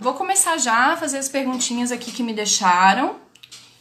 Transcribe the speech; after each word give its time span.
vou 0.00 0.14
começar 0.14 0.56
já 0.58 0.92
a 0.92 0.96
fazer 0.96 1.18
as 1.18 1.28
perguntinhas 1.28 1.92
aqui 1.92 2.10
que 2.10 2.22
me 2.22 2.32
deixaram. 2.32 3.16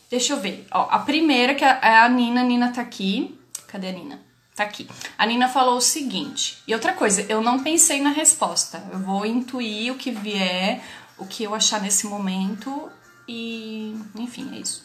Deixa 0.10 0.34
eu 0.34 0.40
ver. 0.40 0.68
Ó, 0.72 0.88
a 0.92 1.00
primeira 1.00 1.56
que 1.56 1.64
é 1.64 1.98
a 2.00 2.10
Nina, 2.10 2.42
a 2.42 2.44
Nina 2.44 2.72
tá 2.72 2.82
aqui. 2.82 3.40
Cadê 3.68 3.90
a 3.90 3.92
Nina? 3.92 4.22
Tá 4.56 4.64
aqui. 4.64 4.90
A 5.18 5.26
Nina 5.26 5.48
falou 5.48 5.78
o 5.78 5.82
seguinte. 5.82 6.62
E 6.68 6.74
outra 6.74 6.94
coisa, 6.94 7.26
eu 7.30 7.42
não 7.42 7.64
pensei 7.64 8.02
na 8.02 8.10
resposta. 8.10 8.84
Eu 8.92 9.00
vou 9.00 9.26
intuir 9.26 9.94
o 9.94 9.96
que 9.96 10.12
vier, 10.12 10.84
o 11.18 11.26
que 11.26 11.44
eu 11.44 11.56
achar 11.56 11.82
nesse 11.82 12.06
momento 12.08 12.92
e, 13.28 13.96
enfim, 14.16 14.50
é 14.56 14.60
isso. 14.60 14.84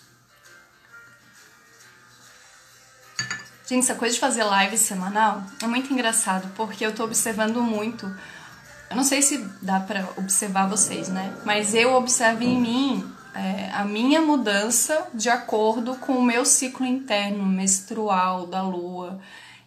Gente, 3.66 3.84
essa 3.84 3.94
coisa 3.94 4.14
de 4.14 4.20
fazer 4.20 4.44
live 4.44 4.76
semanal 4.76 5.42
é 5.62 5.66
muito 5.66 5.90
engraçado, 5.90 6.52
porque 6.54 6.84
eu 6.84 6.94
tô 6.94 7.04
observando 7.04 7.62
muito. 7.62 8.06
Eu 8.90 8.96
não 8.96 9.04
sei 9.04 9.22
se 9.22 9.38
dá 9.60 9.80
para 9.80 10.08
observar 10.16 10.68
vocês, 10.68 11.08
né? 11.08 11.34
Mas 11.44 11.74
eu 11.74 11.94
observo 11.94 12.42
em 12.44 12.60
mim 12.60 13.14
é, 13.34 13.70
a 13.72 13.84
minha 13.84 14.20
mudança 14.22 15.08
de 15.12 15.28
acordo 15.28 15.96
com 15.96 16.12
o 16.12 16.22
meu 16.22 16.44
ciclo 16.44 16.86
interno 16.86 17.44
menstrual 17.44 18.46
da 18.46 18.62
lua. 18.62 19.20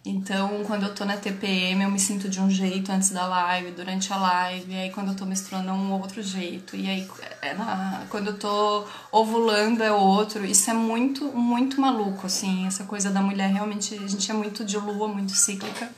Então, 0.04 0.62
quando 0.66 0.84
eu 0.84 0.94
tô 0.94 1.04
na 1.04 1.18
TPM, 1.18 1.82
eu 1.82 1.90
me 1.90 2.00
sinto 2.00 2.30
de 2.30 2.40
um 2.40 2.48
jeito 2.48 2.90
antes 2.90 3.10
da 3.10 3.26
live, 3.26 3.72
durante 3.72 4.10
a 4.10 4.16
live, 4.16 4.72
e 4.72 4.76
aí 4.76 4.90
quando 4.90 5.08
eu 5.08 5.14
tô 5.14 5.26
menstruando 5.26 5.68
é 5.68 5.72
um 5.72 5.92
outro 5.92 6.22
jeito, 6.22 6.74
e 6.74 6.88
aí 6.88 7.06
é 7.42 7.52
na, 7.52 8.06
quando 8.08 8.28
eu 8.28 8.38
tô 8.38 8.86
ovulando 9.12 9.82
é 9.82 9.92
outro. 9.92 10.46
Isso 10.46 10.70
é 10.70 10.72
muito, 10.72 11.26
muito 11.26 11.78
maluco, 11.78 12.26
assim, 12.26 12.66
essa 12.66 12.84
coisa 12.84 13.10
da 13.10 13.20
mulher 13.20 13.52
realmente, 13.52 13.94
a 13.96 14.06
gente 14.08 14.30
é 14.30 14.34
muito 14.34 14.64
de 14.64 14.78
lua, 14.78 15.08
muito 15.08 15.32
cíclica. 15.32 15.90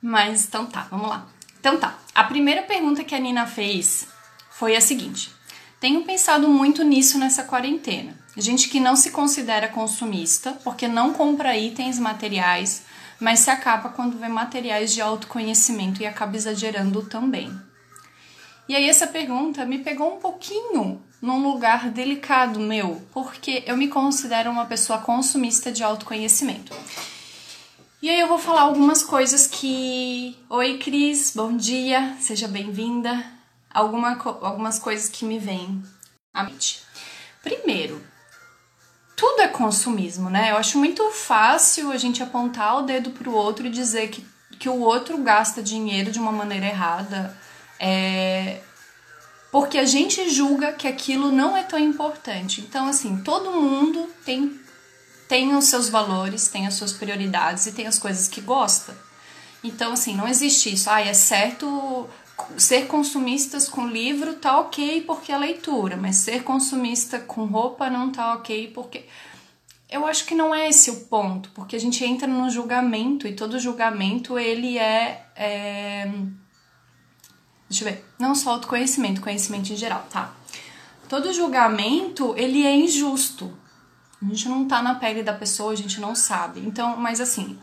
Mas 0.00 0.46
então 0.46 0.66
tá, 0.66 0.86
vamos 0.90 1.08
lá. 1.08 1.26
Então 1.58 1.76
tá, 1.76 1.98
a 2.14 2.24
primeira 2.24 2.62
pergunta 2.62 3.04
que 3.04 3.14
a 3.14 3.18
Nina 3.18 3.46
fez 3.46 4.08
foi 4.50 4.76
a 4.76 4.80
seguinte: 4.80 5.30
Tenho 5.80 6.04
pensado 6.04 6.48
muito 6.48 6.84
nisso 6.84 7.18
nessa 7.18 7.42
quarentena 7.42 8.18
gente 8.40 8.68
que 8.68 8.78
não 8.78 8.94
se 8.94 9.10
considera 9.10 9.68
consumista, 9.68 10.52
porque 10.64 10.86
não 10.86 11.12
compra 11.12 11.56
itens 11.56 11.98
materiais, 11.98 12.84
mas 13.18 13.40
se 13.40 13.50
acaba 13.50 13.88
quando 13.88 14.18
vê 14.18 14.28
materiais 14.28 14.92
de 14.92 15.00
autoconhecimento 15.00 16.02
e 16.02 16.06
acaba 16.06 16.36
exagerando 16.36 17.02
também. 17.02 17.50
E 18.68 18.76
aí 18.76 18.88
essa 18.88 19.06
pergunta 19.06 19.64
me 19.64 19.78
pegou 19.78 20.16
um 20.16 20.20
pouquinho 20.20 21.02
num 21.20 21.42
lugar 21.42 21.90
delicado 21.90 22.60
meu, 22.60 23.02
porque 23.12 23.64
eu 23.66 23.76
me 23.76 23.88
considero 23.88 24.50
uma 24.50 24.66
pessoa 24.66 24.98
consumista 24.98 25.72
de 25.72 25.82
autoconhecimento. 25.82 26.72
E 28.00 28.08
aí 28.08 28.20
eu 28.20 28.28
vou 28.28 28.38
falar 28.38 28.62
algumas 28.62 29.02
coisas 29.02 29.48
que. 29.48 30.38
Oi, 30.48 30.78
Cris, 30.78 31.32
bom 31.34 31.56
dia, 31.56 32.16
seja 32.20 32.46
bem-vinda. 32.46 33.24
Alguma, 33.68 34.16
algumas 34.40 34.78
coisas 34.78 35.08
que 35.08 35.24
me 35.24 35.36
vêm 35.36 35.82
à 36.32 36.44
mente. 36.44 36.80
Primeiro, 37.42 38.00
tudo 39.16 39.40
é 39.40 39.48
consumismo, 39.48 40.30
né? 40.30 40.52
Eu 40.52 40.56
acho 40.56 40.78
muito 40.78 41.10
fácil 41.10 41.90
a 41.90 41.96
gente 41.96 42.22
apontar 42.22 42.78
o 42.78 42.82
dedo 42.82 43.10
pro 43.10 43.34
outro 43.34 43.66
e 43.66 43.70
dizer 43.70 44.08
que, 44.10 44.24
que 44.60 44.68
o 44.68 44.78
outro 44.78 45.18
gasta 45.18 45.60
dinheiro 45.60 46.12
de 46.12 46.20
uma 46.20 46.30
maneira 46.30 46.66
errada. 46.66 47.36
É, 47.80 48.60
porque 49.50 49.76
a 49.76 49.84
gente 49.84 50.30
julga 50.30 50.72
que 50.72 50.86
aquilo 50.86 51.32
não 51.32 51.56
é 51.56 51.64
tão 51.64 51.80
importante. 51.80 52.60
Então, 52.60 52.86
assim, 52.86 53.24
todo 53.24 53.50
mundo 53.50 54.08
tem, 54.24 54.56
tem 55.28 55.54
os 55.54 55.66
seus 55.66 55.88
valores, 55.88 56.48
tem 56.48 56.66
as 56.66 56.74
suas 56.74 56.92
prioridades 56.92 57.66
e 57.66 57.72
tem 57.72 57.86
as 57.86 57.98
coisas 57.98 58.26
que 58.26 58.40
gosta. 58.40 58.96
Então, 59.62 59.92
assim, 59.92 60.16
não 60.16 60.26
existe 60.26 60.72
isso. 60.72 60.88
Ah, 60.88 61.00
é 61.00 61.12
certo 61.12 62.08
ser 62.56 62.86
consumistas 62.86 63.68
com 63.68 63.88
livro 63.88 64.34
tá 64.34 64.60
ok 64.60 65.02
porque 65.02 65.32
é 65.32 65.38
leitura, 65.38 65.96
mas 65.96 66.16
ser 66.16 66.44
consumista 66.44 67.18
com 67.18 67.46
roupa 67.46 67.90
não 67.90 68.10
tá 68.10 68.34
ok 68.34 68.68
porque. 68.68 69.04
Eu 69.90 70.06
acho 70.06 70.26
que 70.26 70.34
não 70.34 70.54
é 70.54 70.68
esse 70.68 70.90
o 70.90 71.06
ponto, 71.06 71.50
porque 71.54 71.74
a 71.74 71.80
gente 71.80 72.04
entra 72.04 72.28
no 72.28 72.50
julgamento 72.50 73.26
e 73.26 73.32
todo 73.32 73.58
julgamento 73.58 74.38
ele 74.38 74.76
é, 74.76 75.24
é... 75.34 76.12
Deixa 77.70 77.84
eu 77.84 77.90
ver. 77.90 78.04
Não 78.18 78.34
só 78.34 78.50
autoconhecimento, 78.50 79.22
conhecimento 79.22 79.72
em 79.72 79.76
geral, 79.76 80.06
tá? 80.10 80.34
Todo 81.08 81.32
julgamento 81.32 82.34
ele 82.36 82.66
é 82.66 82.76
injusto. 82.76 83.56
A 84.20 84.26
gente 84.26 84.48
não 84.48 84.66
tá 84.66 84.82
na 84.82 84.96
pele 84.96 85.22
da 85.22 85.32
pessoa, 85.32 85.72
a 85.72 85.76
gente 85.76 86.00
não 86.00 86.14
sabe. 86.14 86.60
Então, 86.60 86.96
mas 86.96 87.20
assim, 87.20 87.58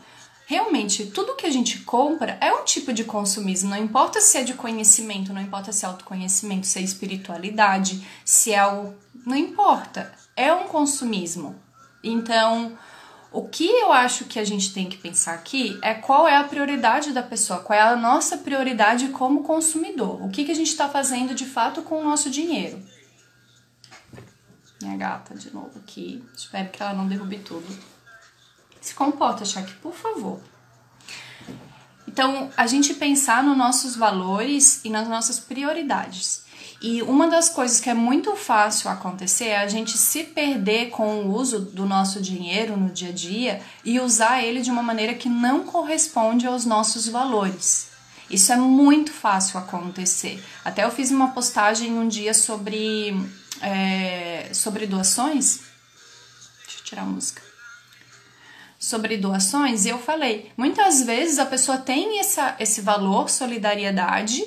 realmente 0.46 1.06
tudo 1.06 1.34
que 1.34 1.46
a 1.46 1.50
gente 1.50 1.80
compra 1.80 2.38
é 2.40 2.52
um 2.52 2.64
tipo 2.64 2.92
de 2.92 3.04
consumismo, 3.04 3.70
não 3.70 3.76
importa 3.76 4.20
se 4.20 4.38
é 4.38 4.44
de 4.44 4.54
conhecimento, 4.54 5.32
não 5.32 5.42
importa 5.42 5.72
se 5.72 5.84
é 5.84 5.88
autoconhecimento, 5.88 6.66
se 6.66 6.78
é 6.78 6.82
espiritualidade, 6.82 8.06
se 8.24 8.52
é 8.52 8.66
o. 8.66 8.94
Não 9.26 9.36
importa, 9.36 10.12
é 10.36 10.52
um 10.52 10.64
consumismo. 10.64 11.56
Então, 12.02 12.78
o 13.32 13.48
que 13.48 13.68
eu 13.68 13.92
acho 13.92 14.24
que 14.24 14.38
a 14.38 14.44
gente 14.44 14.72
tem 14.72 14.88
que 14.88 14.96
pensar 14.96 15.34
aqui 15.34 15.78
é 15.82 15.92
qual 15.92 16.28
é 16.28 16.36
a 16.36 16.44
prioridade 16.44 17.12
da 17.12 17.22
pessoa, 17.22 17.58
qual 17.58 17.78
é 17.78 17.82
a 17.82 17.96
nossa 17.96 18.38
prioridade 18.38 19.08
como 19.08 19.42
consumidor, 19.42 20.22
o 20.24 20.30
que, 20.30 20.44
que 20.44 20.52
a 20.52 20.54
gente 20.54 20.70
está 20.70 20.88
fazendo 20.88 21.34
de 21.34 21.44
fato 21.44 21.82
com 21.82 22.00
o 22.00 22.04
nosso 22.04 22.30
dinheiro. 22.30 22.80
Minha 24.86 24.96
gata 24.96 25.34
de 25.34 25.52
novo 25.52 25.72
aqui, 25.80 26.24
espero 26.32 26.70
que 26.70 26.80
ela 26.80 26.94
não 26.94 27.08
derrube 27.08 27.38
tudo. 27.38 27.66
Se 28.80 28.94
comporta, 28.94 29.44
Shaq, 29.44 29.72
por 29.82 29.92
favor. 29.92 30.40
Então, 32.06 32.48
a 32.56 32.68
gente 32.68 32.94
pensar 32.94 33.42
nos 33.42 33.58
nossos 33.58 33.96
valores 33.96 34.84
e 34.84 34.88
nas 34.88 35.08
nossas 35.08 35.40
prioridades. 35.40 36.44
E 36.80 37.02
uma 37.02 37.26
das 37.26 37.48
coisas 37.48 37.80
que 37.80 37.90
é 37.90 37.94
muito 37.94 38.36
fácil 38.36 38.88
acontecer 38.88 39.46
é 39.46 39.58
a 39.58 39.66
gente 39.66 39.98
se 39.98 40.22
perder 40.22 40.90
com 40.90 41.24
o 41.24 41.34
uso 41.34 41.58
do 41.58 41.84
nosso 41.84 42.22
dinheiro 42.22 42.76
no 42.76 42.90
dia 42.90 43.08
a 43.08 43.12
dia 43.12 43.60
e 43.84 43.98
usar 43.98 44.44
ele 44.44 44.62
de 44.62 44.70
uma 44.70 44.84
maneira 44.84 45.14
que 45.14 45.28
não 45.28 45.64
corresponde 45.64 46.46
aos 46.46 46.64
nossos 46.64 47.08
valores. 47.08 47.88
Isso 48.30 48.52
é 48.52 48.56
muito 48.56 49.12
fácil 49.12 49.58
acontecer. 49.58 50.42
Até 50.64 50.84
eu 50.84 50.90
fiz 50.92 51.10
uma 51.10 51.32
postagem 51.32 51.98
um 51.98 52.06
dia 52.06 52.34
sobre, 52.34 53.16
é, 53.62 54.50
sobre 54.52 54.86
doações. 54.86 55.60
Deixa 56.64 56.80
eu 56.80 56.84
tirar 56.84 57.02
a 57.02 57.06
música 57.06 57.46
sobre 58.78 59.16
doações 59.16 59.84
eu 59.84 59.98
falei, 59.98 60.52
muitas 60.56 61.02
vezes 61.02 61.38
a 61.38 61.46
pessoa 61.46 61.76
tem 61.76 62.20
essa, 62.20 62.54
esse 62.60 62.80
valor, 62.80 63.28
solidariedade, 63.28 64.44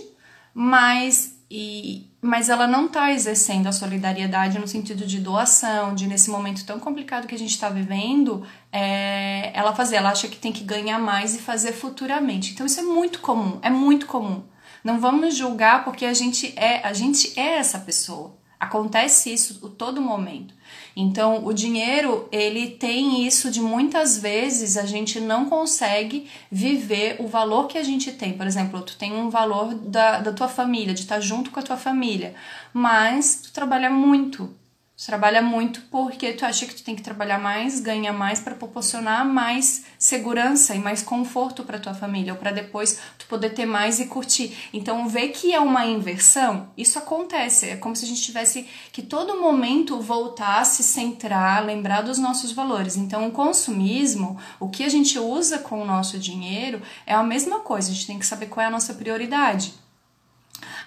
mas, 0.53 1.36
e, 1.52 2.08
mas 2.22 2.48
ela 2.48 2.66
não 2.68 2.86
está 2.86 3.12
exercendo 3.12 3.68
a 3.68 3.72
solidariedade 3.74 4.58
no 4.58 4.68
sentido 4.68 5.06
de 5.06 5.19
doação, 5.19 5.94
de 5.94 6.08
nesse 6.08 6.30
momento 6.30 6.66
tão 6.66 6.80
complicado 6.80 7.28
que 7.28 7.36
a 7.36 7.40
gente 7.40 7.52
está 7.52 7.69
vivendo, 7.69 8.46
é, 8.72 9.52
ela 9.53 9.75
fazer, 9.75 9.98
ela 9.98 10.12
acha 10.12 10.30
que 10.30 10.38
tem 10.38 10.53
que 10.53 10.64
ganhar 10.64 11.00
mais 11.00 11.36
e 11.36 11.40
fazer 11.40 11.74
futuramente. 11.74 12.53
Então 12.53 12.66
isso 12.66 12.80
é 12.80 12.84
muito 12.84 13.19
comum, 13.19 13.59
é 13.62 13.69
muito 13.69 14.06
comum. 14.06 14.44
Não 14.84 15.02
vamos 15.02 15.36
julgar 15.36 15.84
porque 15.84 16.06
a 16.06 16.14
gente 16.14 16.53
é, 16.56 16.88
a 16.88 16.94
gente 16.94 17.38
é 17.38 17.58
essa 17.58 17.80
pessoa. 17.80 18.39
Acontece 18.59 19.34
isso 19.34 19.66
a 19.66 19.70
todo 19.70 20.02
momento. 20.02 20.53
Então, 20.96 21.46
o 21.46 21.53
dinheiro, 21.53 22.28
ele 22.30 22.72
tem 22.72 23.25
isso 23.25 23.50
de 23.50 23.62
muitas 23.62 24.18
vezes 24.18 24.75
a 24.75 24.86
gente 24.86 25.20
não 25.20 25.46
consegue 25.46 26.30
viver 26.52 27.16
o 27.19 27.28
valor 27.28 27.68
que 27.68 27.78
a 27.78 27.84
gente 27.84 28.12
tem. 28.12 28.34
Por 28.34 28.46
exemplo, 28.46 28.81
tu 28.81 28.98
tem 28.98 29.14
um 29.14 29.30
valor 29.30 29.74
da, 29.74 30.19
da 30.19 30.34
tua 30.34 30.50
família, 30.50 30.94
de 30.94 31.02
estar 31.02 31.22
junto 31.22 31.52
com 31.52 31.59
a 31.59 31.64
tua 31.64 31.78
família, 31.78 32.36
mas 32.74 33.42
tu 33.44 33.53
trabalha 33.53 33.90
muito. 33.90 34.53
Tu 35.00 35.06
trabalha 35.06 35.42
muito 35.42 35.84
porque 35.84 36.34
tu 36.34 36.46
acha 36.46 36.66
que 36.66 36.76
tu 36.76 36.84
tem 36.84 36.94
que 36.94 37.02
trabalhar 37.02 37.40
mais, 37.40 37.80
ganha 37.80 38.12
mais 38.12 38.42
para 38.42 38.54
proporcionar 38.54 39.26
mais 39.26 39.86
segurança 39.98 40.76
e 40.76 40.80
mais 40.80 41.02
conforto 41.02 41.64
para 41.64 41.80
tua 41.80 41.94
família, 41.94 42.34
ou 42.34 42.38
para 42.38 42.52
depois 42.52 43.00
tu 43.18 43.26
poder 43.28 43.52
ter 43.52 43.66
mais 43.66 44.02
e 44.02 44.08
curtir. 44.08 44.54
Então, 44.74 45.08
ver 45.08 45.30
que 45.30 45.54
é 45.54 45.60
uma 45.62 45.86
inversão, 45.86 46.69
isso 46.78 47.00
acontece. 47.00 47.69
É 47.69 47.78
como 47.78 47.96
se 47.96 48.04
a 48.04 48.07
gente 48.10 48.22
tivesse 48.22 48.68
que 48.92 49.01
todo 49.01 49.40
momento 49.40 50.01
voltar, 50.01 50.66
se 50.66 50.84
centrar, 50.84 51.66
lembrar 51.66 52.01
dos 52.01 52.18
nossos 52.18 52.51
valores. 52.51 52.98
Então, 52.98 53.25
o 53.25 53.31
consumismo, 53.31 54.38
o 54.60 54.68
que 54.68 54.84
a 54.84 54.90
gente 54.90 55.18
usa 55.18 55.60
com 55.60 55.81
o 55.81 55.86
nosso 55.86 56.19
dinheiro, 56.19 56.81
é 57.06 57.13
a 57.13 57.24
mesma 57.24 57.62
coisa. 57.62 57.90
A 57.90 57.94
gente 57.94 58.07
tem 58.07 58.19
que 58.19 58.25
saber 58.25 58.48
qual 58.48 58.66
é 58.66 58.68
a 58.68 58.72
nossa 58.72 58.94
prioridade. 58.94 59.74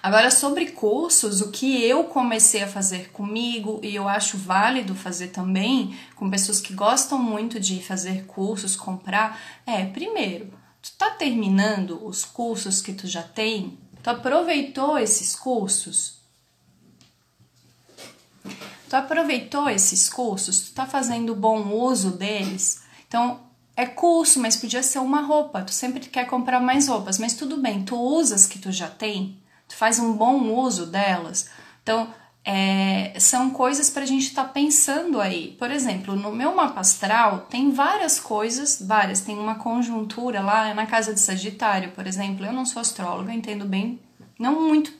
Agora, 0.01 0.29
sobre 0.29 0.71
cursos, 0.71 1.41
o 1.41 1.49
que 1.49 1.81
eu 1.83 2.03
comecei 2.05 2.61
a 2.63 2.67
fazer 2.67 3.09
comigo 3.11 3.79
e 3.81 3.95
eu 3.95 4.07
acho 4.07 4.37
válido 4.37 4.93
fazer 4.93 5.29
também 5.29 5.97
com 6.15 6.29
pessoas 6.29 6.59
que 6.59 6.73
gostam 6.73 7.17
muito 7.17 7.59
de 7.59 7.81
fazer 7.81 8.25
cursos, 8.25 8.75
comprar, 8.75 9.39
é, 9.65 9.85
primeiro, 9.85 10.53
tu 10.81 10.91
tá 10.97 11.09
terminando 11.11 12.05
os 12.05 12.25
cursos 12.25 12.81
que 12.81 12.93
tu 12.93 13.07
já 13.07 13.23
tem? 13.23 13.77
Tu 14.03 14.09
aproveitou 14.09 14.97
esses 14.97 15.35
cursos? 15.35 16.21
Tu 18.89 18.95
aproveitou 18.95 19.69
esses 19.69 20.09
cursos? 20.09 20.69
Tu 20.69 20.73
tá 20.73 20.85
fazendo 20.85 21.33
bom 21.33 21.69
uso 21.73 22.11
deles? 22.11 22.81
Então, 23.07 23.39
é 23.75 23.85
curso, 23.85 24.39
mas 24.39 24.57
podia 24.57 24.83
ser 24.83 24.99
uma 24.99 25.21
roupa. 25.21 25.63
Tu 25.63 25.71
sempre 25.71 26.01
quer 26.01 26.25
comprar 26.25 26.59
mais 26.59 26.87
roupas, 26.87 27.17
mas 27.17 27.33
tudo 27.33 27.57
bem, 27.57 27.83
tu 27.83 27.95
usas 27.95 28.45
que 28.45 28.59
tu 28.59 28.71
já 28.71 28.87
tem? 28.89 29.41
Faz 29.75 29.99
um 29.99 30.13
bom 30.13 30.53
uso 30.53 30.85
delas? 30.85 31.49
Então, 31.81 32.13
é, 32.45 33.13
são 33.19 33.49
coisas 33.49 33.89
para 33.89 34.03
a 34.03 34.05
gente 34.05 34.27
estar 34.27 34.43
tá 34.43 34.49
pensando 34.49 35.21
aí. 35.21 35.55
Por 35.57 35.71
exemplo, 35.71 36.15
no 36.15 36.31
meu 36.31 36.55
mapa 36.55 36.81
astral 36.81 37.47
tem 37.49 37.71
várias 37.71 38.19
coisas, 38.19 38.81
várias. 38.81 39.21
Tem 39.21 39.37
uma 39.37 39.55
conjuntura 39.55 40.41
lá 40.41 40.73
na 40.73 40.85
casa 40.85 41.13
de 41.13 41.19
Sagitário, 41.19 41.91
por 41.91 42.05
exemplo. 42.05 42.45
Eu 42.45 42.53
não 42.53 42.65
sou 42.65 42.81
astróloga, 42.81 43.33
entendo 43.33 43.65
bem, 43.65 43.99
não 44.37 44.61
muito, 44.61 44.93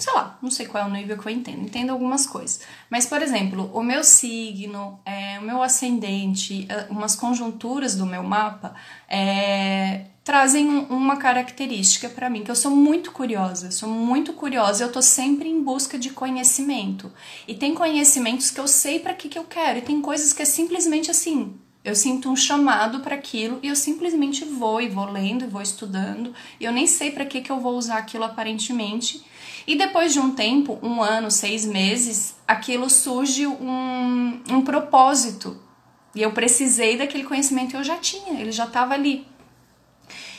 sei 0.00 0.12
lá, 0.14 0.38
não 0.42 0.50
sei 0.50 0.66
qual 0.66 0.84
é 0.84 0.86
o 0.86 0.90
nível 0.90 1.18
que 1.18 1.26
eu 1.26 1.32
entendo. 1.32 1.62
Entendo 1.62 1.90
algumas 1.90 2.26
coisas. 2.26 2.60
Mas, 2.88 3.06
por 3.06 3.22
exemplo, 3.22 3.70
o 3.72 3.82
meu 3.82 4.02
signo, 4.02 4.98
é, 5.04 5.38
o 5.38 5.42
meu 5.42 5.62
ascendente, 5.62 6.66
é, 6.68 6.86
umas 6.90 7.14
conjunturas 7.14 7.94
do 7.94 8.06
meu 8.06 8.22
mapa, 8.22 8.74
é, 9.08 10.06
trazem 10.24 10.66
uma 10.68 11.16
característica 11.16 12.08
para 12.08 12.30
mim, 12.30 12.44
que 12.44 12.50
eu 12.50 12.56
sou 12.56 12.70
muito 12.70 13.10
curiosa, 13.12 13.70
sou 13.70 13.88
muito 13.88 14.32
curiosa, 14.32 14.84
eu 14.84 14.92
tô 14.92 15.02
sempre 15.02 15.48
em 15.48 15.62
busca 15.62 15.98
de 15.98 16.10
conhecimento. 16.10 17.12
E 17.48 17.54
tem 17.54 17.74
conhecimentos 17.74 18.50
que 18.50 18.60
eu 18.60 18.68
sei 18.68 19.00
para 19.00 19.14
que 19.14 19.28
que 19.28 19.38
eu 19.38 19.44
quero, 19.44 19.78
e 19.78 19.82
tem 19.82 20.00
coisas 20.00 20.32
que 20.32 20.42
é 20.42 20.44
simplesmente 20.44 21.10
assim, 21.10 21.54
eu 21.82 21.94
sinto 21.94 22.30
um 22.30 22.36
chamado 22.36 23.00
para 23.00 23.14
aquilo 23.14 23.58
e 23.62 23.68
eu 23.68 23.74
simplesmente 23.74 24.44
vou 24.44 24.82
e 24.82 24.88
vou 24.88 25.10
lendo 25.10 25.44
e 25.44 25.48
vou 25.48 25.62
estudando, 25.62 26.34
e 26.60 26.64
eu 26.64 26.72
nem 26.72 26.86
sei 26.86 27.10
para 27.10 27.24
que 27.24 27.40
que 27.40 27.50
eu 27.50 27.58
vou 27.58 27.76
usar 27.76 27.96
aquilo 27.98 28.24
aparentemente. 28.24 29.24
E 29.70 29.76
depois 29.76 30.12
de 30.12 30.18
um 30.18 30.32
tempo, 30.32 30.80
um 30.82 31.00
ano, 31.00 31.30
seis 31.30 31.64
meses, 31.64 32.34
aquilo 32.44 32.90
surge 32.90 33.46
um, 33.46 34.42
um 34.50 34.62
propósito. 34.62 35.62
E 36.12 36.20
eu 36.20 36.32
precisei 36.32 36.98
daquele 36.98 37.22
conhecimento 37.22 37.70
que 37.70 37.76
eu 37.76 37.84
já 37.84 37.96
tinha, 37.96 38.40
ele 38.40 38.50
já 38.50 38.64
estava 38.64 38.94
ali. 38.94 39.24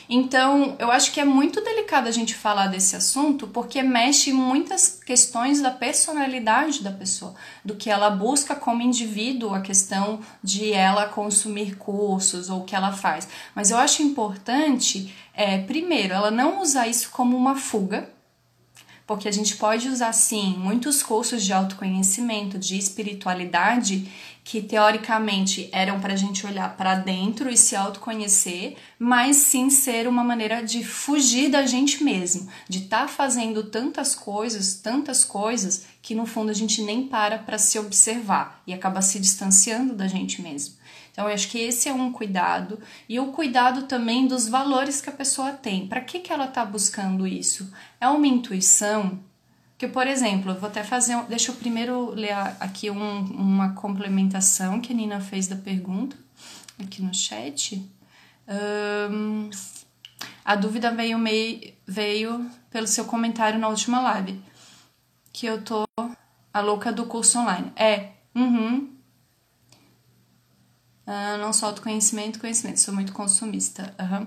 Então, 0.06 0.76
eu 0.78 0.90
acho 0.90 1.12
que 1.12 1.18
é 1.18 1.24
muito 1.24 1.62
delicado 1.62 2.08
a 2.08 2.10
gente 2.10 2.34
falar 2.34 2.66
desse 2.66 2.94
assunto 2.94 3.46
porque 3.46 3.82
mexe 3.82 4.28
em 4.28 4.34
muitas 4.34 5.00
questões 5.02 5.62
da 5.62 5.70
personalidade 5.70 6.82
da 6.82 6.92
pessoa, 6.92 7.34
do 7.64 7.74
que 7.74 7.88
ela 7.88 8.10
busca 8.10 8.54
como 8.54 8.82
indivíduo, 8.82 9.54
a 9.54 9.62
questão 9.62 10.20
de 10.44 10.74
ela 10.74 11.06
consumir 11.06 11.76
cursos 11.76 12.50
ou 12.50 12.60
o 12.60 12.64
que 12.64 12.76
ela 12.76 12.92
faz. 12.92 13.26
Mas 13.54 13.70
eu 13.70 13.78
acho 13.78 14.02
importante, 14.02 15.10
é, 15.32 15.56
primeiro, 15.56 16.12
ela 16.12 16.30
não 16.30 16.60
usar 16.60 16.86
isso 16.86 17.08
como 17.10 17.34
uma 17.34 17.56
fuga, 17.56 18.10
porque 19.12 19.28
a 19.28 19.32
gente 19.32 19.56
pode 19.56 19.90
usar 19.90 20.10
sim 20.14 20.56
muitos 20.56 21.02
cursos 21.02 21.44
de 21.44 21.52
autoconhecimento, 21.52 22.58
de 22.58 22.78
espiritualidade 22.78 24.10
que 24.42 24.62
teoricamente 24.62 25.68
eram 25.70 26.00
para 26.00 26.14
a 26.14 26.16
gente 26.16 26.46
olhar 26.46 26.74
para 26.78 26.94
dentro 26.94 27.50
e 27.50 27.56
se 27.56 27.76
autoconhecer, 27.76 28.74
mas 28.98 29.36
sim 29.36 29.68
ser 29.68 30.08
uma 30.08 30.24
maneira 30.24 30.62
de 30.62 30.82
fugir 30.82 31.50
da 31.50 31.66
gente 31.66 32.02
mesmo, 32.02 32.48
de 32.66 32.84
estar 32.84 33.02
tá 33.02 33.08
fazendo 33.08 33.64
tantas 33.64 34.14
coisas, 34.14 34.76
tantas 34.76 35.24
coisas 35.24 35.84
que 36.00 36.14
no 36.14 36.24
fundo 36.24 36.50
a 36.50 36.54
gente 36.54 36.80
nem 36.80 37.06
para 37.06 37.36
para 37.36 37.58
se 37.58 37.78
observar 37.78 38.62
e 38.66 38.72
acaba 38.72 39.02
se 39.02 39.20
distanciando 39.20 39.94
da 39.94 40.08
gente 40.08 40.40
mesmo. 40.40 40.74
Então, 41.12 41.28
eu 41.28 41.34
acho 41.34 41.48
que 41.48 41.58
esse 41.58 41.88
é 41.88 41.92
um 41.92 42.10
cuidado 42.10 42.80
e 43.06 43.20
o 43.20 43.32
cuidado 43.32 43.82
também 43.82 44.26
dos 44.26 44.48
valores 44.48 45.00
que 45.00 45.10
a 45.10 45.12
pessoa 45.12 45.52
tem. 45.52 45.86
Para 45.86 46.00
que, 46.00 46.18
que 46.18 46.32
ela 46.32 46.46
está 46.46 46.64
buscando 46.64 47.26
isso? 47.26 47.70
É 48.00 48.08
uma 48.08 48.26
intuição? 48.26 49.20
Que, 49.76 49.86
por 49.86 50.06
exemplo, 50.06 50.52
eu 50.52 50.58
vou 50.58 50.70
até 50.70 50.82
fazer. 50.82 51.20
Deixa 51.24 51.50
eu 51.50 51.56
primeiro 51.56 52.10
ler 52.14 52.32
aqui 52.60 52.90
um, 52.90 53.20
uma 53.20 53.74
complementação 53.74 54.80
que 54.80 54.92
a 54.92 54.96
Nina 54.96 55.20
fez 55.20 55.46
da 55.46 55.56
pergunta 55.56 56.16
aqui 56.82 57.02
no 57.02 57.12
chat. 57.12 57.84
Um, 59.10 59.50
a 60.44 60.54
dúvida 60.56 60.90
veio, 60.90 61.18
meio, 61.18 61.74
veio 61.86 62.50
pelo 62.70 62.86
seu 62.86 63.04
comentário 63.04 63.58
na 63.58 63.68
última 63.68 64.00
live. 64.00 64.40
Que 65.32 65.46
eu 65.46 65.62
tô 65.62 65.84
a 66.54 66.60
louca 66.60 66.92
do 66.92 67.06
curso 67.06 67.38
online. 67.38 67.72
É, 67.76 68.12
uhum. 68.34 68.91
Uh, 71.06 71.38
não 71.38 71.52
só 71.52 71.66
autoconhecimento, 71.66 72.38
conhecimento. 72.38 72.80
Sou 72.80 72.94
muito 72.94 73.12
consumista. 73.12 73.94
Uhum. 74.00 74.26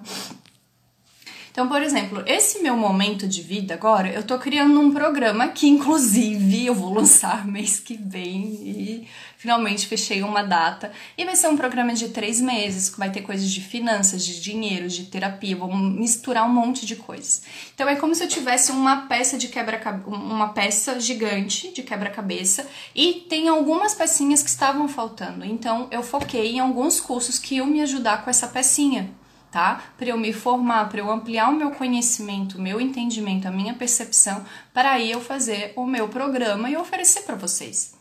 Então, 1.56 1.70
por 1.70 1.82
exemplo, 1.82 2.22
esse 2.28 2.60
meu 2.60 2.76
momento 2.76 3.26
de 3.26 3.42
vida 3.42 3.76
agora, 3.76 4.10
eu 4.10 4.22
tô 4.24 4.38
criando 4.38 4.78
um 4.78 4.92
programa 4.92 5.48
que, 5.48 5.66
inclusive, 5.70 6.66
eu 6.66 6.76
vou 6.76 6.94
lançar 6.94 7.48
mês 7.48 7.80
que 7.80 7.96
vem 7.96 8.44
e 8.44 9.08
finalmente 9.38 9.88
fechei 9.88 10.22
uma 10.22 10.44
data. 10.44 10.92
E 11.18 11.24
vai 11.24 11.34
ser 11.34 11.48
um 11.48 11.56
programa 11.56 11.94
de 11.94 12.10
três 12.10 12.42
meses, 12.42 12.90
que 12.90 13.00
vai 13.00 13.10
ter 13.10 13.22
coisas 13.22 13.50
de 13.50 13.62
finanças, 13.62 14.26
de 14.26 14.42
dinheiro, 14.42 14.90
de 14.90 15.06
terapia, 15.06 15.56
vou 15.56 15.74
misturar 15.74 16.46
um 16.46 16.52
monte 16.52 16.86
de 16.86 16.98
coisas. 16.98 17.44
Então 17.74 17.88
é 17.88 17.96
como 17.96 18.14
se 18.14 18.26
eu 18.26 18.28
tivesse 18.28 18.74
uma 18.74 19.08
peça 19.08 19.38
de 19.38 19.48
quebra 19.48 20.04
uma 20.06 20.50
peça 20.50 21.00
gigante 21.00 21.72
de 21.72 21.84
quebra-cabeça 21.84 22.68
e 22.94 23.26
tem 23.30 23.48
algumas 23.48 23.94
pecinhas 23.94 24.44
que 24.44 24.50
estavam 24.50 24.90
faltando. 24.90 25.46
Então 25.46 25.88
eu 25.90 26.04
foquei 26.04 26.58
em 26.58 26.60
alguns 26.60 27.00
cursos 27.00 27.40
que 27.40 27.56
iam 27.56 27.66
me 27.66 27.80
ajudar 27.80 28.26
com 28.26 28.30
essa 28.30 28.48
pecinha 28.48 29.10
tá? 29.56 29.82
Para 29.98 30.10
eu 30.10 30.18
me 30.18 30.34
formar, 30.34 30.90
para 30.90 31.00
eu 31.00 31.10
ampliar 31.10 31.48
o 31.48 31.56
meu 31.56 31.72
conhecimento, 31.72 32.58
o 32.58 32.62
meu 32.62 32.82
entendimento, 32.82 33.48
a 33.48 33.52
minha 33.52 33.74
percepção, 33.74 34.44
para 34.74 34.92
aí 34.92 35.10
eu 35.10 35.22
fazer 35.22 35.72
o 35.78 35.86
meu 35.86 36.10
programa 36.10 36.70
e 36.70 36.76
oferecer 36.76 37.22
para 37.22 37.38
vocês. 37.38 37.96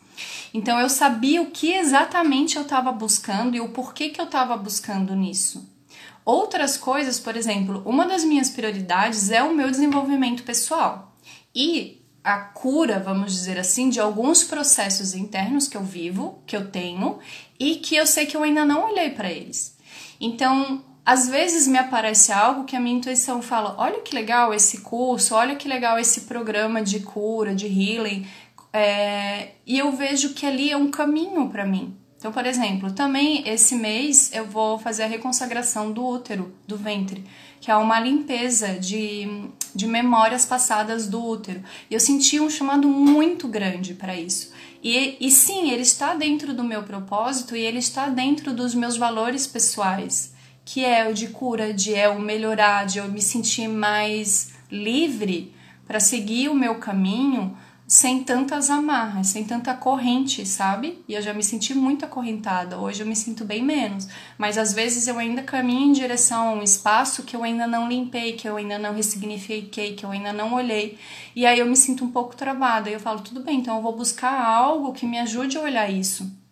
Então 0.53 0.81
eu 0.81 0.91
sabia 0.91 1.41
o 1.41 1.53
que 1.53 1.73
exatamente 1.73 2.57
eu 2.57 2.63
estava 2.63 2.91
buscando 2.91 3.55
e 3.55 3.61
o 3.61 3.69
porquê 3.69 4.09
que 4.09 4.21
eu 4.21 4.25
estava 4.25 4.57
buscando 4.57 5.15
nisso. 5.15 5.73
Outras 6.25 6.77
coisas, 6.77 7.21
por 7.21 7.37
exemplo, 7.37 7.85
uma 7.87 8.05
das 8.05 8.25
minhas 8.25 8.51
prioridades 8.51 9.31
é 9.31 9.41
o 9.41 9.55
meu 9.55 9.71
desenvolvimento 9.71 10.43
pessoal 10.43 11.15
e 11.55 12.03
a 12.25 12.37
cura, 12.37 12.99
vamos 12.99 13.33
dizer 13.33 13.61
assim, 13.61 13.89
de 13.89 14.01
alguns 14.01 14.43
processos 14.43 15.15
internos 15.15 15.69
que 15.69 15.77
eu 15.77 15.85
vivo, 15.85 16.43
que 16.49 16.57
eu 16.57 16.69
tenho 16.69 17.21
e 17.61 17.77
que 17.77 17.95
eu 17.95 18.09
sei 18.09 18.27
que 18.27 18.37
eu 18.37 18.43
ainda 18.43 18.65
não 18.65 18.91
olhei 18.91 19.11
para 19.11 19.31
eles. 19.31 19.77
Então, 20.21 20.83
às 21.05 21.29
vezes 21.29 21.69
me 21.69 21.77
aparece 21.77 22.33
algo 22.33 22.65
que 22.65 22.75
a 22.75 22.81
minha 22.81 22.97
intuição 22.97 23.43
fala: 23.43 23.75
olha 23.79 24.01
que 24.01 24.15
legal 24.15 24.55
esse 24.55 24.81
curso, 24.81 25.35
olha 25.35 25.55
que 25.57 25.69
legal 25.69 25.99
esse 25.99 26.23
programa 26.23 26.83
de 26.83 27.01
cura, 27.01 27.55
de 27.55 27.67
healing, 27.67 28.27
é, 28.73 29.53
e 29.67 29.79
eu 29.79 29.93
vejo 29.93 30.33
que 30.33 30.47
ali 30.47 30.71
é 30.71 30.77
um 30.77 30.91
caminho 30.91 31.49
para 31.49 31.67
mim. 31.67 31.95
Então, 32.17 32.33
por 32.33 32.47
exemplo, 32.47 32.91
também 32.91 33.47
esse 33.47 33.75
mês 33.75 34.33
eu 34.33 34.47
vou 34.47 34.79
fazer 34.79 35.03
a 35.03 35.07
reconsagração 35.07 35.93
do 35.93 36.03
útero, 36.03 36.55
do 36.67 36.75
ventre, 36.75 37.23
que 37.61 37.71
é 37.71 37.77
uma 37.77 38.01
limpeza 38.01 38.79
de, 38.79 39.29
de 39.75 39.87
memórias 39.87 40.47
passadas 40.47 41.07
do 41.07 41.23
útero. 41.23 41.63
E 41.91 41.93
eu 41.93 42.01
senti 42.01 42.41
um 42.41 42.49
chamado 42.49 42.89
muito 42.89 43.47
grande 43.47 43.93
para 43.93 44.17
isso. 44.17 44.55
E, 44.83 45.19
e 45.21 45.31
sim, 45.31 45.71
ele 45.71 45.83
está 45.83 46.15
dentro 46.15 46.55
do 46.55 46.65
meu 46.65 46.83
propósito 46.83 47.55
e 47.55 47.61
ele 47.61 47.79
está 47.79 48.09
dentro 48.09 48.55
dos 48.55 48.75
meus 48.75 48.97
valores 48.97 49.47
pessoais 49.47 50.34
que 50.65 50.85
é 50.85 51.09
o 51.09 51.15
de 51.15 51.29
cura, 51.29 51.73
de 51.73 51.95
é 51.95 52.09
o 52.09 52.21
melhorar, 52.21 52.87
de 52.87 52.99
eu 52.99 53.09
me 53.09 53.21
sentir 53.21 53.69
mais 53.69 54.53
livre 54.71 55.55
para 55.87 56.01
seguir 56.01 56.49
o 56.49 56.55
meu 56.55 56.77
caminho 56.77 57.57
sem 57.87 58.25
tantas 58.25 58.71
amarras, 58.71 59.27
sem 59.27 59.45
tanta 59.45 59.75
corrente, 59.75 60.47
sabe? 60.47 61.05
E 61.07 61.13
eu 61.13 61.21
já 61.21 61.35
me 61.35 61.45
senti 61.45 61.75
muito 61.75 62.05
acorrentada. 62.05 62.79
Hoje 62.79 63.03
eu 63.03 63.07
me 63.07 63.15
sinto 63.15 63.45
bem 63.45 63.63
menos, 63.63 64.09
mas 64.39 64.57
às 64.57 64.73
vezes 64.73 65.07
eu 65.07 65.19
ainda 65.19 65.43
caminho 65.43 65.91
em 65.91 65.93
direção 65.93 66.49
a 66.49 66.53
um 66.53 66.63
espaço 66.63 67.25
que 67.25 67.37
eu 67.37 67.45
ainda 67.45 67.67
não 67.67 67.87
limpei, 67.87 68.33
que 68.33 68.49
eu 68.49 68.57
ainda 68.57 68.79
não 68.79 68.95
ressignifiquei, 68.95 69.95
que 69.95 70.05
eu 70.05 70.11
ainda 70.11 70.33
não 70.33 70.55
olhei. 70.55 70.99
E 71.37 71.45
aí 71.45 71.59
eu 71.59 71.67
me 71.67 71.77
sinto 71.77 72.05
um 72.05 72.11
pouco 72.11 72.35
travada. 72.35 72.89
E 72.89 72.95
eu 72.95 73.01
falo, 73.01 73.21
tudo 73.21 73.43
bem, 73.43 73.59
então 73.61 73.77
eu 73.77 73.83
vou 73.83 73.95
buscar 73.95 74.45
algo 74.45 74.93
que 74.93 75.07
me 75.07 75.19
ajude 75.19 75.59
a 75.59 75.63
olhar 75.63 75.91
isso. 75.91 76.44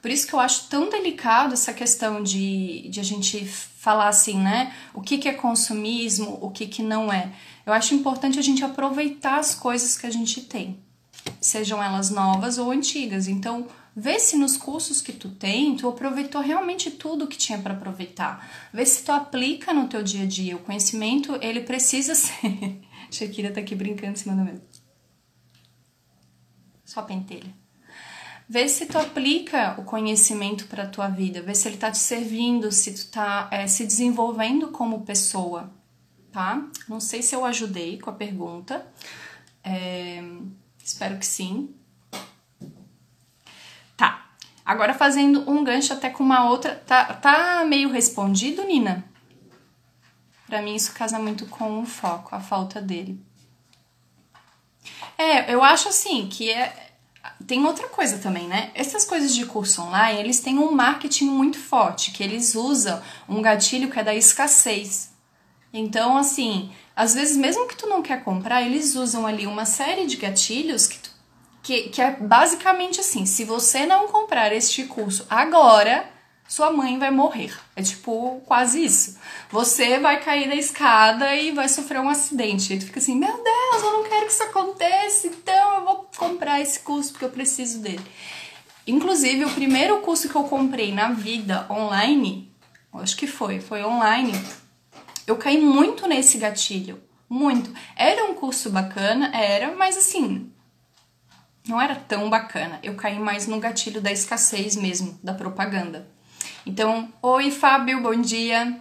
Por 0.00 0.10
isso 0.10 0.26
que 0.26 0.34
eu 0.34 0.40
acho 0.40 0.68
tão 0.68 0.88
delicado 0.88 1.52
essa 1.52 1.72
questão 1.72 2.22
de, 2.22 2.88
de 2.88 3.00
a 3.00 3.02
gente 3.02 3.44
falar 3.44 4.08
assim, 4.08 4.38
né? 4.38 4.74
O 4.94 5.00
que, 5.00 5.18
que 5.18 5.28
é 5.28 5.32
consumismo, 5.32 6.38
o 6.40 6.50
que, 6.50 6.66
que 6.66 6.82
não 6.82 7.12
é. 7.12 7.32
Eu 7.66 7.72
acho 7.72 7.94
importante 7.94 8.38
a 8.38 8.42
gente 8.42 8.64
aproveitar 8.64 9.38
as 9.38 9.54
coisas 9.54 9.96
que 9.96 10.06
a 10.06 10.10
gente 10.10 10.40
tem, 10.42 10.78
sejam 11.40 11.82
elas 11.82 12.10
novas 12.10 12.56
ou 12.56 12.70
antigas. 12.70 13.28
Então, 13.28 13.68
vê 13.94 14.18
se 14.18 14.36
nos 14.36 14.56
cursos 14.56 15.02
que 15.02 15.12
tu 15.12 15.28
tem, 15.28 15.76
tu 15.76 15.88
aproveitou 15.88 16.40
realmente 16.40 16.90
tudo 16.90 17.26
que 17.26 17.36
tinha 17.36 17.58
para 17.58 17.74
aproveitar. 17.74 18.68
Vê 18.72 18.86
se 18.86 19.04
tu 19.04 19.12
aplica 19.12 19.74
no 19.74 19.86
teu 19.86 20.02
dia 20.02 20.24
a 20.24 20.26
dia. 20.26 20.56
O 20.56 20.60
conhecimento, 20.60 21.38
ele 21.42 21.60
precisa 21.60 22.14
ser... 22.16 22.80
Shakira 23.10 23.52
tá 23.52 23.60
aqui 23.60 23.74
brincando 23.74 24.12
em 24.12 24.16
cima 24.16 24.34
da 24.34 24.44
mesa. 24.44 24.62
Só 26.84 27.02
pentelha. 27.02 27.59
Vê 28.52 28.66
se 28.66 28.86
tu 28.86 28.98
aplica 28.98 29.76
o 29.78 29.84
conhecimento 29.84 30.66
para 30.66 30.84
tua 30.84 31.06
vida, 31.06 31.40
vê 31.40 31.54
se 31.54 31.68
ele 31.68 31.76
está 31.76 31.88
te 31.88 31.98
servindo, 31.98 32.72
se 32.72 32.92
tu 32.92 32.96
está 32.96 33.46
é, 33.48 33.64
se 33.68 33.86
desenvolvendo 33.86 34.72
como 34.72 35.02
pessoa, 35.02 35.72
tá? 36.32 36.60
Não 36.88 36.98
sei 36.98 37.22
se 37.22 37.32
eu 37.32 37.44
ajudei 37.44 38.00
com 38.00 38.10
a 38.10 38.12
pergunta, 38.12 38.84
é, 39.62 40.20
espero 40.82 41.16
que 41.16 41.26
sim. 41.26 41.72
Tá, 43.96 44.32
agora 44.64 44.94
fazendo 44.94 45.48
um 45.48 45.62
gancho 45.62 45.92
até 45.92 46.10
com 46.10 46.24
uma 46.24 46.50
outra, 46.50 46.74
tá, 46.74 47.14
tá 47.14 47.64
meio 47.64 47.88
respondido, 47.88 48.64
Nina? 48.64 49.04
Para 50.48 50.60
mim 50.60 50.74
isso 50.74 50.92
casa 50.92 51.20
muito 51.20 51.46
com 51.46 51.80
o 51.80 51.86
foco, 51.86 52.34
a 52.34 52.40
falta 52.40 52.82
dele. 52.82 53.24
É, 55.16 55.54
eu 55.54 55.62
acho 55.62 55.88
assim 55.88 56.26
que 56.26 56.50
é. 56.50 56.89
Tem 57.46 57.64
outra 57.64 57.88
coisa 57.88 58.18
também, 58.18 58.46
né? 58.48 58.70
Essas 58.74 59.04
coisas 59.04 59.34
de 59.34 59.44
curso 59.44 59.82
online, 59.82 60.20
eles 60.20 60.40
têm 60.40 60.58
um 60.58 60.72
marketing 60.72 61.26
muito 61.26 61.58
forte, 61.58 62.12
que 62.12 62.22
eles 62.22 62.54
usam 62.54 63.00
um 63.28 63.42
gatilho 63.42 63.90
que 63.90 63.98
é 63.98 64.04
da 64.04 64.14
escassez. 64.14 65.10
Então, 65.72 66.16
assim, 66.16 66.70
às 66.96 67.14
vezes, 67.14 67.36
mesmo 67.36 67.66
que 67.66 67.76
tu 67.76 67.86
não 67.86 68.02
quer 68.02 68.24
comprar, 68.24 68.62
eles 68.62 68.94
usam 68.94 69.26
ali 69.26 69.46
uma 69.46 69.64
série 69.64 70.06
de 70.06 70.16
gatilhos 70.16 70.86
que, 70.86 70.98
tu, 70.98 71.10
que, 71.62 71.82
que 71.90 72.02
é 72.02 72.10
basicamente 72.12 73.00
assim: 73.00 73.26
se 73.26 73.44
você 73.44 73.86
não 73.86 74.08
comprar 74.08 74.52
este 74.52 74.84
curso 74.84 75.26
agora, 75.28 76.08
sua 76.50 76.72
mãe 76.72 76.98
vai 76.98 77.12
morrer. 77.12 77.56
É 77.76 77.82
tipo 77.82 78.42
quase 78.44 78.84
isso. 78.84 79.16
Você 79.50 80.00
vai 80.00 80.20
cair 80.20 80.48
da 80.48 80.56
escada 80.56 81.32
e 81.36 81.52
vai 81.52 81.68
sofrer 81.68 82.00
um 82.00 82.08
acidente. 82.08 82.74
E 82.74 82.78
tu 82.80 82.86
fica 82.86 82.98
assim: 82.98 83.14
meu 83.14 83.32
Deus, 83.32 83.82
eu 83.84 83.92
não 83.92 84.02
quero 84.02 84.26
que 84.26 84.32
isso 84.32 84.42
aconteça, 84.42 85.28
então 85.28 85.74
eu 85.76 85.84
vou 85.84 86.10
comprar 86.16 86.60
esse 86.60 86.80
curso 86.80 87.12
porque 87.12 87.24
eu 87.24 87.30
preciso 87.30 87.78
dele. 87.78 88.04
Inclusive, 88.84 89.44
o 89.44 89.50
primeiro 89.50 90.00
curso 90.00 90.28
que 90.28 90.34
eu 90.34 90.42
comprei 90.42 90.92
na 90.92 91.12
vida 91.12 91.66
online, 91.70 92.52
acho 92.94 93.16
que 93.16 93.28
foi, 93.28 93.60
foi 93.60 93.84
online, 93.84 94.32
eu 95.28 95.36
caí 95.36 95.60
muito 95.60 96.08
nesse 96.08 96.36
gatilho. 96.36 97.00
Muito. 97.28 97.72
Era 97.94 98.24
um 98.24 98.34
curso 98.34 98.70
bacana, 98.70 99.30
era, 99.32 99.76
mas 99.76 99.96
assim, 99.96 100.50
não 101.68 101.80
era 101.80 101.94
tão 101.94 102.28
bacana. 102.28 102.80
Eu 102.82 102.96
caí 102.96 103.20
mais 103.20 103.46
no 103.46 103.60
gatilho 103.60 104.00
da 104.00 104.10
escassez 104.10 104.74
mesmo, 104.74 105.16
da 105.22 105.32
propaganda. 105.32 106.10
Então, 106.66 107.08
oi 107.22 107.50
Fábio, 107.50 108.02
bom 108.02 108.20
dia. 108.20 108.78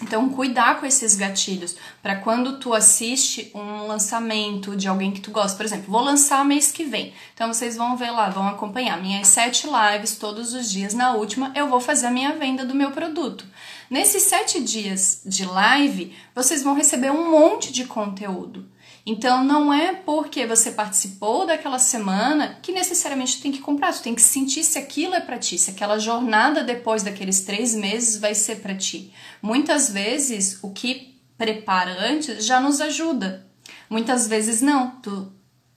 Então, 0.00 0.28
cuidar 0.28 0.78
com 0.78 0.86
esses 0.86 1.16
gatilhos 1.16 1.76
para 2.02 2.16
quando 2.16 2.58
tu 2.58 2.72
assiste 2.72 3.50
um 3.54 3.86
lançamento 3.86 4.76
de 4.76 4.86
alguém 4.86 5.10
que 5.10 5.20
tu 5.20 5.30
gosta. 5.30 5.56
Por 5.56 5.66
exemplo, 5.66 5.90
vou 5.90 6.02
lançar 6.02 6.44
mês 6.44 6.70
que 6.70 6.84
vem. 6.84 7.12
Então, 7.32 7.52
vocês 7.52 7.76
vão 7.76 7.96
ver 7.96 8.10
lá, 8.10 8.28
vão 8.28 8.46
acompanhar 8.46 9.00
minhas 9.00 9.28
sete 9.28 9.66
lives 9.66 10.16
todos 10.16 10.52
os 10.52 10.70
dias. 10.70 10.94
Na 10.94 11.14
última, 11.14 11.52
eu 11.54 11.68
vou 11.68 11.80
fazer 11.80 12.06
a 12.06 12.10
minha 12.10 12.32
venda 12.32 12.64
do 12.64 12.74
meu 12.74 12.92
produto. 12.92 13.44
Nesses 13.90 14.22
sete 14.24 14.60
dias 14.62 15.20
de 15.24 15.44
live, 15.44 16.14
vocês 16.34 16.62
vão 16.62 16.74
receber 16.74 17.10
um 17.10 17.30
monte 17.30 17.72
de 17.72 17.84
conteúdo. 17.84 18.68
Então 19.06 19.44
não 19.44 19.72
é 19.72 19.92
porque 19.92 20.46
você 20.46 20.70
participou 20.70 21.44
daquela 21.44 21.78
semana 21.78 22.58
que 22.62 22.72
necessariamente 22.72 23.40
tem 23.40 23.52
que 23.52 23.60
comprar. 23.60 23.92
Tu 23.92 24.02
tem 24.02 24.14
que 24.14 24.22
sentir 24.22 24.64
se 24.64 24.78
aquilo 24.78 25.14
é 25.14 25.20
para 25.20 25.38
ti, 25.38 25.58
se 25.58 25.70
aquela 25.70 25.98
jornada 25.98 26.64
depois 26.64 27.02
daqueles 27.02 27.42
três 27.42 27.74
meses 27.74 28.18
vai 28.18 28.34
ser 28.34 28.60
para 28.60 28.74
ti. 28.74 29.12
Muitas 29.42 29.90
vezes 29.90 30.58
o 30.62 30.70
que 30.70 31.20
prepara 31.36 31.96
antes 32.00 32.46
já 32.46 32.60
nos 32.60 32.80
ajuda. 32.80 33.46
Muitas 33.90 34.26
vezes 34.26 34.62
não. 34.62 34.92
Tu 35.02 35.30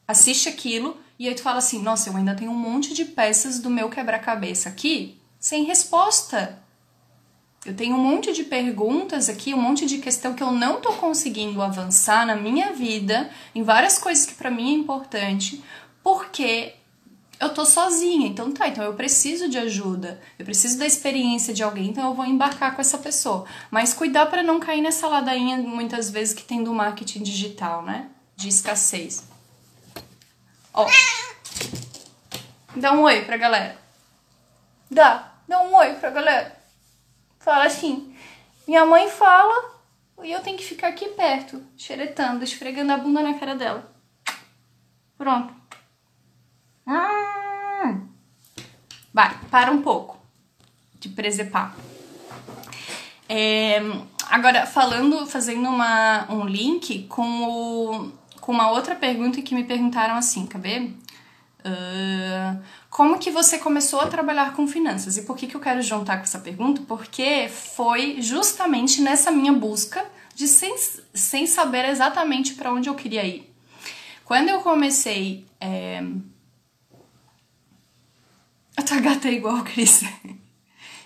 assiste 0.08 0.48
aquilo 0.48 0.98
e 1.20 1.28
aí 1.28 1.36
tu 1.36 1.42
fala 1.42 1.58
assim: 1.58 1.82
nossa, 1.82 2.10
eu 2.10 2.16
ainda 2.16 2.34
tenho 2.34 2.52
um 2.52 2.58
monte 2.58 2.94
de 2.94 3.04
peças 3.04 3.60
do 3.60 3.70
meu 3.70 3.90
quebra-cabeça 3.90 4.70
aqui 4.70 5.20
sem 5.38 5.66
resposta. 5.66 6.60
Eu 7.68 7.76
tenho 7.76 7.98
um 7.98 8.00
monte 8.00 8.32
de 8.32 8.46
perguntas 8.46 9.28
aqui, 9.28 9.54
um 9.54 9.62
monte 9.62 9.86
de 9.86 9.98
questão 9.98 10.34
que 10.34 10.42
eu 10.42 10.54
não 10.54 10.80
tô 10.80 10.94
conseguindo 10.94 11.62
avançar 11.62 12.26
na 12.26 12.34
minha 12.34 12.72
vida, 12.72 13.30
em 13.54 13.62
várias 13.62 13.98
coisas 13.98 14.26
que 14.26 14.36
para 14.36 14.50
mim 14.50 14.70
é 14.70 14.78
importante, 14.78 15.62
porque 16.02 16.76
eu 17.38 17.50
tô 17.50 17.66
sozinha. 17.66 18.26
Então 18.26 18.54
tá, 18.54 18.70
então 18.70 18.86
eu 18.86 18.94
preciso 18.94 19.50
de 19.50 19.58
ajuda. 19.58 20.18
Eu 20.40 20.46
preciso 20.46 20.80
da 20.80 20.86
experiência 20.86 21.54
de 21.54 21.62
alguém, 21.62 21.90
então 21.90 22.08
eu 22.08 22.14
vou 22.14 22.24
embarcar 22.24 22.74
com 22.74 22.80
essa 22.80 23.00
pessoa. 23.00 23.44
Mas 23.70 23.94
cuidar 23.94 24.28
para 24.28 24.42
não 24.42 24.62
cair 24.62 24.80
nessa 24.80 25.06
ladainha 25.06 25.58
muitas 25.58 26.10
vezes 26.10 26.34
que 26.34 26.44
tem 26.44 26.64
do 26.64 26.74
marketing 26.74 27.22
digital, 27.22 27.84
né? 27.84 28.08
De 28.38 28.48
escassez. 28.48 29.26
Ó. 30.74 30.88
Dá 32.78 32.94
um 32.94 33.02
oi 33.02 33.26
pra 33.26 33.36
galera. 33.36 33.78
Dá. 34.90 35.34
Dá 35.46 35.62
um 35.64 35.76
oi 35.76 35.96
pra 35.96 36.12
galera 36.12 36.57
fala 37.48 37.64
assim: 37.64 38.14
minha 38.68 38.86
mãe 38.86 39.10
fala 39.10 39.72
e 40.22 40.34
eu 40.34 40.42
tenho 40.42 40.58
que 40.58 40.66
ficar 40.66 40.90
aqui 40.90 41.08
perto, 41.12 41.64
xeretando, 41.78 42.44
esfregando 42.44 42.92
a 42.92 42.98
bunda 42.98 43.24
na 43.24 43.36
cara 43.36 43.56
dela. 43.56 43.90
Pronto. 45.18 45.54
Hum. 46.86 48.08
Vai, 49.14 49.40
para 49.50 49.72
um 49.72 49.82
pouco 49.82 50.20
de 51.00 51.08
presepar. 51.08 51.74
É, 53.30 53.80
agora, 54.30 54.66
falando, 54.66 55.26
fazendo 55.26 55.70
uma, 55.70 56.30
um 56.30 56.46
link 56.46 57.08
com, 57.08 57.44
o, 57.44 58.12
com 58.42 58.52
uma 58.52 58.72
outra 58.72 58.94
pergunta 58.94 59.42
que 59.42 59.56
me 59.56 59.64
perguntaram 59.64 60.16
assim, 60.16 60.46
cabe? 60.46 60.98
Uh, 61.60 62.62
como 62.98 63.20
que 63.20 63.30
você 63.30 63.60
começou 63.60 64.02
a 64.02 64.08
trabalhar 64.08 64.56
com 64.56 64.68
finanças? 64.68 65.18
E 65.18 65.22
por 65.22 65.38
que, 65.38 65.46
que 65.46 65.54
eu 65.54 65.62
quero 65.62 65.84
juntar 65.84 66.18
com 66.18 66.24
essa 66.24 66.40
pergunta? 66.40 66.82
Porque 66.88 67.48
foi 67.48 68.24
justamente 68.24 69.02
nessa 69.02 69.30
minha 69.30 69.54
busca 69.54 70.04
de 70.34 70.48
sem, 70.48 70.76
sem 71.14 71.46
saber 71.46 71.88
exatamente 71.90 72.56
para 72.56 72.74
onde 72.74 72.90
eu 72.90 72.96
queria 72.96 73.24
ir. 73.24 73.54
Quando 74.26 74.50
eu 74.50 74.62
comecei. 74.62 75.46
É... 75.62 76.02
A 78.76 78.82
tua 78.82 79.00
gata 79.00 79.28
é 79.28 79.34
igual, 79.34 79.64
Cris. 79.64 80.04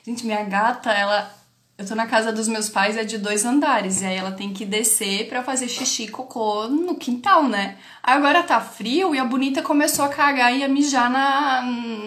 Gente, 0.08 0.26
minha 0.26 0.46
gata, 0.46 0.94
ela 0.94 1.41
eu 1.82 1.88
tô 1.88 1.96
na 1.96 2.06
casa 2.06 2.32
dos 2.32 2.48
meus 2.48 2.70
pais, 2.70 2.96
é 2.96 3.04
de 3.04 3.18
dois 3.18 3.44
andares, 3.44 4.02
e 4.02 4.06
aí 4.06 4.16
ela 4.16 4.32
tem 4.32 4.54
que 4.54 4.64
descer 4.64 5.28
para 5.28 5.44
fazer 5.44 5.68
xixi 5.68 6.04
e 6.04 6.08
cocô 6.08 6.68
no 6.68 6.96
quintal, 6.96 7.48
né? 7.48 7.78
Agora 8.04 8.44
tá 8.44 8.62
frio 8.62 9.16
e 9.16 9.20
a 9.20 9.26
bonita 9.26 9.64
começou 9.64 10.06
a 10.06 10.10
cagar 10.10 10.56
e 10.56 10.64
a 10.64 10.68
mijar 10.68 11.10
na, 11.10 11.62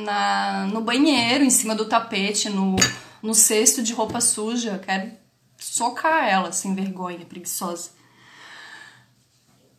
na, 0.04 0.66
no 0.69 0.81
banheiro, 0.81 1.43
em 1.43 1.50
cima 1.50 1.75
do 1.75 1.87
tapete, 1.87 2.49
no, 2.49 2.76
no 3.21 3.35
cesto 3.35 3.83
de 3.83 3.93
roupa 3.93 4.21
suja. 4.21 4.81
Quero 4.85 5.11
socar 5.59 6.28
ela, 6.28 6.52
sem 6.52 6.73
vergonha, 6.73 7.26
preguiçosa. 7.26 7.90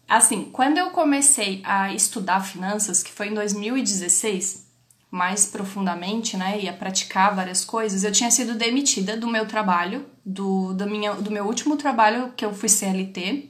Assim, 0.09 0.49
quando 0.51 0.77
eu 0.77 0.89
comecei 0.89 1.61
a 1.63 1.93
estudar 1.93 2.41
finanças, 2.41 3.01
que 3.01 3.13
foi 3.13 3.29
em 3.29 3.33
2016, 3.33 4.64
mais 5.11 5.45
profundamente, 5.45 6.35
né, 6.35 6.59
e 6.61 6.67
a 6.67 6.73
praticar 6.73 7.35
várias 7.35 7.63
coisas, 7.63 8.03
eu 8.03 8.11
tinha 8.11 8.29
sido 8.29 8.55
demitida 8.55 9.15
do 9.15 9.27
meu 9.27 9.47
trabalho, 9.47 10.05
do, 10.25 10.73
do, 10.73 10.85
minha, 10.87 11.13
do 11.13 11.31
meu 11.31 11.45
último 11.45 11.77
trabalho, 11.77 12.33
que 12.35 12.43
eu 12.43 12.53
fui 12.53 12.67
CLT, 12.67 13.49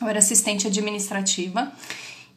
eu 0.00 0.08
era 0.08 0.18
assistente 0.18 0.66
administrativa, 0.66 1.72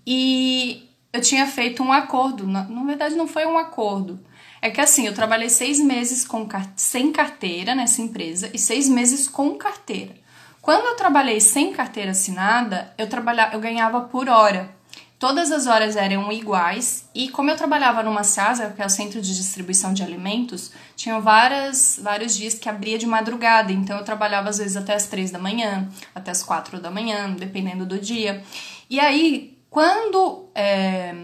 e 0.06 0.90
eu 1.12 1.22
tinha 1.22 1.48
feito 1.48 1.84
um 1.84 1.92
acordo, 1.92 2.48
na, 2.48 2.64
na 2.64 2.84
verdade 2.84 3.16
não 3.16 3.28
foi 3.28 3.46
um 3.46 3.58
acordo, 3.58 4.20
é 4.62 4.70
que 4.70 4.82
assim, 4.82 5.06
eu 5.06 5.14
trabalhei 5.14 5.50
seis 5.50 5.80
meses 5.80 6.25
com, 6.25 6.48
sem 6.75 7.12
carteira 7.12 7.75
nessa 7.75 8.02
empresa 8.02 8.50
e 8.54 8.58
seis 8.58 8.90
meses 8.90 9.28
com 9.28 9.56
carteira. 9.56 10.16
Quando 10.60 10.88
eu 10.88 10.96
trabalhei 10.96 11.40
sem 11.40 11.72
carteira 11.72 12.10
assinada, 12.10 12.92
eu, 12.98 13.08
trabalhava, 13.08 13.54
eu 13.54 13.60
ganhava 13.60 14.02
por 14.02 14.28
hora. 14.28 14.75
Todas 15.17 15.50
as 15.51 15.65
horas 15.65 15.95
eram 15.95 16.29
iguais 16.31 17.07
e 17.15 17.29
como 17.29 17.50
eu 17.50 17.55
trabalhava 17.55 18.03
numa 18.03 18.22
CASA, 18.22 18.74
que 18.75 18.81
é 18.81 18.86
o 18.86 18.89
Centro 18.89 19.22
de 19.22 19.34
Distribuição 19.34 19.93
de 19.93 20.03
Alimentos, 20.03 20.74
tinham 20.95 21.22
várias, 21.22 21.98
vários 22.03 22.36
dias 22.36 22.55
que 22.55 22.67
abria 22.67 22.98
de 22.98 23.05
madrugada, 23.05 23.72
então 23.72 23.98
eu 23.98 24.03
trabalhava 24.03 24.50
às 24.50 24.57
vezes 24.57 24.75
até 24.75 24.93
as 24.93 25.07
três 25.07 25.31
da 25.31 25.39
manhã, 25.39 25.88
até 26.13 26.31
as 26.31 26.43
quatro 26.43 26.81
da 26.81 26.91
manhã, 26.91 27.31
dependendo 27.31 27.86
do 27.86 27.98
dia. 27.98 28.43
E 28.89 29.00
aí, 29.00 29.57
quando 29.69 30.50
é, 30.53 31.15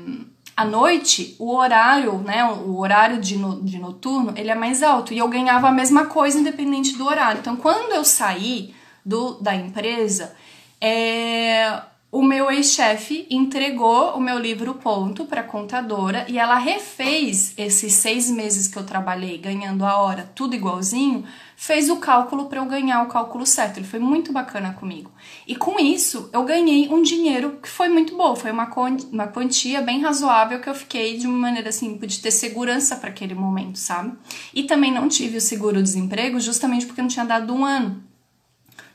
à 0.55 0.63
noite, 0.63 1.35
o 1.37 1.53
horário, 1.53 2.19
né, 2.19 2.45
o 2.45 2.77
horário 2.77 3.19
de, 3.19 3.37
no, 3.37 3.61
de 3.61 3.77
noturno, 3.77 4.33
ele 4.37 4.49
é 4.49 4.55
mais 4.55 4.81
alto 4.81 5.13
e 5.13 5.17
eu 5.17 5.27
ganhava 5.27 5.67
a 5.67 5.71
mesma 5.71 6.05
coisa 6.05 6.39
independente 6.39 6.97
do 6.97 7.05
horário. 7.05 7.39
Então, 7.39 7.55
quando 7.55 7.93
eu 7.93 8.05
saí 8.05 8.73
do, 9.05 9.33
da 9.41 9.55
empresa, 9.55 10.35
é, 10.79 11.81
o 12.11 12.21
meu 12.21 12.51
ex-chefe 12.51 13.25
entregou 13.29 14.17
o 14.17 14.19
meu 14.19 14.37
livro 14.37 14.73
ponto 14.73 15.23
para 15.23 15.39
a 15.39 15.45
contadora 15.45 16.25
e 16.27 16.37
ela 16.37 16.57
refez 16.57 17.53
esses 17.57 17.93
seis 17.93 18.29
meses 18.29 18.67
que 18.67 18.77
eu 18.77 18.83
trabalhei 18.83 19.37
ganhando 19.37 19.85
a 19.85 19.97
hora, 19.97 20.29
tudo 20.35 20.53
igualzinho, 20.53 21.23
fez 21.55 21.89
o 21.89 21.97
cálculo 21.97 22.47
para 22.47 22.59
eu 22.59 22.65
ganhar 22.65 23.01
o 23.03 23.07
cálculo 23.07 23.45
certo. 23.45 23.77
Ele 23.77 23.87
foi 23.87 23.99
muito 23.99 24.33
bacana 24.33 24.73
comigo. 24.73 25.09
E 25.47 25.55
com 25.55 25.79
isso 25.79 26.29
eu 26.33 26.43
ganhei 26.43 26.89
um 26.89 27.01
dinheiro 27.01 27.59
que 27.63 27.69
foi 27.69 27.87
muito 27.87 28.17
bom, 28.17 28.35
foi 28.35 28.51
uma, 28.51 28.69
uma 29.09 29.27
quantia 29.27 29.81
bem 29.81 30.01
razoável 30.01 30.59
que 30.59 30.67
eu 30.67 30.75
fiquei 30.75 31.17
de 31.17 31.25
uma 31.27 31.37
maneira 31.37 31.69
assim, 31.69 31.97
pude 31.97 32.19
ter 32.19 32.31
segurança 32.31 32.97
para 32.97 33.09
aquele 33.09 33.33
momento, 33.33 33.79
sabe? 33.79 34.17
E 34.53 34.63
também 34.63 34.91
não 34.91 35.07
tive 35.07 35.37
o 35.37 35.41
seguro-desemprego 35.41 36.41
justamente 36.41 36.85
porque 36.85 37.01
não 37.01 37.07
tinha 37.07 37.25
dado 37.25 37.53
um 37.53 37.63
ano. 37.63 38.10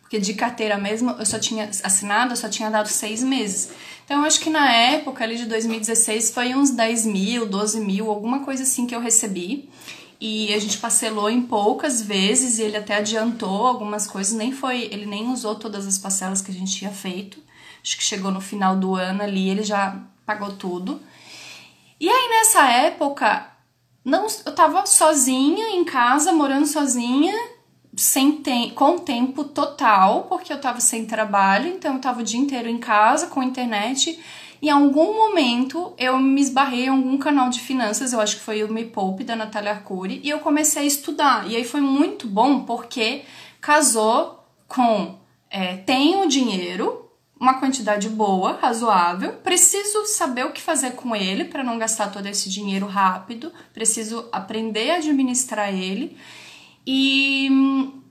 Porque 0.06 0.20
de 0.20 0.34
carteira 0.34 0.78
mesmo, 0.78 1.10
eu 1.18 1.26
só 1.26 1.36
tinha 1.36 1.68
assinado, 1.82 2.32
eu 2.32 2.36
só 2.36 2.48
tinha 2.48 2.70
dado 2.70 2.86
seis 2.86 3.24
meses. 3.24 3.70
Então, 4.04 4.20
eu 4.20 4.24
acho 4.24 4.38
que 4.38 4.48
na 4.48 4.72
época 4.72 5.24
ali 5.24 5.36
de 5.36 5.46
2016 5.46 6.30
foi 6.30 6.54
uns 6.54 6.70
10 6.70 7.06
mil, 7.06 7.44
12 7.44 7.80
mil, 7.80 8.08
alguma 8.08 8.44
coisa 8.44 8.62
assim 8.62 8.86
que 8.86 8.94
eu 8.94 9.00
recebi. 9.00 9.68
E 10.20 10.54
a 10.54 10.60
gente 10.60 10.78
parcelou 10.78 11.28
em 11.28 11.42
poucas 11.42 12.00
vezes 12.00 12.60
e 12.60 12.62
ele 12.62 12.76
até 12.76 12.98
adiantou 12.98 13.66
algumas 13.66 14.06
coisas, 14.06 14.32
nem 14.32 14.52
foi, 14.52 14.82
ele 14.92 15.06
nem 15.06 15.28
usou 15.28 15.56
todas 15.56 15.84
as 15.88 15.98
parcelas 15.98 16.40
que 16.40 16.52
a 16.52 16.54
gente 16.54 16.76
tinha 16.76 16.92
feito. 16.92 17.38
Acho 17.82 17.96
que 17.96 18.04
chegou 18.04 18.30
no 18.30 18.40
final 18.40 18.76
do 18.76 18.94
ano 18.94 19.24
ali, 19.24 19.50
ele 19.50 19.64
já 19.64 20.00
pagou 20.24 20.52
tudo. 20.52 21.02
E 21.98 22.08
aí 22.08 22.28
nessa 22.28 22.64
época, 22.70 23.50
não, 24.04 24.28
eu 24.44 24.54
tava 24.54 24.86
sozinha 24.86 25.70
em 25.70 25.84
casa, 25.84 26.32
morando 26.32 26.66
sozinha, 26.66 27.34
sem 27.96 28.32
tem, 28.42 28.70
com 28.70 28.98
tempo 28.98 29.42
total, 29.42 30.24
porque 30.24 30.52
eu 30.52 30.60
tava 30.60 30.80
sem 30.80 31.06
trabalho, 31.06 31.68
então 31.68 31.94
eu 31.94 32.00
tava 32.00 32.20
o 32.20 32.24
dia 32.24 32.38
inteiro 32.38 32.68
em 32.68 32.76
casa 32.76 33.28
com 33.28 33.42
internet. 33.42 34.20
Em 34.60 34.68
algum 34.68 35.14
momento 35.14 35.94
eu 35.96 36.18
me 36.18 36.40
esbarrei 36.40 36.84
em 36.84 36.90
algum 36.90 37.16
canal 37.16 37.48
de 37.48 37.60
finanças, 37.60 38.12
eu 38.12 38.20
acho 38.20 38.36
que 38.36 38.42
foi 38.42 38.62
o 38.62 38.72
Me 38.72 38.84
Poupe 38.84 39.24
da 39.24 39.34
Natália 39.34 39.72
Arcuri, 39.72 40.20
e 40.22 40.28
eu 40.28 40.40
comecei 40.40 40.82
a 40.82 40.86
estudar. 40.86 41.50
E 41.50 41.56
aí 41.56 41.64
foi 41.64 41.80
muito 41.80 42.26
bom 42.26 42.60
porque 42.60 43.22
casou 43.62 44.44
com 44.68 45.18
é, 45.50 45.76
tenho 45.78 46.28
dinheiro, 46.28 47.10
uma 47.40 47.54
quantidade 47.54 48.10
boa, 48.10 48.58
razoável, 48.60 49.32
preciso 49.44 50.04
saber 50.06 50.44
o 50.44 50.52
que 50.52 50.60
fazer 50.60 50.92
com 50.92 51.16
ele 51.16 51.44
para 51.44 51.64
não 51.64 51.78
gastar 51.78 52.10
todo 52.10 52.26
esse 52.26 52.50
dinheiro 52.50 52.86
rápido, 52.86 53.52
preciso 53.72 54.28
aprender 54.32 54.90
a 54.90 54.96
administrar 54.96 55.72
ele 55.72 56.16
e 56.86 57.48
hum, 57.50 58.02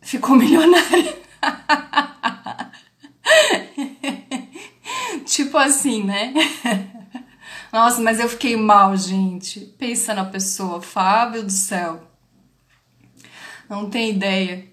ficou 0.00 0.34
milionária. 0.36 1.16
tipo 5.26 5.58
assim, 5.58 6.02
né? 6.02 6.32
Nossa, 7.72 8.00
mas 8.00 8.18
eu 8.18 8.28
fiquei 8.28 8.56
mal, 8.56 8.96
gente. 8.96 9.60
Pensa 9.78 10.14
na 10.14 10.24
pessoa, 10.24 10.80
Fábio 10.80 11.42
do 11.42 11.52
céu. 11.52 12.00
Não 13.68 13.90
tem 13.90 14.10
ideia. 14.10 14.64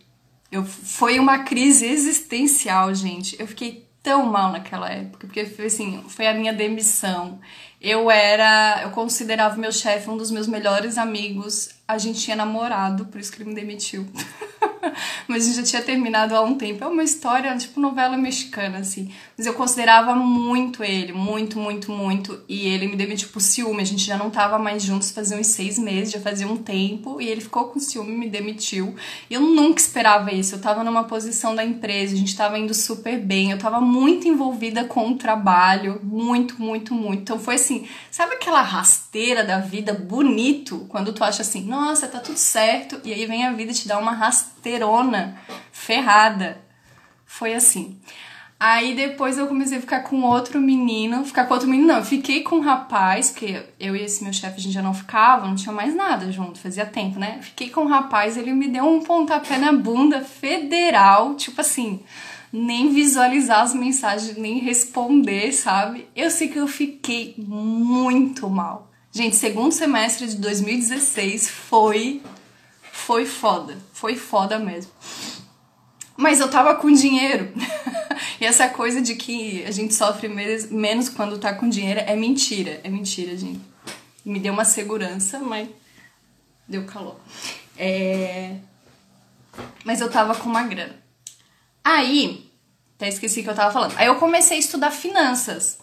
Eu, 0.51 0.63
foi 0.63 1.19
uma 1.19 1.39
crise 1.39 1.86
existencial, 1.86 2.93
gente. 2.93 3.36
Eu 3.39 3.48
fiquei 3.48 3.89
tão 4.03 4.25
mal 4.25 4.51
naquela 4.51 4.89
época, 4.89 5.25
porque 5.25 5.45
foi 5.45 5.65
assim, 5.65 6.03
foi 6.07 6.27
a 6.27 6.33
minha 6.33 6.53
demissão. 6.53 7.39
Eu 7.81 8.12
era, 8.12 8.81
eu 8.83 8.91
considerava 8.91 9.57
meu 9.57 9.72
chefe 9.72 10.10
um 10.10 10.17
dos 10.17 10.29
meus 10.29 10.48
melhores 10.48 10.98
amigos. 10.98 11.69
A 11.88 11.98
gente 11.98 12.20
tinha 12.22 12.36
namorado, 12.36 13.06
por 13.06 13.20
isso 13.20 13.32
que 13.32 13.42
ele 13.42 13.50
me 13.50 13.56
demitiu. 13.56 14.08
mas 15.28 15.44
a 15.44 15.46
gente 15.48 15.56
já 15.56 15.63
tinha 15.63 15.82
terminado 15.82 16.36
há 16.36 16.42
um 16.42 16.56
tempo. 16.56 16.84
É 16.84 16.88
uma 16.88 17.04
história, 17.04 17.56
tipo, 17.58 17.80
novela 17.80 18.18
mexicana, 18.18 18.80
assim. 18.80 19.12
Mas 19.38 19.46
eu 19.46 19.54
considerava 19.54 20.16
muito 20.16 20.84
ele, 20.84 21.13
muito, 21.13 21.60
muito, 21.60 21.92
muito. 21.92 22.42
E 22.48 22.68
ele 22.68 22.88
me 22.88 22.96
demitiu 22.96 23.30
por 23.30 23.42
ciúme. 23.42 23.82
A 23.82 23.86
gente 23.86 24.04
já 24.04 24.18
não 24.18 24.30
tava 24.30 24.58
mais 24.58 24.84
juntos 24.84 25.12
fazia 25.12 25.38
uns 25.38 25.48
seis 25.48 25.78
meses, 25.78 26.13
já 26.13 26.20
fazia 26.20 26.48
um 26.48 26.58
tempo. 26.58 27.22
E 27.22 27.28
ele 27.28 27.42
ficou 27.42 27.66
com 27.66 27.80
ciúme, 27.80 28.12
me 28.12 28.30
demitiu. 28.30 28.96
E 29.30 29.34
eu 29.34 29.42
nunca 29.42 29.80
esperava 29.80 30.34
isso. 30.34 30.56
Eu 30.56 30.62
tava 30.62 30.84
numa 30.84 31.04
posição 31.06 31.56
da 31.56 31.63
empresa, 31.63 32.13
a 32.13 32.18
gente 32.18 32.36
tava 32.36 32.58
indo 32.58 32.74
super 32.74 33.20
bem. 33.20 33.52
Eu 33.52 33.58
tava 33.58 33.80
muito 33.80 34.28
envolvida 34.28 34.84
com 34.86 35.10
o 35.10 35.16
trabalho. 35.16 36.00
Muito, 36.04 36.62
muito, 36.62 36.94
muito. 36.94 37.22
Então 37.22 37.40
foi 37.40 37.56
assim, 37.56 37.88
sabe 38.12 38.36
aquela 38.36 38.62
rasteira 38.62 39.44
da 39.44 39.60
vida 39.60 39.94
bonito? 39.94 40.86
Quando 40.90 41.13
tu 41.13 41.24
acha 41.24 41.42
assim, 41.42 41.63
nossa, 41.74 42.08
tá 42.08 42.20
tudo 42.20 42.38
certo. 42.38 43.00
E 43.03 43.13
aí 43.13 43.25
vem 43.25 43.46
a 43.46 43.53
vida 43.53 43.74
te 43.74 43.88
dá 43.88 43.98
uma 43.98 44.12
rasteira 44.12 44.53
inteirona, 44.63 45.38
ferrada. 45.72 46.58
Foi 47.25 47.53
assim. 47.53 48.00
Aí 48.58 48.96
depois 48.96 49.38
eu 49.38 49.48
comecei 49.48 49.77
a 49.77 49.82
ficar 49.82 50.01
com 50.01 50.22
outro 50.22 50.62
menino, 50.62 51.25
ficar 51.25 51.46
com 51.46 51.53
outro 51.53 51.68
menino, 51.68 51.96
não, 51.96 52.06
fiquei 52.06 52.44
com 52.44 52.58
um 52.58 52.62
rapaz, 52.62 53.30
porque 53.30 53.62
eu 53.77 53.94
e 53.94 54.01
esse 54.01 54.24
meu 54.24 54.32
chefe 54.32 54.58
a 54.58 54.62
gente 54.62 54.74
já 54.74 54.82
não 54.82 54.94
ficava, 54.94 55.46
não 55.46 55.56
tinha 55.56 55.74
mais 55.74 55.94
nada 55.94 56.32
junto, 56.32 56.60
fazia 56.60 56.86
tempo, 56.86 57.20
né? 57.20 57.39
Fiquei 57.42 57.70
com 57.70 57.82
um 57.82 57.88
rapaz, 57.88 58.38
ele 58.38 58.53
me 58.53 58.70
deu 58.70 58.86
um 58.86 59.01
pontapé 59.01 59.58
na 59.58 59.74
bunda 59.74 60.22
federal, 60.22 61.36
tipo 61.36 61.60
assim, 61.60 62.00
nem 62.53 62.94
visualizar 62.94 63.63
as 63.63 63.74
mensagens, 63.74 64.38
nem 64.38 64.60
responder, 64.60 65.51
sabe? 65.51 66.08
Eu 66.15 66.32
sei 66.32 66.48
que 66.48 66.58
eu 66.58 66.68
fiquei 66.68 67.36
muito 67.38 68.50
mal. 68.50 68.93
Gente, 69.16 69.36
segundo 69.36 69.72
semestre 69.72 70.26
de 70.26 70.38
2016 70.38 71.48
foi 71.48 72.24
foi 72.92 73.28
foda. 73.28 73.78
Foi 73.94 74.16
foda 74.16 74.58
mesmo. 74.58 74.92
Mas 76.18 76.40
eu 76.40 76.50
tava 76.50 76.74
com 76.74 76.92
dinheiro. 76.92 77.54
e 78.42 78.46
essa 78.46 78.68
coisa 78.70 79.00
de 79.04 79.14
que 79.14 79.64
a 79.66 79.72
gente 79.72 79.94
sofre 79.94 80.28
menos 80.28 81.10
quando 81.10 81.38
tá 81.38 81.54
com 81.54 81.70
dinheiro 81.70 82.00
é 82.00 82.16
mentira. 82.16 82.82
É 82.84 82.90
mentira, 82.90 83.38
gente. 83.38 83.62
Me 84.26 84.40
deu 84.40 84.52
uma 84.52 84.66
segurança, 84.66 85.38
mas 85.38 85.70
deu 86.68 86.84
calor. 86.86 87.20
É... 87.78 88.56
Mas 89.86 90.02
eu 90.02 90.10
tava 90.10 90.34
com 90.34 90.50
uma 90.50 90.64
grana. 90.64 90.96
Aí, 91.84 92.50
até 92.96 93.10
esqueci 93.10 93.44
que 93.44 93.50
eu 93.50 93.56
tava 93.56 93.72
falando. 93.72 93.94
Aí 93.96 94.08
eu 94.08 94.16
comecei 94.16 94.58
a 94.58 94.60
estudar 94.60 94.90
finanças. 94.90 95.78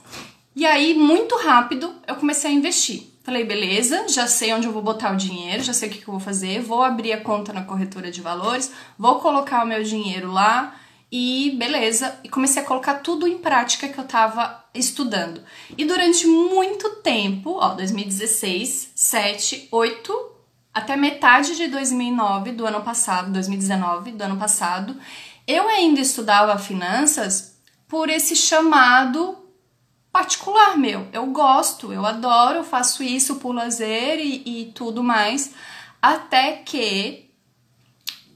E 0.56 0.66
aí, 0.66 0.94
muito 0.94 1.36
rápido, 1.36 1.94
eu 2.08 2.16
comecei 2.16 2.50
a 2.50 2.54
investir. 2.54 3.09
Falei, 3.22 3.44
beleza, 3.44 4.08
já 4.08 4.26
sei 4.26 4.54
onde 4.54 4.66
eu 4.66 4.72
vou 4.72 4.82
botar 4.82 5.12
o 5.12 5.16
dinheiro, 5.16 5.62
já 5.62 5.74
sei 5.74 5.88
o 5.88 5.92
que, 5.92 5.98
que 5.98 6.08
eu 6.08 6.12
vou 6.12 6.20
fazer, 6.20 6.62
vou 6.62 6.82
abrir 6.82 7.12
a 7.12 7.20
conta 7.20 7.52
na 7.52 7.62
corretora 7.62 8.10
de 8.10 8.22
valores, 8.22 8.72
vou 8.98 9.20
colocar 9.20 9.62
o 9.62 9.66
meu 9.66 9.82
dinheiro 9.82 10.32
lá 10.32 10.74
e 11.12 11.54
beleza. 11.58 12.18
E 12.24 12.28
comecei 12.28 12.62
a 12.62 12.64
colocar 12.64 12.94
tudo 12.94 13.28
em 13.28 13.36
prática 13.36 13.88
que 13.88 13.98
eu 13.98 14.04
tava 14.04 14.64
estudando. 14.74 15.42
E 15.76 15.84
durante 15.84 16.26
muito 16.26 16.88
tempo, 17.02 17.58
ó, 17.60 17.74
2016, 17.74 18.92
7, 18.94 19.68
8, 19.70 20.30
até 20.72 20.96
metade 20.96 21.56
de 21.56 21.66
2009 21.68 22.52
do 22.52 22.66
ano 22.66 22.80
passado, 22.80 23.32
2019 23.32 24.12
do 24.12 24.22
ano 24.22 24.38
passado, 24.38 24.96
eu 25.46 25.68
ainda 25.68 26.00
estudava 26.00 26.56
finanças 26.58 27.56
por 27.86 28.08
esse 28.08 28.36
chamado 28.36 29.36
particular 30.12 30.76
meu. 30.76 31.06
Eu 31.12 31.26
gosto, 31.26 31.92
eu 31.92 32.04
adoro, 32.04 32.58
eu 32.58 32.64
faço 32.64 33.02
isso 33.02 33.36
por 33.36 33.54
lazer 33.54 34.18
e, 34.18 34.42
e 34.44 34.72
tudo 34.72 35.02
mais. 35.02 35.52
Até 36.00 36.54
que 36.54 37.30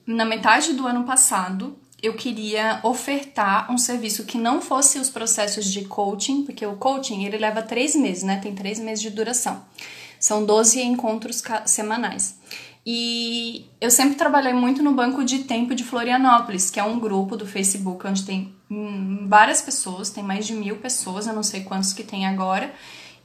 na 0.06 0.24
metade 0.24 0.72
do 0.72 0.86
ano 0.86 1.04
passado 1.04 1.78
eu 2.02 2.14
queria 2.14 2.80
ofertar 2.82 3.72
um 3.72 3.78
serviço 3.78 4.24
que 4.24 4.36
não 4.36 4.60
fosse 4.60 4.98
os 4.98 5.08
processos 5.08 5.72
de 5.72 5.86
coaching, 5.86 6.44
porque 6.44 6.66
o 6.66 6.76
coaching 6.76 7.24
ele 7.24 7.38
leva 7.38 7.62
três 7.62 7.96
meses, 7.96 8.22
né? 8.22 8.38
Tem 8.42 8.54
três 8.54 8.78
meses 8.78 9.00
de 9.00 9.08
duração. 9.08 9.64
São 10.20 10.44
12 10.44 10.82
encontros 10.82 11.42
semanais. 11.64 12.38
E 12.86 13.66
eu 13.80 13.90
sempre 13.90 14.14
trabalhei 14.14 14.52
muito 14.52 14.82
no 14.82 14.92
Banco 14.92 15.24
de 15.24 15.40
Tempo 15.44 15.74
de 15.74 15.82
Florianópolis, 15.82 16.70
que 16.70 16.78
é 16.78 16.84
um 16.84 16.98
grupo 16.98 17.36
do 17.36 17.46
Facebook 17.46 18.06
onde 18.06 18.24
tem 18.24 18.54
hum, 18.70 19.26
várias 19.26 19.62
pessoas, 19.62 20.10
tem 20.10 20.22
mais 20.22 20.46
de 20.46 20.52
mil 20.52 20.76
pessoas, 20.76 21.26
eu 21.26 21.32
não 21.32 21.42
sei 21.42 21.62
quantos 21.62 21.94
que 21.94 22.02
tem 22.02 22.26
agora, 22.26 22.74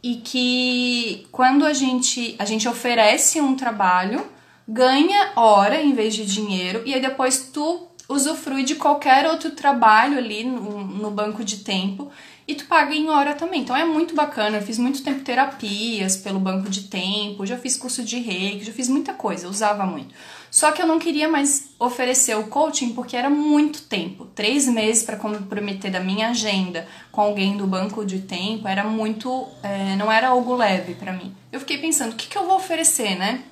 e 0.01 0.15
que 0.17 1.27
quando 1.29 1.65
a 1.65 1.73
gente, 1.73 2.35
a 2.39 2.45
gente 2.45 2.69
oferece 2.69 3.41
um 3.41 3.53
trabalho, 3.53 4.25
ganha 4.65 5.33
hora 5.35 5.81
em 5.81 5.93
vez 5.93 6.15
de 6.15 6.25
dinheiro, 6.25 6.81
e 6.85 6.93
aí 6.93 7.01
depois 7.01 7.49
tu 7.51 7.89
usufrui 8.07 8.63
de 8.63 8.75
qualquer 8.75 9.27
outro 9.27 9.51
trabalho 9.51 10.17
ali 10.17 10.43
no, 10.43 10.83
no 10.83 11.11
banco 11.11 11.43
de 11.43 11.57
tempo 11.57 12.09
e 12.49 12.55
tu 12.55 12.65
paga 12.65 12.95
em 12.95 13.07
hora 13.09 13.35
também. 13.35 13.61
Então 13.61 13.75
é 13.75 13.85
muito 13.85 14.15
bacana. 14.15 14.57
Eu 14.57 14.63
fiz 14.63 14.79
muito 14.79 15.03
tempo 15.03 15.23
terapias 15.23 16.17
pelo 16.17 16.39
banco 16.39 16.67
de 16.67 16.85
tempo, 16.85 17.45
já 17.45 17.55
fiz 17.55 17.77
curso 17.77 18.03
de 18.03 18.17
reiki, 18.17 18.65
já 18.65 18.73
fiz 18.73 18.89
muita 18.89 19.13
coisa, 19.13 19.47
usava 19.47 19.85
muito. 19.85 20.15
Só 20.49 20.71
que 20.71 20.81
eu 20.81 20.87
não 20.87 20.97
queria 20.97 21.29
mais 21.29 21.69
oferecer 21.77 22.35
o 22.35 22.47
coaching 22.47 22.93
porque 22.93 23.15
era 23.15 23.29
muito 23.29 23.83
tempo. 23.83 24.25
Três 24.33 24.67
meses 24.67 25.03
para 25.03 25.15
comprometer 25.15 25.91
da 25.91 25.99
minha 25.99 26.29
agenda 26.29 26.87
com 27.11 27.21
alguém 27.21 27.55
do 27.55 27.67
banco 27.67 28.03
de 28.03 28.21
tempo 28.21 28.67
era 28.67 28.83
muito. 28.83 29.47
É, 29.61 29.95
não 29.95 30.11
era 30.11 30.29
algo 30.29 30.55
leve 30.55 30.95
para 30.95 31.13
mim. 31.13 31.31
Eu 31.51 31.59
fiquei 31.59 31.77
pensando, 31.77 32.13
o 32.13 32.15
que, 32.15 32.27
que 32.27 32.35
eu 32.35 32.47
vou 32.47 32.55
oferecer, 32.55 33.15
né? 33.15 33.43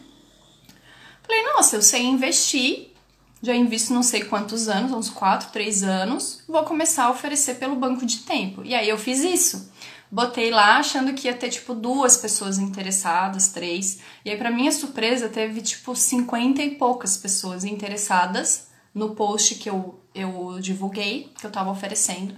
Falei, 1.21 1.43
nossa, 1.43 1.75
eu 1.75 1.83
sei 1.83 2.03
investir 2.03 2.96
já 3.41 3.55
invisto 3.55 3.93
não 3.93 4.03
sei 4.03 4.23
quantos 4.23 4.67
anos, 4.67 4.91
uns 4.91 5.09
4, 5.09 5.51
3 5.51 5.83
anos, 5.83 6.43
vou 6.47 6.63
começar 6.63 7.05
a 7.05 7.09
oferecer 7.11 7.55
pelo 7.55 7.75
banco 7.75 8.05
de 8.05 8.19
tempo. 8.19 8.63
E 8.63 8.73
aí 8.73 8.89
eu 8.89 8.97
fiz 8.97 9.19
isso. 9.19 9.71
Botei 10.09 10.49
lá 10.49 10.77
achando 10.77 11.13
que 11.13 11.27
ia 11.27 11.33
ter 11.33 11.49
tipo 11.49 11.73
duas 11.73 12.15
pessoas 12.15 12.57
interessadas, 12.57 13.49
três. 13.49 13.99
E 14.23 14.29
aí, 14.29 14.37
para 14.37 14.49
minha 14.49 14.71
surpresa, 14.71 15.27
teve 15.27 15.61
tipo 15.61 15.93
50 15.95 16.61
e 16.61 16.75
poucas 16.75 17.17
pessoas 17.17 17.65
interessadas 17.65 18.67
no 18.93 19.13
post 19.13 19.55
que 19.55 19.69
eu, 19.69 19.99
eu 20.15 20.57
divulguei, 20.61 21.31
que 21.37 21.45
eu 21.45 21.51
tava 21.51 21.69
oferecendo. 21.69 22.33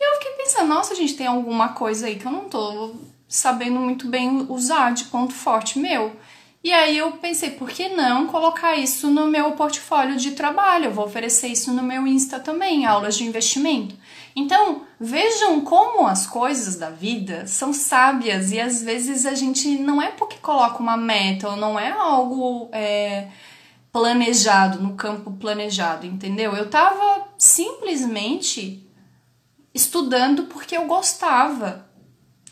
E 0.00 0.04
eu 0.04 0.14
fiquei 0.18 0.32
pensando, 0.32 0.68
nossa, 0.68 0.94
gente, 0.94 1.14
tem 1.14 1.26
alguma 1.26 1.70
coisa 1.70 2.06
aí 2.06 2.16
que 2.16 2.26
eu 2.26 2.32
não 2.32 2.48
tô 2.48 2.94
sabendo 3.28 3.78
muito 3.78 4.08
bem 4.08 4.46
usar 4.48 4.92
de 4.92 5.04
ponto 5.04 5.34
forte 5.34 5.78
meu. 5.78 6.16
E 6.64 6.72
aí 6.72 6.96
eu 6.96 7.12
pensei, 7.12 7.50
por 7.50 7.68
que 7.68 7.88
não 7.88 8.28
colocar 8.28 8.76
isso 8.76 9.10
no 9.10 9.26
meu 9.26 9.52
portfólio 9.52 10.16
de 10.16 10.30
trabalho? 10.30 10.86
Eu 10.86 10.92
vou 10.92 11.04
oferecer 11.04 11.48
isso 11.48 11.72
no 11.72 11.82
meu 11.82 12.06
Insta 12.06 12.38
também, 12.38 12.86
aulas 12.86 13.16
de 13.16 13.24
investimento. 13.24 13.96
Então, 14.34 14.82
vejam 14.98 15.60
como 15.62 16.06
as 16.06 16.26
coisas 16.26 16.76
da 16.76 16.88
vida 16.88 17.46
são 17.48 17.72
sábias 17.72 18.52
e 18.52 18.60
às 18.60 18.80
vezes 18.80 19.26
a 19.26 19.34
gente 19.34 19.68
não 19.78 20.00
é 20.00 20.08
porque 20.08 20.36
coloca 20.36 20.78
uma 20.78 20.96
meta 20.96 21.50
ou 21.50 21.56
não 21.56 21.78
é 21.78 21.90
algo 21.90 22.68
é, 22.72 23.28
planejado, 23.90 24.80
no 24.80 24.94
campo 24.94 25.32
planejado, 25.32 26.06
entendeu? 26.06 26.54
Eu 26.54 26.70
tava 26.70 27.26
simplesmente 27.36 28.88
estudando 29.74 30.44
porque 30.44 30.76
eu 30.76 30.86
gostava. 30.86 31.90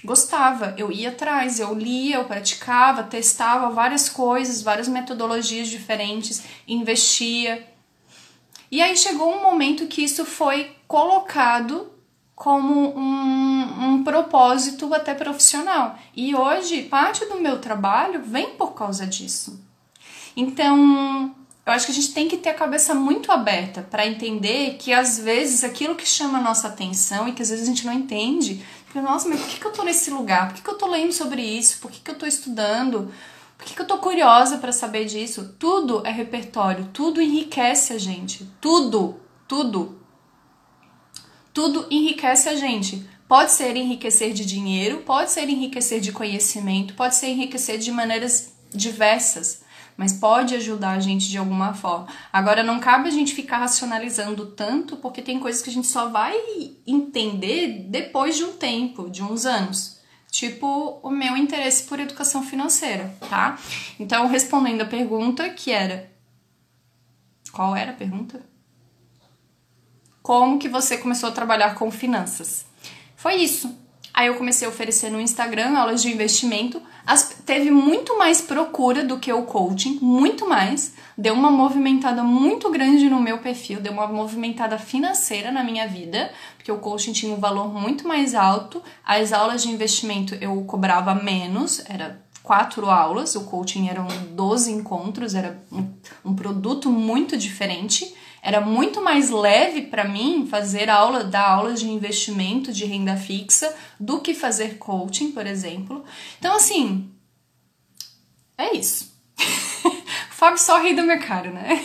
Gostava, 0.03 0.75
eu 0.79 0.91
ia 0.91 1.11
atrás, 1.11 1.61
eu 1.61 1.75
lia, 1.75 2.17
eu 2.17 2.25
praticava, 2.25 3.03
testava 3.03 3.69
várias 3.71 4.09
coisas, 4.09 4.63
várias 4.63 4.89
metodologias 4.89 5.69
diferentes, 5.69 6.43
investia. 6.67 7.67
E 8.71 8.81
aí 8.81 8.97
chegou 8.97 9.31
um 9.35 9.43
momento 9.43 9.87
que 9.87 10.03
isso 10.03 10.25
foi 10.25 10.75
colocado 10.89 11.93
como 12.35 12.97
um, 12.97 13.85
um 13.85 14.03
propósito 14.03 14.95
até 14.95 15.13
profissional. 15.13 15.99
E 16.17 16.35
hoje, 16.35 16.85
parte 16.85 17.27
do 17.27 17.39
meu 17.39 17.59
trabalho 17.59 18.23
vem 18.23 18.55
por 18.55 18.73
causa 18.73 19.07
disso. 19.07 19.63
Então, 20.35 21.35
eu 21.67 21.73
acho 21.73 21.85
que 21.87 21.93
a 21.93 21.95
gente 21.95 22.15
tem 22.15 22.27
que 22.27 22.39
ter 22.39 22.49
a 22.49 22.55
cabeça 22.55 22.95
muito 22.95 23.31
aberta 23.31 23.83
para 23.83 24.07
entender 24.07 24.77
que 24.79 24.93
às 24.93 25.19
vezes 25.19 25.63
aquilo 25.63 25.95
que 25.95 26.07
chama 26.07 26.39
a 26.39 26.43
nossa 26.43 26.69
atenção 26.69 27.29
e 27.29 27.33
que 27.33 27.43
às 27.43 27.51
vezes 27.51 27.65
a 27.65 27.69
gente 27.69 27.85
não 27.85 27.93
entende, 27.93 28.65
porque, 28.91 29.01
nossa, 29.01 29.29
mas 29.29 29.39
por 29.39 29.49
que, 29.49 29.61
que 29.61 29.67
eu 29.69 29.73
tô 29.73 29.85
nesse 29.85 30.11
lugar? 30.11 30.49
Por 30.49 30.57
que, 30.57 30.63
que 30.63 30.69
eu 30.69 30.77
tô 30.77 30.89
lendo 30.89 31.13
sobre 31.13 31.41
isso? 31.41 31.79
Por 31.79 31.93
que, 31.93 32.01
que 32.01 32.11
eu 32.11 32.19
tô 32.19 32.27
estudando? 32.27 33.15
Por 33.57 33.65
que, 33.65 33.73
que 33.73 33.81
eu 33.81 33.87
tô 33.87 33.99
curiosa 33.99 34.59
para 34.59 34.73
saber 34.73 35.05
disso? 35.05 35.55
Tudo 35.61 36.05
é 36.05 36.11
repertório, 36.11 36.91
tudo 36.93 37.23
enriquece 37.23 37.93
a 37.93 37.99
gente. 37.99 38.51
Tudo, 38.61 39.21
tudo. 39.47 39.97
Tudo 41.55 41.87
enriquece 41.89 42.49
a 42.49 42.57
gente. 42.57 43.09
Pode 43.29 43.53
ser 43.53 43.77
enriquecer 43.77 44.33
de 44.33 44.45
dinheiro, 44.45 45.03
pode 45.03 45.31
ser 45.31 45.49
enriquecer 45.49 46.01
de 46.01 46.11
conhecimento, 46.11 46.95
pode 46.95 47.15
ser 47.15 47.29
enriquecer 47.29 47.79
de 47.79 47.93
maneiras 47.93 48.53
diversas 48.75 49.63
mas 50.01 50.15
pode 50.15 50.55
ajudar 50.55 50.93
a 50.93 50.99
gente 50.99 51.29
de 51.29 51.37
alguma 51.37 51.75
forma. 51.75 52.07
Agora, 52.33 52.63
não 52.63 52.81
cabe 52.81 53.07
a 53.07 53.13
gente 53.13 53.35
ficar 53.35 53.59
racionalizando 53.59 54.47
tanto, 54.47 54.97
porque 54.97 55.21
tem 55.21 55.39
coisas 55.39 55.61
que 55.61 55.69
a 55.69 55.73
gente 55.75 55.89
só 55.89 56.09
vai 56.09 56.35
entender 56.87 57.85
depois 57.91 58.35
de 58.35 58.45
um 58.45 58.55
tempo, 58.55 59.11
de 59.11 59.23
uns 59.23 59.45
anos. 59.45 60.01
Tipo, 60.31 61.01
o 61.03 61.11
meu 61.11 61.37
interesse 61.37 61.83
por 61.83 62.01
educação 62.01 62.43
financeira, 62.43 63.15
tá? 63.29 63.59
Então, 63.99 64.27
respondendo 64.27 64.81
a 64.81 64.87
pergunta 64.87 65.51
que 65.51 65.71
era. 65.71 66.11
Qual 67.53 67.77
era 67.77 67.91
a 67.91 67.95
pergunta? 67.95 68.41
Como 70.23 70.59
que 70.59 70.67
você 70.71 70.97
começou 70.97 71.29
a 71.29 71.33
trabalhar 71.33 71.75
com 71.75 71.91
finanças? 71.91 72.65
Foi 73.17 73.35
isso. 73.35 73.79
Aí 74.13 74.27
eu 74.27 74.35
comecei 74.35 74.67
a 74.67 74.71
oferecer 74.71 75.11
no 75.11 75.21
Instagram 75.21 75.79
aulas 75.79 76.03
de 76.03 76.13
investimento 76.13 76.83
as, 77.07 77.35
teve 77.45 77.71
muito 77.71 78.17
mais 78.19 78.41
procura 78.41 79.05
do 79.05 79.19
que 79.19 79.33
o 79.33 79.43
coaching, 79.43 79.99
muito 80.01 80.49
mais. 80.49 80.95
Deu 81.17 81.35
uma 81.35 81.51
movimentada 81.51 82.23
muito 82.23 82.71
grande 82.71 83.11
no 83.11 83.21
meu 83.21 83.39
perfil, 83.39 83.81
deu 83.81 83.93
uma 83.93 84.07
movimentada 84.07 84.79
financeira 84.79 85.51
na 85.51 85.65
minha 85.65 85.89
vida, 85.89 86.31
porque 86.57 86.71
o 86.71 86.79
coaching 86.79 87.13
tinha 87.13 87.35
um 87.35 87.41
valor 87.41 87.73
muito 87.73 88.07
mais 88.07 88.35
alto. 88.35 88.83
As 89.05 89.33
aulas 89.33 89.63
de 89.63 89.71
investimento 89.71 90.35
eu 90.37 90.63
cobrava 90.65 91.15
menos, 91.15 91.83
era 91.89 92.21
quatro 92.43 92.89
aulas, 92.89 93.35
o 93.35 93.45
coaching 93.45 93.89
eram 93.89 94.07
12 94.33 94.71
encontros, 94.73 95.35
era 95.35 95.61
um, 95.73 95.89
um 96.25 96.35
produto 96.35 96.91
muito 96.91 97.37
diferente. 97.37 98.15
Era 98.43 98.61
muito 98.61 99.03
mais 99.03 99.31
leve 99.31 99.83
para 99.83 100.05
mim 100.05 100.47
fazer 100.51 100.89
aula, 100.89 101.25
dar 101.25 101.49
aulas 101.49 101.81
de 101.81 101.89
investimento 101.91 102.73
de 102.73 102.85
renda 102.87 103.17
fixa 103.17 103.75
do 103.99 104.21
que 104.21 104.33
fazer 104.33 104.79
coaching, 104.79 105.33
por 105.33 105.47
exemplo. 105.47 106.05
Então, 106.39 106.57
assim, 106.57 107.11
é 108.57 108.75
isso. 108.75 109.15
o 109.85 110.33
Fábio 110.33 110.59
só 110.59 110.81
ri 110.81 110.95
minha 110.95 111.19
cara, 111.19 111.51
né? 111.51 111.85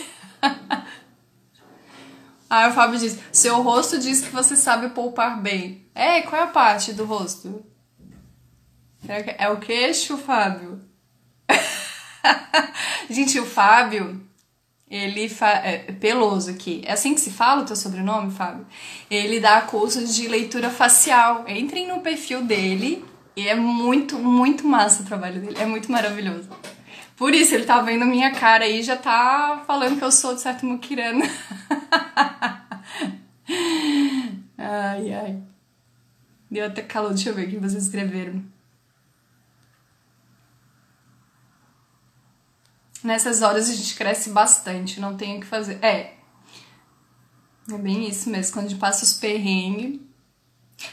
Aí 2.48 2.68
o 2.70 2.72
Fábio 2.72 2.98
diz: 2.98 3.18
Seu 3.32 3.62
rosto 3.62 3.98
diz 3.98 4.22
que 4.22 4.30
você 4.30 4.56
sabe 4.56 4.90
poupar 4.90 5.40
bem. 5.40 5.86
É, 5.94 6.22
qual 6.22 6.40
é 6.40 6.44
a 6.44 6.48
parte 6.48 6.92
do 6.92 7.04
rosto? 7.04 7.64
É 9.38 9.48
o 9.48 9.58
queixo, 9.58 10.18
Fábio? 10.18 10.82
Gente, 13.08 13.38
o 13.38 13.46
Fábio, 13.46 14.25
ele 14.88 15.28
é 15.40 15.78
peloso 15.92 16.50
aqui. 16.50 16.82
É 16.84 16.92
assim 16.92 17.14
que 17.14 17.20
se 17.20 17.30
fala 17.30 17.62
o 17.62 17.64
teu 17.64 17.74
sobrenome, 17.74 18.30
Fábio? 18.30 18.64
Ele 19.10 19.40
dá 19.40 19.60
cursos 19.60 20.14
de 20.14 20.28
leitura 20.28 20.70
facial. 20.70 21.44
Entrem 21.48 21.88
no 21.88 22.00
perfil 22.00 22.44
dele 22.44 23.04
e 23.34 23.48
é 23.48 23.54
muito, 23.56 24.16
muito 24.18 24.66
massa 24.66 25.02
o 25.02 25.06
trabalho 25.06 25.40
dele. 25.40 25.56
É 25.58 25.66
muito 25.66 25.90
maravilhoso. 25.90 26.48
Por 27.16 27.34
isso, 27.34 27.54
ele 27.54 27.64
tá 27.64 27.80
vendo 27.80 28.04
minha 28.04 28.30
cara 28.30 28.64
aí 28.64 28.80
e 28.80 28.82
já 28.82 28.96
tá 28.96 29.64
falando 29.66 29.98
que 29.98 30.04
eu 30.04 30.12
sou 30.12 30.34
de 30.34 30.40
certo 30.40 30.64
muquirana. 30.66 31.24
ai, 34.56 35.12
ai. 35.12 35.38
Deu 36.48 36.66
até 36.66 36.82
calor. 36.82 37.12
Deixa 37.12 37.30
eu 37.30 37.34
ver 37.34 37.48
o 37.48 37.50
que 37.50 37.56
vocês 37.56 37.84
escreveram. 37.84 38.44
Nessas 43.06 43.40
horas 43.40 43.70
a 43.70 43.72
gente 43.72 43.94
cresce 43.94 44.30
bastante, 44.30 44.98
não 44.98 45.16
tem 45.16 45.36
o 45.36 45.40
que 45.40 45.46
fazer. 45.46 45.78
É. 45.80 46.14
É 47.72 47.78
bem 47.78 48.08
isso 48.08 48.28
mesmo, 48.28 48.52
quando 48.52 48.66
a 48.66 48.68
gente 48.68 48.80
passa 48.80 49.04
os 49.04 49.12
perrengues. 49.12 50.00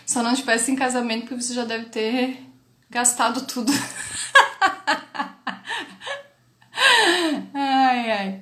Só 0.06 0.21
não 0.21 0.36
te 0.36 0.43
peço 0.43 0.69
em 0.69 0.76
casamento 0.76 1.21
porque 1.21 1.41
você 1.41 1.56
já 1.56 1.65
deve 1.65 1.86
ter 1.86 2.39
gastado 2.88 3.47
tudo. 3.47 3.71
ai, 7.52 8.12
ai. 8.12 8.41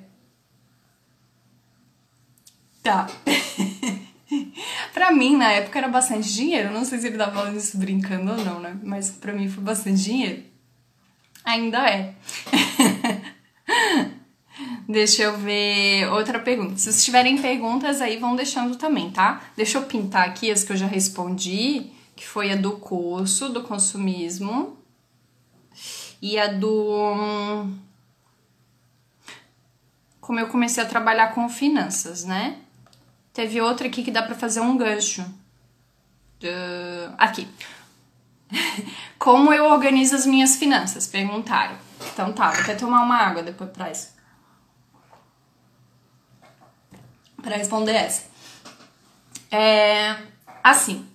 Tá. 2.82 3.06
pra 4.92 5.12
mim, 5.12 5.34
na 5.38 5.50
época, 5.50 5.78
era 5.78 5.88
bastante 5.88 6.30
dinheiro. 6.30 6.70
Não 6.70 6.84
sei 6.84 6.98
se 6.98 7.06
ele 7.06 7.16
tá 7.16 7.32
falando 7.32 7.56
isso 7.56 7.78
brincando 7.78 8.32
ou 8.32 8.44
não, 8.44 8.60
né? 8.60 8.78
Mas 8.82 9.08
pra 9.08 9.32
mim 9.32 9.48
foi 9.48 9.64
bastante 9.64 10.02
dinheiro. 10.02 10.42
Ainda 11.42 11.88
é. 11.88 12.14
Deixa 14.88 15.22
eu 15.22 15.38
ver 15.38 16.08
outra 16.12 16.38
pergunta. 16.38 16.76
Se 16.76 16.84
vocês 16.84 17.04
tiverem 17.04 17.38
perguntas 17.38 18.00
aí, 18.00 18.18
vão 18.18 18.36
deixando 18.36 18.76
também, 18.76 19.10
tá? 19.10 19.42
Deixa 19.56 19.78
eu 19.78 19.82
pintar 19.82 20.28
aqui 20.28 20.50
as 20.50 20.62
que 20.62 20.72
eu 20.72 20.76
já 20.76 20.86
respondi, 20.86 21.90
que 22.14 22.26
foi 22.26 22.52
a 22.52 22.56
do 22.56 22.72
curso 22.72 23.48
do 23.48 23.62
consumismo 23.62 24.76
e 26.20 26.38
a 26.38 26.46
do 26.48 27.66
como 30.20 30.38
eu 30.38 30.46
comecei 30.46 30.82
a 30.82 30.86
trabalhar 30.86 31.34
com 31.34 31.48
finanças, 31.48 32.24
né? 32.24 32.58
Teve 33.32 33.60
outra 33.60 33.88
aqui 33.88 34.04
que 34.04 34.10
dá 34.10 34.22
para 34.22 34.36
fazer 34.36 34.60
um 34.60 34.76
gancho. 34.76 35.22
Uh, 36.42 37.12
aqui. 37.18 37.48
como 39.18 39.52
eu 39.52 39.64
organizo 39.64 40.14
as 40.14 40.24
minhas 40.24 40.56
finanças? 40.56 41.06
Perguntaram. 41.06 41.76
Então 42.12 42.32
tá, 42.32 42.50
vou 42.50 42.60
até 42.60 42.74
tomar 42.74 43.02
uma 43.02 43.16
água 43.16 43.42
depois 43.42 43.70
pra 43.70 43.90
isso. 43.90 44.12
Pra 47.42 47.56
responder 47.56 47.92
essa. 47.92 48.24
É. 49.50 50.16
Assim, 50.62 51.06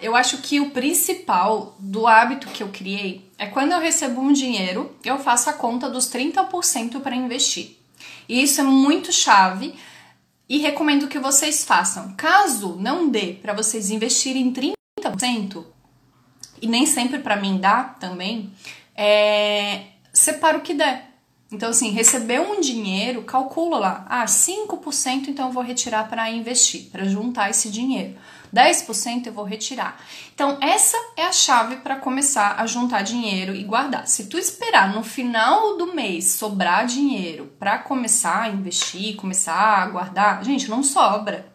eu 0.00 0.16
acho 0.16 0.38
que 0.38 0.60
o 0.60 0.70
principal 0.70 1.76
do 1.78 2.06
hábito 2.06 2.48
que 2.48 2.62
eu 2.62 2.68
criei 2.68 3.30
é 3.38 3.46
quando 3.46 3.72
eu 3.72 3.80
recebo 3.80 4.20
um 4.20 4.32
dinheiro, 4.32 4.96
eu 5.04 5.18
faço 5.18 5.50
a 5.50 5.52
conta 5.52 5.88
dos 5.88 6.06
30% 6.10 7.00
para 7.00 7.14
investir. 7.14 7.78
E 8.28 8.42
isso 8.42 8.60
é 8.60 8.64
muito 8.64 9.12
chave 9.12 9.74
e 10.48 10.58
recomendo 10.58 11.08
que 11.08 11.18
vocês 11.18 11.64
façam. 11.64 12.14
Caso 12.16 12.76
não 12.76 13.08
dê 13.08 13.34
para 13.34 13.52
vocês 13.52 13.90
investirem 13.90 14.52
30%, 14.52 15.64
e 16.60 16.66
nem 16.66 16.86
sempre 16.86 17.18
para 17.20 17.36
mim 17.36 17.58
dá 17.58 17.84
também, 17.84 18.52
é, 18.96 19.84
separa 20.18 20.58
o 20.58 20.62
que 20.62 20.74
der. 20.74 21.08
Então, 21.50 21.70
assim, 21.70 21.90
recebeu 21.90 22.42
um 22.42 22.60
dinheiro, 22.60 23.22
calcula 23.22 23.78
lá. 23.78 24.06
Ah, 24.08 24.26
5% 24.26 25.28
então 25.28 25.46
eu 25.46 25.52
vou 25.52 25.62
retirar 25.62 26.06
para 26.08 26.30
investir, 26.30 26.90
para 26.90 27.06
juntar 27.06 27.48
esse 27.48 27.70
dinheiro. 27.70 28.18
10% 28.54 29.26
eu 29.26 29.32
vou 29.32 29.44
retirar. 29.44 29.98
Então, 30.34 30.58
essa 30.60 30.96
é 31.16 31.24
a 31.24 31.32
chave 31.32 31.76
para 31.76 31.96
começar 31.96 32.60
a 32.60 32.66
juntar 32.66 33.02
dinheiro 33.02 33.54
e 33.54 33.64
guardar. 33.64 34.06
Se 34.06 34.26
tu 34.26 34.36
esperar 34.38 34.94
no 34.94 35.02
final 35.02 35.76
do 35.78 35.94
mês 35.94 36.32
sobrar 36.32 36.86
dinheiro 36.86 37.52
para 37.58 37.78
começar 37.78 38.42
a 38.42 38.48
investir, 38.48 39.16
começar 39.16 39.82
a 39.82 39.86
guardar, 39.86 40.44
gente, 40.44 40.68
não 40.68 40.82
sobra. 40.82 41.50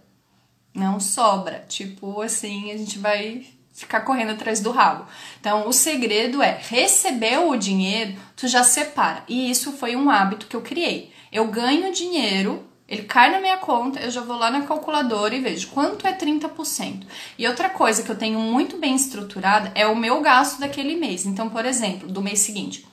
Não 0.74 1.00
sobra. 1.00 1.66
Tipo, 1.68 2.22
assim, 2.22 2.72
a 2.72 2.78
gente 2.78 2.98
vai 2.98 3.46
ficar 3.74 4.02
correndo 4.02 4.32
atrás 4.32 4.60
do 4.60 4.72
rabo. 4.72 5.06
Então, 5.40 5.68
o 5.68 5.74
segredo 5.74 6.42
é 6.42 6.60
receber 6.70 7.40
o 7.40 7.56
dinheiro, 7.58 8.16
tu 8.36 8.48
já 8.48 8.64
separa. 8.64 9.24
E 9.28 9.50
isso 9.50 9.74
foi 9.74 9.96
um 9.96 10.10
hábito 10.10 10.48
que 10.48 10.56
eu 10.56 10.62
criei. 10.62 11.12
Eu 11.32 11.48
ganho 11.48 11.92
dinheiro, 11.92 12.64
ele 12.88 13.04
cai 13.04 13.32
na 13.32 13.40
minha 13.40 13.58
conta, 13.58 14.00
eu 14.00 14.12
já 14.12 14.22
vou 14.22 14.38
lá 14.38 14.52
na 14.52 14.62
calculadora 14.62 15.36
e 15.36 15.42
vejo 15.42 15.70
quanto 15.70 16.06
é 16.06 16.14
30%. 16.14 17.06
E 17.38 17.48
outra 17.48 17.70
coisa 17.70 18.04
que 18.04 18.12
eu 18.12 18.18
tenho 18.18 18.40
muito 18.40 18.78
bem 18.78 18.96
estruturada 18.96 19.72
é 19.74 19.88
o 19.88 19.96
meu 19.96 20.22
gasto 20.22 20.60
daquele 20.60 20.96
mês. 20.96 21.26
Então, 21.26 21.50
por 21.50 21.66
exemplo, 21.66 22.08
do 22.08 22.22
mês 22.22 22.40
seguinte. 22.40 22.86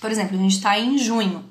Por 0.00 0.10
exemplo, 0.10 0.36
a 0.36 0.40
gente 0.40 0.56
está 0.56 0.78
em 0.78 0.96
junho. 0.96 1.44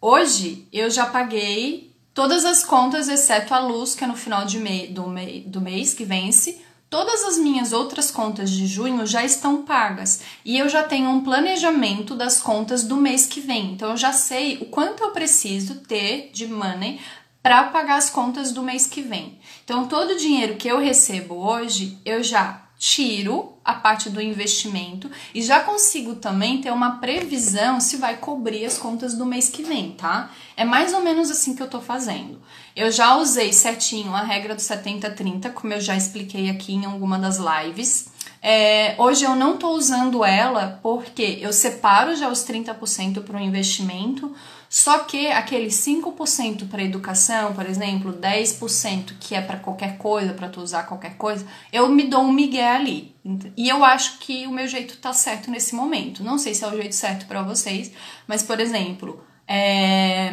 Hoje 0.00 0.66
eu 0.72 0.90
já 0.90 1.06
paguei 1.06 1.90
Todas 2.12 2.44
as 2.44 2.64
contas, 2.64 3.08
exceto 3.08 3.54
a 3.54 3.60
luz, 3.60 3.94
que 3.94 4.02
é 4.02 4.06
no 4.06 4.16
final 4.16 4.44
de 4.44 4.58
me 4.58 4.88
do, 4.88 5.08
me 5.08 5.40
do 5.40 5.60
mês 5.60 5.94
que 5.94 6.04
vence, 6.04 6.60
Todas 6.90 7.22
as 7.22 7.38
minhas 7.38 7.72
outras 7.72 8.10
contas 8.10 8.50
de 8.50 8.66
junho 8.66 9.06
já 9.06 9.24
estão 9.24 9.62
pagas 9.62 10.22
e 10.44 10.58
eu 10.58 10.68
já 10.68 10.82
tenho 10.82 11.08
um 11.08 11.22
planejamento 11.22 12.16
das 12.16 12.42
contas 12.42 12.82
do 12.82 12.96
mês 12.96 13.26
que 13.26 13.40
vem. 13.40 13.74
Então 13.74 13.90
eu 13.90 13.96
já 13.96 14.12
sei 14.12 14.58
o 14.58 14.64
quanto 14.64 15.04
eu 15.04 15.12
preciso 15.12 15.76
ter 15.76 16.30
de 16.32 16.48
money 16.48 17.00
para 17.40 17.62
pagar 17.68 17.94
as 17.94 18.10
contas 18.10 18.50
do 18.50 18.60
mês 18.60 18.88
que 18.88 19.02
vem. 19.02 19.38
Então 19.64 19.86
todo 19.86 20.10
o 20.10 20.16
dinheiro 20.16 20.56
que 20.56 20.66
eu 20.66 20.80
recebo 20.80 21.36
hoje, 21.36 21.96
eu 22.04 22.24
já 22.24 22.60
tiro 22.80 23.52
a 23.62 23.74
parte 23.74 24.08
do 24.08 24.22
investimento 24.22 25.10
e 25.34 25.42
já 25.42 25.60
consigo 25.60 26.14
também 26.14 26.62
ter 26.62 26.70
uma 26.70 26.92
previsão 26.92 27.78
se 27.78 27.98
vai 27.98 28.16
cobrir 28.16 28.64
as 28.64 28.78
contas 28.78 29.12
do 29.12 29.26
mês 29.26 29.50
que 29.50 29.62
vem, 29.62 29.92
tá? 29.92 30.30
É 30.56 30.64
mais 30.64 30.94
ou 30.94 31.02
menos 31.02 31.30
assim 31.30 31.54
que 31.54 31.62
eu 31.62 31.68
tô 31.68 31.78
fazendo. 31.78 32.40
Eu 32.74 32.90
já 32.90 33.16
usei 33.16 33.52
certinho 33.52 34.14
a 34.14 34.22
regra 34.22 34.54
do 34.54 34.62
70-30, 34.62 35.52
como 35.52 35.74
eu 35.74 35.80
já 35.80 35.94
expliquei 35.94 36.48
aqui 36.48 36.72
em 36.72 36.86
alguma 36.86 37.18
das 37.18 37.36
lives. 37.36 38.08
É, 38.40 38.94
hoje 38.96 39.26
eu 39.26 39.36
não 39.36 39.58
tô 39.58 39.72
usando 39.72 40.24
ela 40.24 40.80
porque 40.82 41.38
eu 41.42 41.52
separo 41.52 42.16
já 42.16 42.30
os 42.30 42.38
30% 42.46 43.22
para 43.22 43.36
o 43.36 43.40
investimento 43.40 44.34
só 44.70 45.00
que 45.00 45.26
aqueles 45.26 45.74
5% 45.84 46.68
para 46.68 46.84
educação, 46.84 47.52
por 47.52 47.66
exemplo, 47.66 48.12
10% 48.12 49.14
que 49.18 49.34
é 49.34 49.42
para 49.42 49.58
qualquer 49.58 49.98
coisa, 49.98 50.32
para 50.32 50.48
tu 50.48 50.60
usar 50.60 50.84
qualquer 50.84 51.16
coisa, 51.16 51.44
eu 51.72 51.88
me 51.88 52.04
dou 52.04 52.22
um 52.22 52.32
migué 52.32 52.70
ali. 52.70 53.12
E 53.56 53.68
eu 53.68 53.84
acho 53.84 54.20
que 54.20 54.46
o 54.46 54.52
meu 54.52 54.68
jeito 54.68 54.96
tá 54.98 55.12
certo 55.12 55.50
nesse 55.50 55.74
momento. 55.74 56.22
Não 56.22 56.38
sei 56.38 56.54
se 56.54 56.62
é 56.62 56.68
o 56.68 56.76
jeito 56.76 56.94
certo 56.94 57.26
para 57.26 57.42
vocês, 57.42 57.90
mas 58.28 58.44
por 58.44 58.60
exemplo, 58.60 59.24
é... 59.48 60.30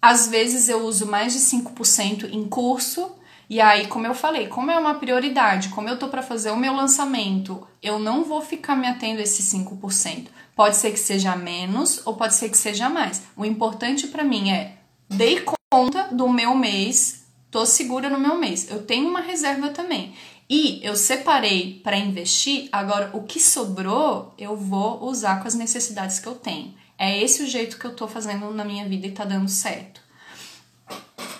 às 0.00 0.28
vezes 0.28 0.70
eu 0.70 0.86
uso 0.86 1.04
mais 1.04 1.34
de 1.34 1.40
5% 1.40 2.32
em 2.32 2.48
curso 2.48 3.18
e 3.50 3.60
aí, 3.60 3.86
como 3.86 4.06
eu 4.06 4.14
falei, 4.14 4.46
como 4.46 4.70
é 4.70 4.78
uma 4.78 4.94
prioridade, 4.94 5.70
como 5.70 5.88
eu 5.88 5.98
tô 5.98 6.08
para 6.08 6.22
fazer 6.22 6.50
o 6.50 6.56
meu 6.56 6.74
lançamento, 6.74 7.66
eu 7.82 7.98
não 7.98 8.24
vou 8.24 8.40
ficar 8.42 8.76
me 8.76 8.86
atendo 8.86 9.20
a 9.20 9.22
esses 9.22 9.52
5%. 9.52 10.28
Pode 10.58 10.74
ser 10.74 10.90
que 10.90 10.98
seja 10.98 11.36
menos 11.36 12.04
ou 12.04 12.16
pode 12.16 12.34
ser 12.34 12.48
que 12.48 12.58
seja 12.58 12.88
mais. 12.88 13.22
O 13.36 13.44
importante 13.44 14.08
para 14.08 14.24
mim 14.24 14.50
é 14.50 14.78
dei 15.08 15.46
conta 15.70 16.08
do 16.10 16.28
meu 16.28 16.52
mês, 16.56 17.26
tô 17.48 17.64
segura 17.64 18.10
no 18.10 18.18
meu 18.18 18.36
mês. 18.36 18.68
Eu 18.68 18.82
tenho 18.82 19.08
uma 19.08 19.20
reserva 19.20 19.68
também. 19.68 20.16
E 20.50 20.80
eu 20.84 20.96
separei 20.96 21.80
para 21.84 21.96
investir, 21.96 22.68
agora 22.72 23.08
o 23.12 23.22
que 23.22 23.38
sobrou 23.38 24.34
eu 24.36 24.56
vou 24.56 25.04
usar 25.04 25.40
com 25.40 25.46
as 25.46 25.54
necessidades 25.54 26.18
que 26.18 26.26
eu 26.26 26.34
tenho. 26.34 26.74
É 26.98 27.22
esse 27.22 27.44
o 27.44 27.46
jeito 27.46 27.78
que 27.78 27.84
eu 27.84 27.94
tô 27.94 28.08
fazendo 28.08 28.52
na 28.52 28.64
minha 28.64 28.88
vida 28.88 29.06
e 29.06 29.12
tá 29.12 29.24
dando 29.24 29.48
certo. 29.48 30.00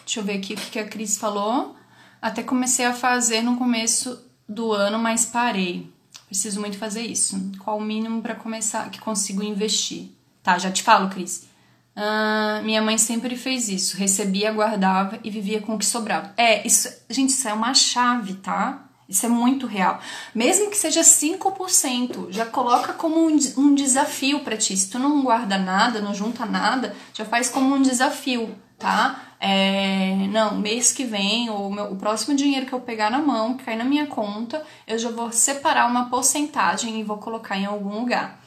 Deixa 0.05 0.21
eu 0.21 0.25
ver 0.25 0.35
aqui 0.35 0.55
o 0.55 0.57
que 0.57 0.79
a 0.79 0.87
Cris 0.87 1.19
falou. 1.19 1.75
Até 2.23 2.45
comecei 2.45 2.85
a 2.85 2.95
fazer 2.95 3.43
no 3.43 3.57
começo 3.57 4.25
do 4.49 4.73
ano, 4.73 4.97
mas 4.97 5.25
parei. 5.25 5.93
Preciso 6.29 6.61
muito 6.61 6.79
fazer 6.79 7.03
isso. 7.03 7.53
Qual 7.59 7.79
o 7.79 7.83
mínimo 7.83 8.21
para 8.23 8.35
começar 8.35 8.91
que 8.91 9.01
consigo 9.01 9.43
investir? 9.43 10.11
Tá, 10.43 10.59
já 10.59 10.71
te 10.71 10.83
falo, 10.83 11.09
Cris. 11.09 11.49
Uh, 11.97 12.63
minha 12.65 12.81
mãe 12.81 12.97
sempre 12.97 13.35
fez 13.35 13.69
isso. 13.69 13.97
Recebia, 13.97 14.53
guardava 14.53 15.19
e 15.25 15.31
vivia 15.31 15.61
com 15.61 15.75
o 15.75 15.79
que 15.79 15.87
sobrava. 15.87 16.33
É, 16.37 16.67
isso, 16.67 16.89
gente, 17.09 17.31
isso 17.31 17.49
é 17.49 17.53
uma 17.53 17.75
chave, 17.75 18.35
tá? 18.35 18.85
Isso 19.09 19.25
é 19.25 19.29
muito 19.29 19.67
real. 19.67 19.99
Mesmo 20.35 20.71
que 20.71 20.77
seja 20.77 21.01
5%, 21.01 22.31
já 22.31 22.45
coloca 22.45 22.93
como 22.93 23.27
um, 23.27 23.39
um 23.57 23.75
desafio 23.75 24.41
para 24.41 24.57
ti. 24.57 24.77
Se 24.77 24.91
tu 24.91 24.99
não 24.99 25.23
guarda 25.23 25.57
nada, 25.57 26.01
não 26.01 26.15
junta 26.15 26.45
nada, 26.45 26.95
já 27.15 27.25
faz 27.25 27.49
como 27.49 27.75
um 27.75 27.81
desafio, 27.81 28.55
tá? 28.79 29.28
É, 29.41 30.27
não, 30.31 30.57
mês 30.57 30.93
que 30.93 31.05
vem, 31.05 31.49
ou 31.49 31.71
meu, 31.71 31.93
o 31.93 31.97
próximo 31.97 32.37
dinheiro 32.37 32.67
que 32.67 32.73
eu 32.73 32.81
pegar 32.81 33.11
na 33.11 33.19
mão, 33.19 33.57
que 33.57 33.65
cair 33.65 33.77
na 33.77 33.85
minha 33.85 34.07
conta, 34.07 34.65
eu 34.87 34.99
já 34.99 35.11
vou 35.11 35.31
separar 35.31 35.89
uma 35.89 36.09
porcentagem 36.11 36.99
e 36.99 37.05
vou 37.05 37.19
colocar 37.19 37.57
em 37.57 37.67
algum 37.67 38.01
lugar. 38.01 38.41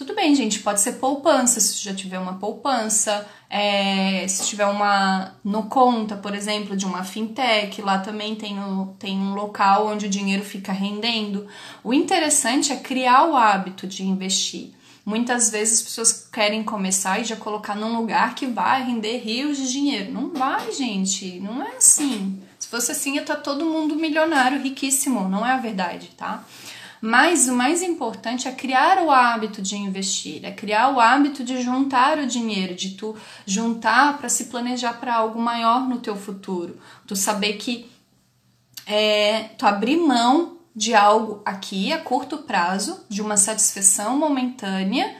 Tudo 0.00 0.14
bem, 0.14 0.34
gente, 0.34 0.60
pode 0.60 0.80
ser 0.80 0.92
poupança, 0.94 1.60
se 1.60 1.82
já 1.82 1.92
tiver 1.92 2.18
uma 2.18 2.38
poupança, 2.38 3.28
é, 3.50 4.26
se 4.28 4.46
tiver 4.46 4.64
uma 4.64 5.34
no 5.44 5.64
conta, 5.64 6.16
por 6.16 6.34
exemplo, 6.34 6.74
de 6.74 6.86
uma 6.86 7.04
fintech, 7.04 7.82
lá 7.82 7.98
também 7.98 8.34
tem, 8.34 8.58
o, 8.58 8.94
tem 8.98 9.18
um 9.18 9.34
local 9.34 9.88
onde 9.88 10.06
o 10.06 10.08
dinheiro 10.08 10.42
fica 10.42 10.72
rendendo. 10.72 11.46
O 11.84 11.92
interessante 11.92 12.72
é 12.72 12.76
criar 12.76 13.26
o 13.26 13.36
hábito 13.36 13.86
de 13.86 14.02
investir. 14.02 14.72
Muitas 15.10 15.50
vezes 15.50 15.80
as 15.80 15.82
pessoas 15.82 16.28
querem 16.32 16.62
começar 16.62 17.18
e 17.18 17.24
já 17.24 17.34
colocar 17.34 17.74
num 17.74 17.96
lugar 17.96 18.36
que 18.36 18.46
vai 18.46 18.84
render 18.84 19.18
rios 19.18 19.56
de 19.56 19.72
dinheiro. 19.72 20.12
Não 20.12 20.30
vai, 20.30 20.70
gente. 20.70 21.40
Não 21.40 21.60
é 21.60 21.78
assim. 21.78 22.40
Se 22.60 22.68
fosse 22.68 22.92
assim, 22.92 23.16
ia 23.16 23.22
estar 23.22 23.34
todo 23.34 23.64
mundo 23.64 23.96
milionário, 23.96 24.62
riquíssimo. 24.62 25.28
Não 25.28 25.44
é 25.44 25.50
a 25.50 25.56
verdade, 25.56 26.12
tá? 26.16 26.44
Mas 27.00 27.48
o 27.48 27.54
mais 27.54 27.82
importante 27.82 28.46
é 28.46 28.52
criar 28.52 29.02
o 29.02 29.10
hábito 29.10 29.60
de 29.60 29.74
investir, 29.74 30.44
é 30.44 30.52
criar 30.52 30.94
o 30.94 31.00
hábito 31.00 31.42
de 31.42 31.60
juntar 31.60 32.16
o 32.18 32.26
dinheiro, 32.26 32.76
de 32.76 32.90
tu 32.90 33.16
juntar 33.44 34.16
para 34.16 34.28
se 34.28 34.44
planejar 34.44 34.92
para 34.92 35.16
algo 35.16 35.40
maior 35.40 35.88
no 35.88 35.98
teu 35.98 36.14
futuro. 36.14 36.78
Tu 37.04 37.16
saber 37.16 37.54
que 37.54 37.90
é, 38.86 39.50
tu 39.58 39.66
abrir 39.66 39.96
mão 39.96 40.59
de 40.80 40.94
algo 40.94 41.42
aqui 41.44 41.92
a 41.92 41.98
curto 41.98 42.38
prazo, 42.38 43.04
de 43.06 43.20
uma 43.20 43.36
satisfação 43.36 44.18
momentânea, 44.18 45.14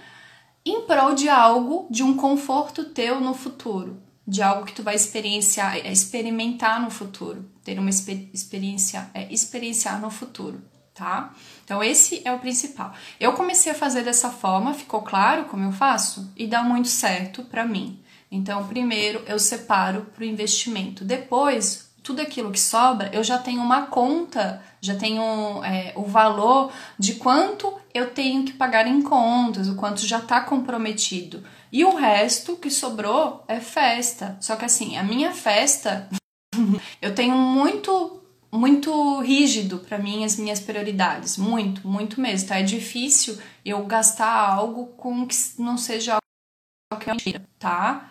em 0.64 0.86
prol 0.86 1.14
de 1.14 1.28
algo, 1.28 1.86
de 1.90 2.02
um 2.02 2.16
conforto 2.16 2.82
teu 2.82 3.20
no 3.20 3.34
futuro, 3.34 4.02
de 4.26 4.40
algo 4.40 4.64
que 4.64 4.72
tu 4.72 4.82
vai 4.82 4.94
experienciar, 4.94 5.76
é, 5.76 5.92
experimentar 5.92 6.80
no 6.80 6.90
futuro, 6.90 7.44
ter 7.62 7.78
uma 7.78 7.90
experiência, 7.90 9.10
é, 9.12 9.30
experienciar 9.30 10.00
no 10.00 10.08
futuro, 10.08 10.62
tá? 10.94 11.34
Então 11.62 11.84
esse 11.84 12.22
é 12.24 12.32
o 12.32 12.38
principal. 12.38 12.94
Eu 13.20 13.34
comecei 13.34 13.70
a 13.70 13.74
fazer 13.74 14.02
dessa 14.02 14.30
forma, 14.30 14.72
ficou 14.72 15.02
claro 15.02 15.44
como 15.44 15.64
eu 15.64 15.72
faço 15.72 16.32
e 16.38 16.46
dá 16.46 16.62
muito 16.62 16.88
certo 16.88 17.42
para 17.44 17.66
mim. 17.66 18.02
Então, 18.32 18.66
primeiro 18.66 19.22
eu 19.26 19.38
separo 19.38 20.06
para 20.14 20.22
o 20.22 20.26
investimento, 20.26 21.04
depois 21.04 21.89
tudo 22.02 22.20
aquilo 22.22 22.50
que 22.50 22.60
sobra, 22.60 23.10
eu 23.12 23.22
já 23.22 23.38
tenho 23.38 23.60
uma 23.60 23.86
conta, 23.86 24.62
já 24.80 24.94
tenho 24.94 25.62
é, 25.64 25.92
o 25.96 26.04
valor 26.04 26.72
de 26.98 27.14
quanto 27.14 27.72
eu 27.92 28.10
tenho 28.10 28.44
que 28.44 28.52
pagar 28.52 28.86
em 28.86 29.02
contas, 29.02 29.68
o 29.68 29.76
quanto 29.76 30.06
já 30.06 30.18
está 30.18 30.40
comprometido. 30.40 31.44
E 31.72 31.84
o 31.84 31.94
resto 31.94 32.56
que 32.56 32.70
sobrou 32.70 33.44
é 33.46 33.60
festa. 33.60 34.36
Só 34.40 34.56
que 34.56 34.64
assim, 34.64 34.96
a 34.96 35.02
minha 35.02 35.32
festa, 35.32 36.08
eu 37.00 37.14
tenho 37.14 37.36
muito 37.36 38.16
muito 38.52 39.20
rígido 39.20 39.78
para 39.78 39.96
mim 39.96 40.24
as 40.24 40.36
minhas 40.36 40.58
prioridades, 40.58 41.36
muito, 41.36 41.86
muito 41.86 42.20
mesmo. 42.20 42.48
Tá? 42.48 42.58
É 42.58 42.62
difícil 42.62 43.38
eu 43.64 43.84
gastar 43.84 44.32
algo 44.32 44.86
com 44.96 45.26
que 45.26 45.36
não 45.58 45.78
seja 45.78 46.14
algo 46.14 47.04
que 47.04 47.08
é 47.08 47.12
mentira, 47.12 47.48
tá? 47.58 48.10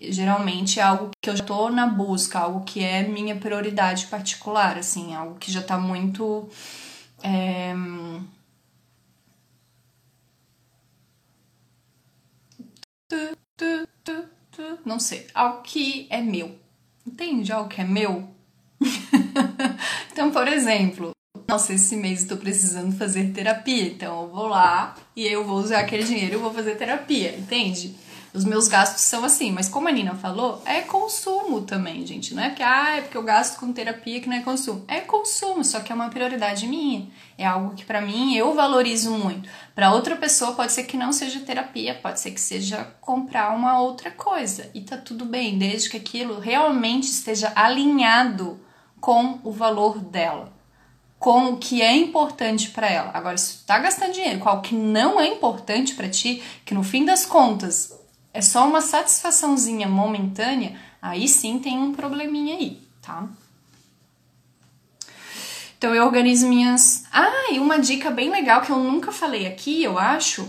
Geralmente 0.00 0.80
é 0.80 0.82
algo 0.82 1.10
que 1.20 1.30
eu 1.30 1.36
já 1.36 1.44
tô 1.44 1.68
na 1.70 1.86
busca, 1.86 2.38
algo 2.38 2.64
que 2.64 2.82
é 2.82 3.02
minha 3.02 3.36
prioridade 3.36 4.06
particular, 4.06 4.78
assim, 4.78 5.14
algo 5.14 5.38
que 5.38 5.50
já 5.50 5.62
tá 5.62 5.78
muito. 5.78 6.48
É... 7.22 7.74
Não 14.84 15.00
sei, 15.00 15.26
algo 15.34 15.62
que 15.62 16.06
é 16.10 16.20
meu. 16.20 16.58
Entende? 17.06 17.52
Algo 17.52 17.68
que 17.68 17.80
é 17.80 17.84
meu. 17.84 18.28
então, 20.12 20.30
por 20.30 20.46
exemplo, 20.46 21.12
nossa, 21.48 21.72
esse 21.72 21.96
mês 21.96 22.20
estou 22.22 22.36
precisando 22.36 22.94
fazer 22.96 23.32
terapia, 23.32 23.84
então 23.84 24.22
eu 24.22 24.28
vou 24.28 24.46
lá 24.48 24.94
e 25.16 25.26
eu 25.26 25.44
vou 25.44 25.56
usar 25.56 25.80
aquele 25.80 26.04
dinheiro 26.04 26.34
e 26.34 26.36
vou 26.36 26.52
fazer 26.52 26.76
terapia, 26.76 27.34
entende? 27.36 27.96
Os 28.38 28.44
meus 28.44 28.68
gastos 28.68 29.02
são 29.02 29.24
assim, 29.24 29.50
mas 29.50 29.68
como 29.68 29.88
a 29.88 29.90
Nina 29.90 30.14
falou, 30.14 30.62
é 30.64 30.80
consumo 30.82 31.62
também, 31.62 32.06
gente. 32.06 32.32
Não 32.32 32.40
é 32.40 32.50
porque, 32.50 32.62
ah, 32.62 32.96
é 32.96 33.00
porque 33.00 33.16
eu 33.16 33.22
gasto 33.24 33.58
com 33.58 33.72
terapia 33.72 34.20
que 34.20 34.28
não 34.28 34.36
é 34.36 34.42
consumo. 34.42 34.84
É 34.86 35.00
consumo, 35.00 35.64
só 35.64 35.80
que 35.80 35.90
é 35.90 35.94
uma 35.94 36.08
prioridade 36.08 36.64
minha. 36.68 37.08
É 37.36 37.44
algo 37.44 37.74
que 37.74 37.84
para 37.84 38.00
mim 38.00 38.36
eu 38.36 38.54
valorizo 38.54 39.10
muito. 39.10 39.48
Para 39.74 39.92
outra 39.92 40.14
pessoa 40.14 40.52
pode 40.52 40.70
ser 40.70 40.84
que 40.84 40.96
não 40.96 41.12
seja 41.12 41.40
terapia, 41.40 41.98
pode 42.00 42.20
ser 42.20 42.30
que 42.30 42.40
seja 42.40 42.84
comprar 43.00 43.56
uma 43.56 43.80
outra 43.80 44.12
coisa. 44.12 44.70
E 44.72 44.82
tá 44.82 44.96
tudo 44.96 45.24
bem, 45.24 45.58
desde 45.58 45.90
que 45.90 45.96
aquilo 45.96 46.38
realmente 46.38 47.08
esteja 47.08 47.50
alinhado 47.56 48.60
com 49.00 49.40
o 49.42 49.50
valor 49.50 49.98
dela 49.98 50.56
com 51.18 51.46
o 51.46 51.56
que 51.56 51.82
é 51.82 51.96
importante 51.96 52.70
para 52.70 52.88
ela. 52.88 53.10
Agora, 53.12 53.36
se 53.36 53.58
tu 53.58 53.66
tá 53.66 53.76
gastando 53.80 54.12
dinheiro 54.12 54.38
com 54.38 54.48
algo 54.48 54.62
que 54.62 54.76
não 54.76 55.20
é 55.20 55.26
importante 55.26 55.96
para 55.96 56.08
ti, 56.08 56.40
que 56.64 56.72
no 56.72 56.84
fim 56.84 57.04
das 57.04 57.26
contas 57.26 57.97
é 58.32 58.40
só 58.40 58.66
uma 58.66 58.80
satisfaçãozinha 58.80 59.88
momentânea, 59.88 60.78
aí 61.00 61.28
sim 61.28 61.58
tem 61.58 61.78
um 61.78 61.92
probleminha 61.92 62.56
aí, 62.56 62.80
tá? 63.02 63.26
Então 65.76 65.94
eu 65.94 66.04
organizo 66.04 66.48
minhas. 66.48 67.04
Ah, 67.12 67.52
e 67.52 67.58
uma 67.58 67.78
dica 67.78 68.10
bem 68.10 68.30
legal 68.30 68.62
que 68.62 68.70
eu 68.70 68.78
nunca 68.78 69.12
falei 69.12 69.46
aqui, 69.46 69.82
eu 69.82 69.98
acho, 69.98 70.48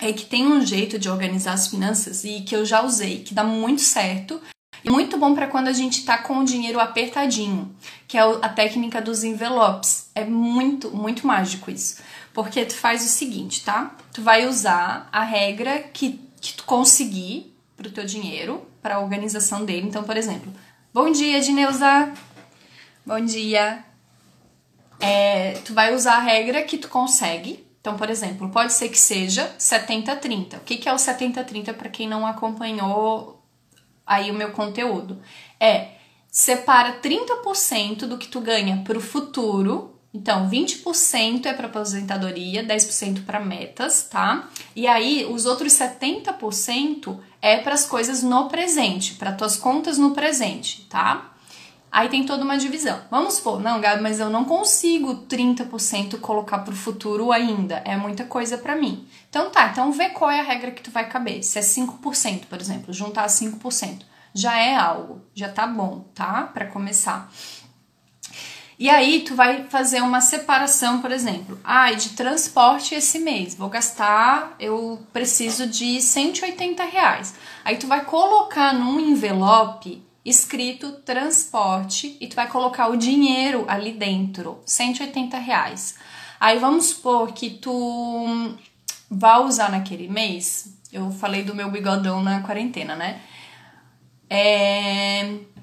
é 0.00 0.12
que 0.12 0.26
tem 0.26 0.46
um 0.46 0.64
jeito 0.66 0.98
de 0.98 1.08
organizar 1.08 1.52
as 1.52 1.68
finanças 1.68 2.24
e 2.24 2.40
que 2.40 2.54
eu 2.54 2.66
já 2.66 2.82
usei, 2.82 3.22
que 3.22 3.32
dá 3.32 3.44
muito 3.44 3.80
certo, 3.80 4.40
E 4.84 4.90
muito 4.90 5.16
bom 5.16 5.34
para 5.34 5.46
quando 5.46 5.68
a 5.68 5.72
gente 5.72 6.04
tá 6.04 6.18
com 6.18 6.38
o 6.38 6.44
dinheiro 6.44 6.78
apertadinho, 6.78 7.74
que 8.06 8.18
é 8.18 8.20
a 8.20 8.48
técnica 8.50 9.00
dos 9.00 9.24
envelopes. 9.24 10.10
É 10.14 10.26
muito, 10.26 10.90
muito 10.90 11.26
mágico 11.26 11.70
isso. 11.70 12.02
Porque 12.34 12.66
tu 12.66 12.74
faz 12.74 13.02
o 13.02 13.08
seguinte, 13.08 13.64
tá? 13.64 13.96
Tu 14.12 14.20
vai 14.20 14.46
usar 14.46 15.08
a 15.10 15.22
regra 15.22 15.78
que, 15.78 16.20
que 16.44 16.52
tu 16.52 16.64
conseguir 16.64 17.56
pro 17.74 17.90
teu 17.90 18.04
dinheiro, 18.04 18.68
para 18.82 18.96
a 18.96 19.00
organização 19.00 19.64
dele. 19.64 19.86
Então, 19.86 20.04
por 20.04 20.14
exemplo, 20.14 20.52
bom 20.92 21.10
dia, 21.10 21.40
Dineuza. 21.40 22.12
Bom 23.04 23.18
dia. 23.24 23.82
É, 25.00 25.54
tu 25.64 25.72
vai 25.72 25.94
usar 25.94 26.16
a 26.16 26.20
regra 26.20 26.62
que 26.62 26.76
tu 26.76 26.88
consegue. 26.88 27.66
Então, 27.80 27.96
por 27.96 28.10
exemplo, 28.10 28.50
pode 28.50 28.74
ser 28.74 28.90
que 28.90 28.98
seja 28.98 29.54
70-30. 29.58 30.58
O 30.58 30.60
que, 30.60 30.76
que 30.76 30.86
é 30.86 30.92
o 30.92 30.96
70-30 30.96 31.72
para 31.72 31.88
quem 31.88 32.06
não 32.06 32.26
acompanhou 32.26 33.42
aí 34.06 34.30
o 34.30 34.34
meu 34.34 34.52
conteúdo? 34.52 35.22
É 35.58 35.92
separa 36.30 37.00
30% 37.00 38.06
do 38.06 38.18
que 38.18 38.28
tu 38.28 38.40
ganha 38.40 38.82
para 38.84 38.98
o 38.98 39.00
futuro. 39.00 39.93
Então, 40.14 40.48
20% 40.48 41.46
é 41.46 41.52
para 41.52 41.66
aposentadoria, 41.66 42.64
10% 42.64 43.24
para 43.24 43.40
metas, 43.40 44.04
tá? 44.08 44.48
E 44.76 44.86
aí, 44.86 45.26
os 45.28 45.44
outros 45.44 45.72
70% 45.72 47.18
é 47.42 47.56
para 47.58 47.74
as 47.74 47.84
coisas 47.84 48.22
no 48.22 48.48
presente, 48.48 49.14
para 49.14 49.32
tuas 49.32 49.56
contas 49.56 49.98
no 49.98 50.12
presente, 50.12 50.86
tá? 50.88 51.32
Aí 51.90 52.08
tem 52.08 52.24
toda 52.24 52.44
uma 52.44 52.56
divisão. 52.56 53.00
Vamos 53.10 53.34
supor, 53.34 53.60
não, 53.60 53.80
Gabi, 53.80 54.02
mas 54.02 54.18
eu 54.18 54.28
não 54.28 54.44
consigo 54.44 55.26
30% 55.28 56.18
colocar 56.18 56.58
para 56.58 56.74
o 56.74 56.76
futuro 56.76 57.30
ainda. 57.30 57.82
É 57.84 57.96
muita 57.96 58.24
coisa 58.24 58.58
para 58.58 58.74
mim. 58.74 59.06
Então 59.30 59.48
tá, 59.50 59.68
então 59.68 59.92
vê 59.92 60.08
qual 60.08 60.28
é 60.28 60.40
a 60.40 60.44
regra 60.44 60.72
que 60.72 60.82
tu 60.82 60.90
vai 60.90 61.08
caber. 61.08 61.44
Se 61.44 61.56
é 61.56 61.62
5%, 61.62 62.46
por 62.46 62.60
exemplo, 62.60 62.92
juntar 62.92 63.26
5%. 63.26 64.02
Já 64.32 64.58
é 64.58 64.74
algo, 64.74 65.22
já 65.32 65.48
tá 65.48 65.68
bom, 65.68 66.00
tá? 66.12 66.50
Para 66.52 66.66
começar. 66.66 67.32
E 68.78 68.90
aí 68.90 69.20
tu 69.20 69.34
vai 69.34 69.64
fazer 69.68 70.02
uma 70.02 70.20
separação, 70.20 71.00
por 71.00 71.12
exemplo, 71.12 71.58
ah, 71.62 71.92
de 71.92 72.10
transporte 72.10 72.94
esse 72.94 73.20
mês, 73.20 73.54
vou 73.54 73.68
gastar, 73.68 74.56
eu 74.58 75.00
preciso 75.12 75.66
de 75.66 76.00
180 76.00 76.84
reais. 76.84 77.34
Aí 77.64 77.76
tu 77.76 77.86
vai 77.86 78.04
colocar 78.04 78.74
num 78.74 78.98
envelope 78.98 80.02
escrito 80.24 80.92
transporte 80.92 82.16
e 82.20 82.26
tu 82.26 82.34
vai 82.34 82.48
colocar 82.48 82.88
o 82.88 82.96
dinheiro 82.96 83.64
ali 83.68 83.92
dentro, 83.92 84.60
180 84.66 85.38
reais. 85.38 85.96
Aí 86.40 86.58
vamos 86.58 86.86
supor 86.86 87.32
que 87.32 87.50
tu 87.50 88.54
vá 89.08 89.38
usar 89.38 89.70
naquele 89.70 90.08
mês, 90.08 90.76
eu 90.92 91.12
falei 91.12 91.44
do 91.44 91.54
meu 91.54 91.70
bigodão 91.70 92.22
na 92.22 92.40
quarentena, 92.40 92.96
né? 92.96 93.20
É 94.28 95.53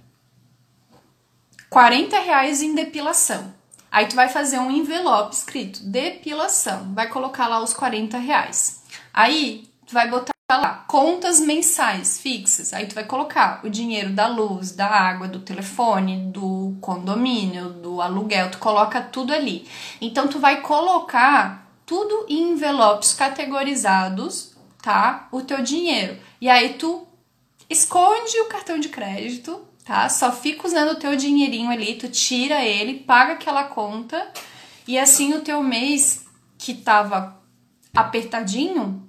40 1.71 2.19
reais 2.19 2.61
em 2.61 2.75
depilação. 2.75 3.53
Aí 3.89 4.05
tu 4.05 4.13
vai 4.13 4.27
fazer 4.27 4.59
um 4.59 4.69
envelope 4.69 5.33
escrito 5.33 5.81
depilação, 5.81 6.93
vai 6.93 7.07
colocar 7.07 7.47
lá 7.47 7.63
os 7.63 7.73
40 7.73 8.17
reais. 8.17 8.83
Aí 9.13 9.63
tu 9.87 9.93
vai 9.93 10.09
botar 10.09 10.33
lá 10.49 10.83
contas 10.85 11.39
mensais 11.39 12.19
fixas. 12.19 12.73
Aí 12.73 12.87
tu 12.87 12.93
vai 12.93 13.05
colocar 13.05 13.61
o 13.63 13.69
dinheiro 13.69 14.11
da 14.11 14.27
luz, 14.27 14.73
da 14.73 14.85
água, 14.85 15.29
do 15.29 15.39
telefone, 15.39 16.29
do 16.29 16.75
condomínio, 16.81 17.69
do 17.69 18.01
aluguel, 18.01 18.51
tu 18.51 18.57
coloca 18.57 18.99
tudo 18.99 19.33
ali. 19.33 19.65
Então 20.01 20.27
tu 20.27 20.39
vai 20.39 20.59
colocar 20.59 21.71
tudo 21.85 22.25
em 22.27 22.51
envelopes 22.51 23.13
categorizados, 23.13 24.57
tá? 24.81 25.29
O 25.31 25.41
teu 25.41 25.61
dinheiro. 25.63 26.17
E 26.41 26.49
aí 26.49 26.73
tu 26.73 27.07
esconde 27.69 28.41
o 28.41 28.49
cartão 28.49 28.77
de 28.77 28.89
crédito, 28.89 29.70
tá? 29.85 30.07
Só 30.09 30.31
fica 30.31 30.67
usando 30.67 30.91
o 30.91 30.99
teu 30.99 31.15
dinheirinho 31.15 31.69
ali, 31.69 31.95
tu 31.95 32.09
tira 32.09 32.63
ele, 32.63 32.99
paga 32.99 33.33
aquela 33.33 33.63
conta 33.65 34.27
e 34.87 34.97
assim 34.97 35.33
o 35.33 35.41
teu 35.41 35.63
mês 35.63 36.25
que 36.57 36.73
tava 36.73 37.39
apertadinho, 37.95 39.07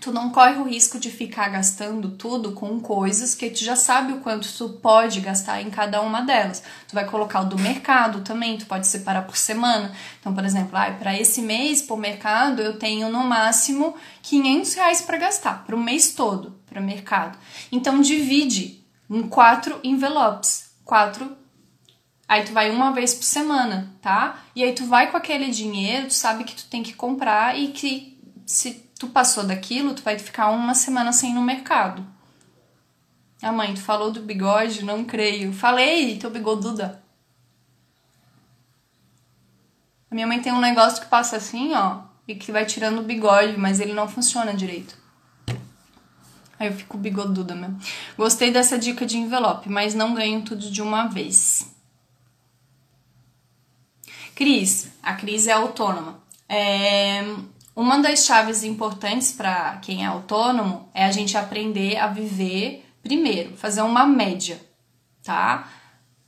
tu 0.00 0.12
não 0.12 0.30
corre 0.30 0.56
o 0.56 0.64
risco 0.64 0.98
de 0.98 1.10
ficar 1.10 1.48
gastando 1.48 2.10
tudo 2.10 2.52
com 2.52 2.78
coisas 2.78 3.34
que 3.34 3.48
tu 3.48 3.64
já 3.64 3.74
sabe 3.74 4.12
o 4.12 4.20
quanto 4.20 4.46
tu 4.52 4.68
pode 4.68 5.20
gastar 5.20 5.62
em 5.62 5.70
cada 5.70 6.02
uma 6.02 6.20
delas. 6.20 6.62
Tu 6.86 6.94
vai 6.94 7.06
colocar 7.06 7.40
o 7.40 7.46
do 7.46 7.58
mercado 7.58 8.20
também, 8.20 8.58
tu 8.58 8.66
pode 8.66 8.86
separar 8.86 9.22
por 9.22 9.36
semana. 9.36 9.92
Então, 10.20 10.34
por 10.34 10.44
exemplo, 10.44 10.76
ah, 10.76 10.90
para 10.90 11.18
esse 11.18 11.40
mês, 11.40 11.80
por 11.80 11.96
mercado, 11.96 12.60
eu 12.60 12.78
tenho 12.78 13.08
no 13.08 13.24
máximo 13.24 13.94
500 14.22 14.74
reais 14.74 15.00
para 15.00 15.16
gastar, 15.16 15.64
para 15.64 15.74
o 15.74 15.80
mês 15.80 16.12
todo, 16.12 16.54
para 16.66 16.80
mercado. 16.80 17.38
Então, 17.72 18.00
divide 18.00 18.83
em 19.14 19.28
quatro 19.28 19.78
envelopes, 19.82 20.74
quatro 20.84 21.36
Aí 22.26 22.42
tu 22.42 22.52
vai 22.52 22.70
uma 22.70 22.90
vez 22.90 23.14
por 23.14 23.24
semana, 23.24 23.92
tá? 24.00 24.42
E 24.56 24.64
aí 24.64 24.72
tu 24.72 24.86
vai 24.86 25.10
com 25.10 25.16
aquele 25.16 25.50
dinheiro, 25.50 26.08
tu 26.08 26.14
sabe 26.14 26.44
que 26.44 26.54
tu 26.54 26.64
tem 26.66 26.82
que 26.82 26.94
comprar 26.94 27.58
e 27.58 27.68
que 27.68 28.18
se 28.46 28.72
tu 28.98 29.08
passou 29.08 29.44
daquilo, 29.44 29.94
tu 29.94 30.02
vai 30.02 30.18
ficar 30.18 30.48
uma 30.48 30.74
semana 30.74 31.12
sem 31.12 31.30
ir 31.32 31.34
no 31.34 31.42
mercado. 31.42 32.04
Ah, 33.42 33.52
mãe, 33.52 33.74
tu 33.74 33.82
falou 33.82 34.10
do 34.10 34.22
bigode? 34.22 34.84
Não 34.84 35.04
creio. 35.04 35.52
Falei, 35.52 36.18
teu 36.18 36.30
bigoduda. 36.30 37.02
A 40.10 40.14
minha 40.14 40.26
mãe 40.26 40.40
tem 40.40 40.52
um 40.52 40.60
negócio 40.60 41.02
que 41.02 41.08
passa 41.08 41.36
assim, 41.36 41.74
ó, 41.74 42.04
e 42.26 42.34
que 42.34 42.50
vai 42.50 42.64
tirando 42.64 43.00
o 43.00 43.04
bigode, 43.04 43.58
mas 43.58 43.80
ele 43.80 43.92
não 43.92 44.08
funciona 44.08 44.54
direito. 44.54 44.96
Aí 46.58 46.68
eu 46.68 46.74
fico 46.74 46.96
bigoduda 46.96 47.54
mesmo. 47.54 47.78
Gostei 48.16 48.50
dessa 48.50 48.78
dica 48.78 49.04
de 49.04 49.18
envelope, 49.18 49.68
mas 49.68 49.94
não 49.94 50.14
ganho 50.14 50.42
tudo 50.42 50.70
de 50.70 50.80
uma 50.80 51.06
vez. 51.06 51.72
Cris, 54.34 54.90
a 55.02 55.14
Cris 55.14 55.46
é 55.46 55.52
autônoma. 55.52 56.22
É, 56.48 57.24
uma 57.74 57.98
das 57.98 58.24
chaves 58.24 58.62
importantes 58.62 59.32
para 59.32 59.76
quem 59.78 60.04
é 60.04 60.06
autônomo 60.06 60.88
é 60.94 61.04
a 61.04 61.10
gente 61.10 61.36
aprender 61.36 61.96
a 61.96 62.06
viver 62.06 62.84
primeiro, 63.02 63.56
fazer 63.56 63.82
uma 63.82 64.06
média, 64.06 64.60
tá? 65.22 65.68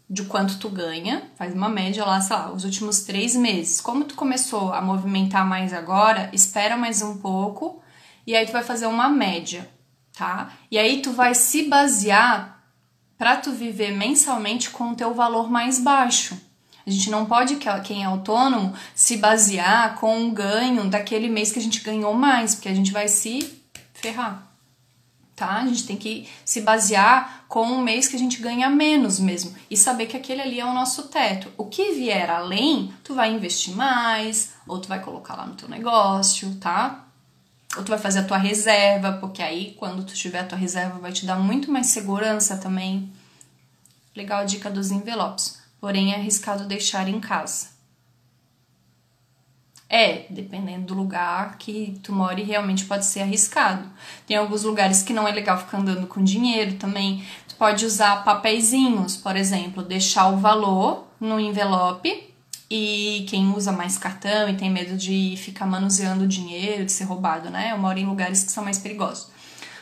De 0.09 0.25
quanto 0.25 0.59
tu 0.59 0.69
ganha, 0.69 1.31
faz 1.37 1.55
uma 1.55 1.69
média 1.69 2.05
lá, 2.05 2.21
sei 2.21 2.37
lá, 2.37 2.53
os 2.53 2.65
últimos 2.65 3.01
três 3.01 3.35
meses. 3.35 3.81
Como 3.81 4.05
tu 4.05 4.15
começou 4.15 4.73
a 4.73 4.81
movimentar 4.81 5.45
mais 5.45 5.73
agora, 5.73 6.31
espera 6.33 6.77
mais 6.77 7.03
um 7.03 7.17
pouco 7.19 7.83
e 8.27 8.37
aí 8.37 8.45
tu 8.45 8.53
vai 8.53 8.63
fazer 8.63 8.87
uma 8.87 9.09
média, 9.09 9.69
tá? 10.17 10.51
E 10.71 10.79
aí 10.79 11.03
tu 11.03 11.13
vai 11.13 11.35
se 11.35 11.65
basear 11.65 12.65
para 13.19 13.37
tu 13.37 13.53
viver 13.53 13.97
mensalmente 13.97 14.71
com 14.71 14.91
o 14.91 14.97
teu 14.97 15.15
valor 15.15 15.51
mais 15.51 15.79
baixo. 15.79 16.37
A 16.87 16.91
gente 16.91 17.11
não 17.11 17.27
pode, 17.27 17.59
quem 17.85 18.03
é 18.03 18.07
autônomo, 18.07 18.73
se 18.95 19.17
basear 19.17 19.97
com 19.97 20.17
um 20.17 20.33
ganho 20.33 20.89
daquele 20.89 21.29
mês 21.29 21.53
que 21.53 21.59
a 21.59 21.63
gente 21.63 21.81
ganhou 21.81 22.15
mais, 22.15 22.55
porque 22.55 22.69
a 22.69 22.75
gente 22.75 22.93
vai 22.93 23.09
se 23.09 23.61
ferrar. 23.93 24.47
Tá? 25.35 25.57
A 25.57 25.67
gente 25.67 25.87
tem 25.87 25.97
que 25.97 26.29
se 26.45 26.63
basear 26.63 27.45
com 27.49 27.63
um 27.63 27.83
mês 27.83 28.09
que 28.09 28.17
a 28.17 28.19
gente 28.19 28.41
ganha 28.41 28.71
menos 28.71 29.19
mesmo 29.21 29.55
e 29.71 29.77
saber 29.77 30.07
que 30.07 30.17
aquele 30.17 30.41
ali 30.41 30.61
é 30.61 30.65
o 30.65 30.73
nosso 30.73 31.09
teto. 31.09 31.53
O 31.59 31.67
que 31.67 31.93
vier 31.93 32.31
além, 32.31 32.95
tu 33.05 33.15
vai 33.15 33.35
investir 33.35 33.75
mais, 33.75 34.55
ou 34.67 34.81
tu 34.81 34.89
vai 34.89 35.03
colocar 35.03 35.35
lá 35.35 35.45
no 35.45 35.57
teu 35.57 35.69
negócio, 35.69 36.55
tá? 36.55 37.06
Ou 37.77 37.85
tu 37.85 37.91
vai 37.91 37.99
fazer 37.99 38.21
a 38.21 38.25
tua 38.25 38.39
reserva, 38.39 39.13
porque 39.15 39.43
aí 39.43 39.75
quando 39.79 40.05
tu 40.05 40.15
tiver 40.15 40.41
a 40.41 40.47
tua 40.47 40.59
reserva 40.59 40.99
vai 40.99 41.13
te 41.13 41.27
dar 41.27 41.39
muito 41.39 41.71
mais 41.71 41.89
segurança 41.89 42.57
também. 42.57 43.13
Legal 44.15 44.41
a 44.41 44.45
dica 44.45 44.71
dos 44.71 44.91
envelopes 44.91 45.67
porém 45.81 46.13
é 46.13 46.17
arriscado 46.17 46.65
deixar 46.65 47.09
em 47.09 47.21
casa. 47.21 47.69
É, 49.89 50.27
dependendo 50.31 50.87
do 50.87 50.95
lugar 50.95 51.59
que 51.59 52.01
tu 52.03 52.13
mora, 52.13 52.43
realmente 52.43 52.85
pode 52.87 53.07
ser 53.07 53.21
arriscado. 53.21 53.89
Tem 54.27 54.37
alguns 54.37 54.65
lugares 54.65 55.05
que 55.05 55.13
não 55.13 55.29
é 55.29 55.33
legal 55.33 55.57
ficar 55.57 55.79
andando 55.79 56.09
com 56.09 56.25
dinheiro 56.25 56.75
também. 56.75 57.25
Tu 57.47 57.55
pode 57.55 57.87
usar 57.87 58.25
papeizinhos, 58.25 59.17
por 59.17 59.37
exemplo, 59.37 59.81
deixar 59.81 60.27
o 60.27 60.39
valor 60.39 61.07
no 61.21 61.39
envelope 61.39 62.35
e 62.71 63.27
quem 63.29 63.55
usa 63.55 63.73
mais 63.73 63.97
cartão 63.99 64.49
e 64.49 64.57
tem 64.57 64.71
medo 64.71 64.97
de 64.97 65.37
ficar 65.37 65.67
manuseando 65.67 66.27
dinheiro, 66.27 66.85
de 66.85 66.93
ser 66.93 67.05
roubado, 67.05 67.51
né? 67.51 67.73
Eu 67.73 67.79
moro 67.79 67.99
em 67.99 68.07
lugares 68.07 68.43
que 68.45 68.53
são 68.53 68.65
mais 68.65 68.79
perigosos. 68.79 69.29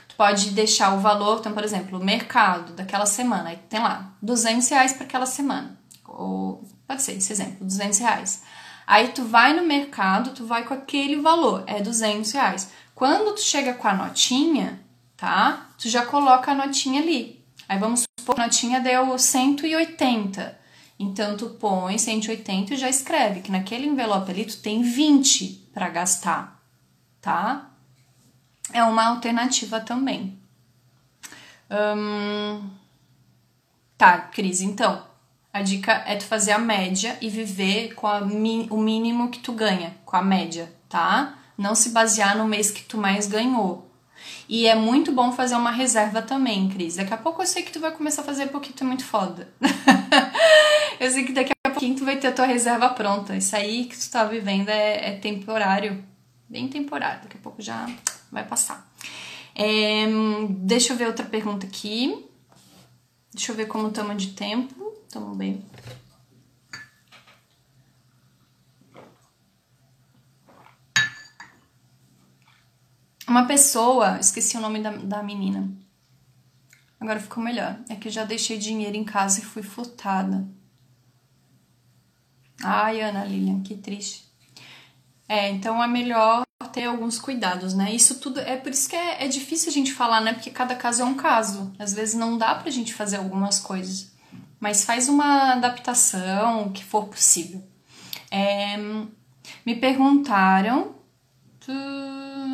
Tu 0.08 0.16
pode 0.16 0.50
deixar 0.50 0.94
o 0.94 1.00
valor, 1.00 1.38
então, 1.40 1.52
por 1.52 1.64
exemplo, 1.64 1.98
o 1.98 2.04
mercado 2.04 2.72
daquela 2.74 3.06
semana, 3.06 3.50
aí 3.50 3.58
tem 3.68 3.80
lá 3.80 4.12
200 4.22 4.68
reais 4.68 4.92
para 4.92 5.04
aquela 5.04 5.26
semana 5.26 5.84
ou 6.14 6.64
pode 6.86 7.02
ser 7.02 7.12
esse 7.12 7.32
exemplo, 7.32 7.66
200 7.66 7.98
reais. 7.98 8.42
Aí 8.86 9.08
tu 9.08 9.24
vai 9.24 9.54
no 9.54 9.66
mercado, 9.66 10.30
tu 10.30 10.46
vai 10.46 10.64
com 10.64 10.74
aquele 10.74 11.16
valor, 11.16 11.64
é 11.66 11.80
200 11.80 12.30
reais. 12.32 12.70
Quando 12.94 13.34
tu 13.34 13.40
chega 13.40 13.74
com 13.74 13.88
a 13.88 13.94
notinha, 13.94 14.80
tá? 15.16 15.68
Tu 15.78 15.88
já 15.88 16.04
coloca 16.04 16.52
a 16.52 16.54
notinha 16.54 17.00
ali. 17.00 17.42
Aí 17.68 17.78
vamos 17.78 18.04
supor 18.18 18.34
que 18.34 18.40
a 18.42 18.44
notinha 18.44 18.80
deu 18.80 19.18
180. 19.18 20.63
Então 20.98 21.36
tu 21.36 21.50
põe 21.50 21.98
180 21.98 22.74
e 22.74 22.76
já 22.76 22.88
escreve 22.88 23.40
que 23.40 23.50
naquele 23.50 23.86
envelope 23.86 24.30
ali 24.30 24.44
tu 24.44 24.58
tem 24.60 24.82
20 24.82 25.68
para 25.72 25.88
gastar, 25.88 26.62
tá? 27.20 27.70
É 28.72 28.82
uma 28.84 29.06
alternativa 29.06 29.80
também. 29.80 30.38
Hum, 31.70 32.70
Tá, 33.96 34.18
Cris, 34.18 34.60
então, 34.60 35.02
a 35.52 35.62
dica 35.62 35.92
é 36.06 36.16
tu 36.16 36.24
fazer 36.24 36.50
a 36.52 36.58
média 36.58 37.16
e 37.20 37.30
viver 37.30 37.94
com 37.94 38.08
o 38.08 38.76
mínimo 38.78 39.30
que 39.30 39.38
tu 39.38 39.52
ganha, 39.52 39.96
com 40.04 40.16
a 40.16 40.22
média, 40.22 40.70
tá? 40.88 41.38
Não 41.56 41.74
se 41.74 41.90
basear 41.90 42.36
no 42.36 42.44
mês 42.44 42.70
que 42.70 42.82
tu 42.82 42.98
mais 42.98 43.26
ganhou. 43.28 43.88
E 44.48 44.66
é 44.66 44.74
muito 44.74 45.12
bom 45.12 45.32
fazer 45.32 45.54
uma 45.54 45.70
reserva 45.70 46.20
também, 46.20 46.68
Cris. 46.68 46.96
Daqui 46.96 47.14
a 47.14 47.16
pouco 47.16 47.40
eu 47.40 47.46
sei 47.46 47.62
que 47.62 47.72
tu 47.72 47.78
vai 47.80 47.92
começar 47.92 48.22
a 48.22 48.24
fazer 48.24 48.48
porque 48.48 48.72
tu 48.72 48.82
é 48.82 48.86
muito 48.86 49.04
foda. 49.04 49.48
eu 51.04 51.10
sei 51.10 51.24
que 51.24 51.32
daqui 51.32 51.52
a 51.64 51.70
pouquinho 51.70 51.96
tu 51.96 52.04
vai 52.04 52.16
ter 52.16 52.28
a 52.28 52.32
tua 52.32 52.46
reserva 52.46 52.88
pronta. 52.88 53.36
Isso 53.36 53.54
aí 53.54 53.84
que 53.84 53.98
tu 53.98 54.10
tá 54.10 54.24
vivendo 54.24 54.70
é, 54.70 55.10
é 55.10 55.18
temporário. 55.18 56.02
Bem 56.48 56.66
temporário. 56.68 57.22
Daqui 57.22 57.36
a 57.36 57.40
pouco 57.40 57.60
já 57.60 57.86
vai 58.32 58.44
passar. 58.46 58.90
É, 59.54 60.06
deixa 60.48 60.92
eu 60.92 60.96
ver 60.96 61.06
outra 61.06 61.26
pergunta 61.26 61.66
aqui. 61.66 62.26
Deixa 63.32 63.52
eu 63.52 63.56
ver 63.56 63.66
como 63.66 63.88
estamos 63.88 64.22
de 64.22 64.32
tempo. 64.32 64.94
Estamos 65.06 65.36
bem. 65.36 65.62
Uma 73.28 73.46
pessoa, 73.46 74.18
esqueci 74.20 74.56
o 74.56 74.60
nome 74.60 74.80
da, 74.80 74.90
da 74.90 75.22
menina. 75.22 75.70
Agora 76.98 77.20
ficou 77.20 77.42
melhor. 77.42 77.78
É 77.90 77.94
que 77.94 78.08
já 78.08 78.24
deixei 78.24 78.56
dinheiro 78.56 78.96
em 78.96 79.04
casa 79.04 79.40
e 79.40 79.44
fui 79.44 79.62
furtada. 79.62 80.48
Ai, 82.64 83.00
Ana 83.00 83.24
Lilian, 83.24 83.62
que 83.62 83.74
triste. 83.74 84.24
É, 85.28 85.50
então 85.50 85.82
é 85.82 85.86
melhor 85.86 86.44
ter 86.72 86.84
alguns 86.84 87.18
cuidados, 87.18 87.74
né? 87.74 87.94
Isso 87.94 88.18
tudo 88.18 88.40
é 88.40 88.56
por 88.56 88.72
isso 88.72 88.88
que 88.88 88.96
é, 88.96 89.24
é 89.24 89.28
difícil 89.28 89.70
a 89.70 89.72
gente 89.72 89.92
falar, 89.92 90.20
né? 90.20 90.32
Porque 90.32 90.50
cada 90.50 90.74
caso 90.74 91.02
é 91.02 91.04
um 91.04 91.14
caso. 91.14 91.72
Às 91.78 91.94
vezes 91.94 92.14
não 92.14 92.36
dá 92.36 92.54
pra 92.54 92.70
gente 92.70 92.92
fazer 92.92 93.16
algumas 93.16 93.60
coisas. 93.60 94.12
Mas 94.58 94.84
faz 94.84 95.08
uma 95.08 95.52
adaptação 95.52 96.70
que 96.72 96.84
for 96.84 97.06
possível. 97.06 97.62
É, 98.30 98.76
me 99.64 99.76
perguntaram. 99.76 100.94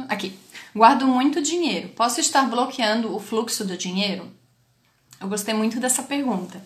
Aqui. 0.09 0.39
Guardo 0.75 1.07
muito 1.07 1.43
dinheiro. 1.43 1.89
Posso 1.91 2.21
estar 2.21 2.49
bloqueando 2.49 3.15
o 3.15 3.21
fluxo 3.21 3.65
do 3.65 3.77
dinheiro? 3.77 4.31
Eu 5.21 5.29
gostei 5.29 5.53
muito 5.53 5.79
dessa 5.79 6.03
pergunta, 6.03 6.65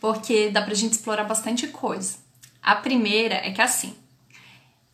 porque 0.00 0.50
dá 0.50 0.62
pra 0.62 0.74
gente 0.74 0.92
explorar 0.92 1.24
bastante 1.24 1.66
coisa. 1.66 2.21
A 2.62 2.76
primeira 2.76 3.34
é 3.34 3.50
que 3.50 3.60
assim, 3.60 3.94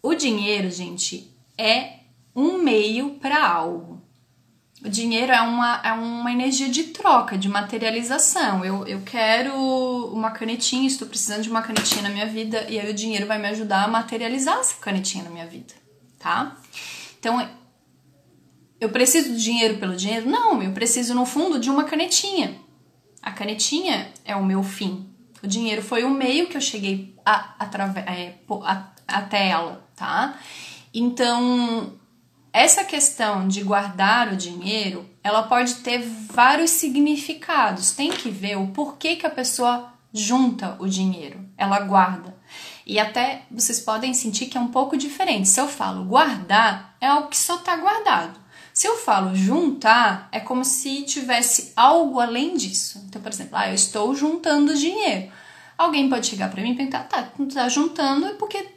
o 0.03 0.15
dinheiro, 0.15 0.71
gente, 0.71 1.31
é 1.57 1.99
um 2.35 2.59
meio 2.59 3.11
para 3.21 3.47
algo. 3.47 4.01
O 4.85 4.89
dinheiro 4.89 5.33
é 5.33 5.41
uma, 5.41 5.81
é 5.85 5.93
uma 5.93 6.33
energia 6.33 6.69
de 6.69 6.85
troca, 6.85 7.37
de 7.37 7.49
materialização. 7.49 8.65
Eu, 8.65 8.87
eu 8.87 9.03
quero 9.03 9.53
uma 10.13 10.31
canetinha, 10.31 10.87
estou 10.87 11.09
precisando 11.09 11.43
de 11.43 11.51
uma 11.51 11.63
canetinha 11.63 12.03
na 12.03 12.11
minha 12.11 12.27
vida, 12.27 12.65
e 12.71 12.79
aí 12.79 12.89
o 12.89 12.95
dinheiro 12.95 13.27
vai 13.27 13.39
me 13.39 13.49
ajudar 13.49 13.85
a 13.85 13.89
materializar 13.89 14.59
essa 14.59 14.77
canetinha 14.77 15.25
na 15.25 15.31
minha 15.31 15.47
vida, 15.47 15.75
tá? 16.19 16.57
Então, 17.19 17.49
eu 18.81 18.89
preciso 18.91 19.31
de 19.35 19.43
dinheiro 19.43 19.79
pelo 19.79 19.97
dinheiro? 19.97 20.31
Não, 20.31 20.63
eu 20.63 20.71
preciso, 20.71 21.13
no 21.13 21.27
fundo, 21.27 21.59
de 21.59 21.69
uma 21.69 21.83
canetinha. 21.83 22.55
A 23.21 23.33
canetinha 23.33 24.13
é 24.25 24.37
o 24.37 24.45
meu 24.45 24.63
fim. 24.63 25.08
O 25.43 25.47
dinheiro 25.47 25.83
foi 25.83 26.05
o 26.05 26.11
meio 26.11 26.49
que 26.49 26.57
eu 26.57 26.61
cheguei 26.61 27.15
a, 27.25 27.55
a, 27.59 28.11
é, 28.13 28.35
a, 28.65 28.87
até 29.07 29.49
ela, 29.49 29.85
tá? 29.95 30.39
Então, 30.93 31.93
essa 32.53 32.85
questão 32.85 33.47
de 33.47 33.63
guardar 33.63 34.33
o 34.33 34.37
dinheiro, 34.37 35.09
ela 35.23 35.43
pode 35.45 35.77
ter 35.77 35.99
vários 36.01 36.71
significados. 36.71 37.93
Tem 37.93 38.11
que 38.11 38.31
ver 38.31 38.57
o 38.57 38.69
porquê 38.69 39.17
que 39.17 39.27
a 39.27 39.31
pessoa 39.31 39.93
junta 40.13 40.77
o 40.79 40.89
dinheiro, 40.89 41.45
ela 41.57 41.81
guarda. 41.81 42.37
E 42.87 42.99
até 42.99 43.43
vocês 43.51 43.79
podem 43.79 44.15
sentir 44.15 44.47
que 44.47 44.57
é 44.57 44.61
um 44.61 44.69
pouco 44.69 44.97
diferente. 44.97 45.47
Se 45.47 45.61
eu 45.61 45.69
falo 45.69 46.05
guardar, 46.05 46.97
é 47.01 47.07
algo 47.07 47.29
que 47.29 47.37
só 47.37 47.57
está 47.57 47.77
guardado. 47.77 48.41
Se 48.79 48.87
eu 48.87 48.97
falo 48.97 49.35
juntar, 49.35 50.29
é 50.31 50.39
como 50.39 50.65
se 50.65 51.03
tivesse 51.03 51.73
algo 51.75 52.21
além 52.21 52.57
disso. 52.57 53.05
Então, 53.09 53.21
por 53.21 53.33
exemplo, 53.33 53.57
ah, 53.57 53.69
eu 53.69 53.75
estou 53.75 54.15
juntando 54.15 54.73
dinheiro. 54.73 55.33
Alguém 55.77 56.09
pode 56.09 56.29
chegar 56.29 56.49
para 56.49 56.63
mim 56.63 56.71
e 56.71 56.77
perguntar, 56.77 57.03
tá, 57.09 57.25
tu 57.25 57.45
tá 57.49 57.69
juntando 57.69 58.27
é 58.27 58.35
porque 58.35 58.69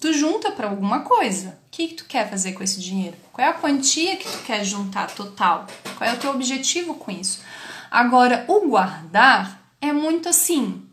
tu 0.00 0.14
junta 0.14 0.50
para 0.50 0.70
alguma 0.70 1.00
coisa. 1.00 1.58
O 1.66 1.70
que, 1.70 1.88
que 1.88 1.94
tu 1.96 2.06
quer 2.06 2.30
fazer 2.30 2.54
com 2.54 2.64
esse 2.64 2.80
dinheiro? 2.80 3.18
Qual 3.30 3.46
é 3.46 3.50
a 3.50 3.52
quantia 3.52 4.16
que 4.16 4.26
tu 4.26 4.38
quer 4.44 4.64
juntar 4.64 5.10
total? 5.10 5.66
Qual 5.98 6.08
é 6.08 6.14
o 6.14 6.18
teu 6.18 6.30
objetivo 6.30 6.94
com 6.94 7.10
isso? 7.10 7.42
Agora, 7.90 8.46
o 8.48 8.66
guardar 8.66 9.60
é 9.78 9.92
muito 9.92 10.30
assim, 10.30 10.88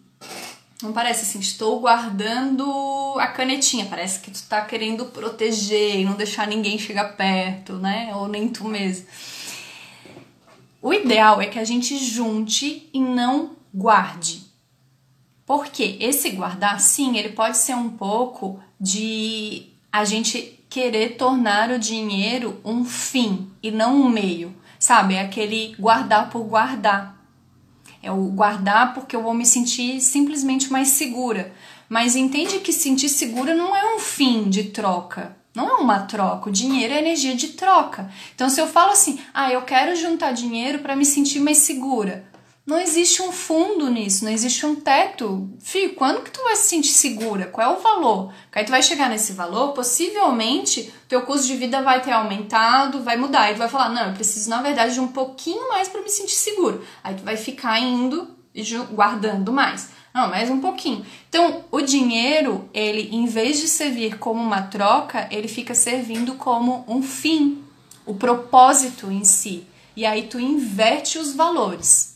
não 0.85 0.93
parece 0.93 1.23
assim, 1.23 1.39
estou 1.39 1.79
guardando 1.79 2.63
a 3.19 3.27
canetinha. 3.27 3.85
Parece 3.85 4.19
que 4.19 4.31
tu 4.31 4.43
tá 4.43 4.61
querendo 4.61 5.05
proteger 5.05 5.99
e 5.99 6.05
não 6.05 6.13
deixar 6.13 6.47
ninguém 6.47 6.77
chegar 6.77 7.15
perto, 7.15 7.73
né? 7.73 8.11
Ou 8.15 8.27
nem 8.27 8.47
tu 8.47 8.65
mesmo. 8.65 9.07
O 10.81 10.93
ideal 10.93 11.41
é 11.41 11.47
que 11.47 11.57
a 11.57 11.63
gente 11.63 11.97
junte 11.97 12.89
e 12.93 12.99
não 12.99 13.55
guarde. 13.73 14.43
Porque 15.45 15.97
esse 15.99 16.29
guardar, 16.31 16.79
sim, 16.79 17.17
ele 17.17 17.29
pode 17.29 17.57
ser 17.57 17.73
um 17.73 17.89
pouco 17.89 18.59
de 18.79 19.67
a 19.91 20.05
gente 20.05 20.63
querer 20.69 21.17
tornar 21.17 21.71
o 21.71 21.79
dinheiro 21.79 22.59
um 22.63 22.85
fim 22.85 23.49
e 23.63 23.71
não 23.71 24.01
um 24.01 24.09
meio. 24.09 24.55
Sabe? 24.77 25.15
É 25.15 25.21
aquele 25.21 25.75
guardar 25.79 26.29
por 26.29 26.43
guardar. 26.43 27.14
É 28.05 28.11
o 28.11 28.25
guardar 28.25 28.93
porque 28.93 29.15
eu 29.15 29.23
vou 29.23 29.33
me 29.33 29.47
sentir 29.47 29.99
simplesmente 29.99 30.71
mais 30.71 30.89
segura. 30.89 31.51
Mas 31.89 32.15
entende 32.15 32.59
que 32.59 32.71
sentir 32.71 33.09
segura 33.09 33.55
não 33.55 33.75
é 33.75 33.95
um 33.95 33.99
fim 33.99 34.47
de 34.47 34.65
troca. 34.65 35.35
Não 35.55 35.67
é 35.67 35.73
uma 35.73 36.01
troca. 36.01 36.47
O 36.47 36.53
dinheiro 36.53 36.93
é 36.93 36.99
energia 36.99 37.35
de 37.35 37.49
troca. 37.49 38.07
Então, 38.35 38.47
se 38.47 38.61
eu 38.61 38.67
falo 38.67 38.91
assim, 38.91 39.19
ah, 39.33 39.51
eu 39.51 39.63
quero 39.63 39.95
juntar 39.95 40.33
dinheiro 40.33 40.79
para 40.79 40.95
me 40.95 41.03
sentir 41.03 41.39
mais 41.39 41.57
segura. 41.57 42.23
Não 42.65 42.79
existe 42.79 43.21
um 43.21 43.31
fundo 43.31 43.91
nisso, 43.91 44.25
não 44.25 44.31
existe 44.31 44.65
um 44.65 44.75
teto. 44.75 45.47
Fio, 45.59 45.93
quando 45.93 46.23
que 46.23 46.31
tu 46.31 46.41
vai 46.41 46.55
se 46.55 46.67
sentir 46.67 46.93
segura? 46.93 47.45
Qual 47.45 47.75
é 47.75 47.77
o 47.77 47.79
valor? 47.79 48.33
Porque 48.45 48.57
aí 48.57 48.65
tu 48.65 48.71
vai 48.71 48.81
chegar 48.81 49.07
nesse 49.07 49.33
valor, 49.33 49.73
possivelmente 49.73 50.91
teu 51.07 51.21
custo 51.21 51.45
de 51.45 51.55
vida 51.57 51.83
vai 51.83 52.01
ter 52.01 52.11
aumentado, 52.11 53.03
vai 53.03 53.17
mudar. 53.17 53.51
E 53.51 53.53
tu 53.53 53.59
vai 53.59 53.69
falar, 53.69 53.89
não, 53.89 54.07
eu 54.07 54.13
preciso, 54.13 54.49
na 54.49 54.63
verdade, 54.63 54.95
de 54.95 54.99
um 54.99 55.09
pouquinho 55.09 55.69
mais 55.69 55.87
para 55.87 56.01
me 56.01 56.09
sentir 56.09 56.33
seguro. 56.33 56.83
Aí 57.03 57.13
tu 57.13 57.23
vai 57.23 57.37
ficar 57.37 57.79
indo 57.79 58.35
e 58.53 58.63
guardando 58.91 59.53
mais. 59.53 59.89
Não, 60.11 60.27
mais 60.27 60.49
um 60.49 60.59
pouquinho. 60.59 61.05
Então, 61.29 61.65
o 61.69 61.81
dinheiro, 61.81 62.67
ele, 62.73 63.15
em 63.15 63.27
vez 63.27 63.59
de 63.59 63.67
servir 63.67 64.17
como 64.17 64.41
uma 64.41 64.63
troca, 64.63 65.27
ele 65.29 65.47
fica 65.47 65.75
servindo 65.75 66.33
como 66.33 66.83
um 66.87 67.03
fim, 67.03 67.63
o 68.07 68.15
propósito 68.15 69.11
em 69.11 69.23
si. 69.23 69.67
E 69.95 70.03
aí 70.03 70.23
tu 70.23 70.39
inverte 70.39 71.19
os 71.19 71.35
valores 71.35 72.14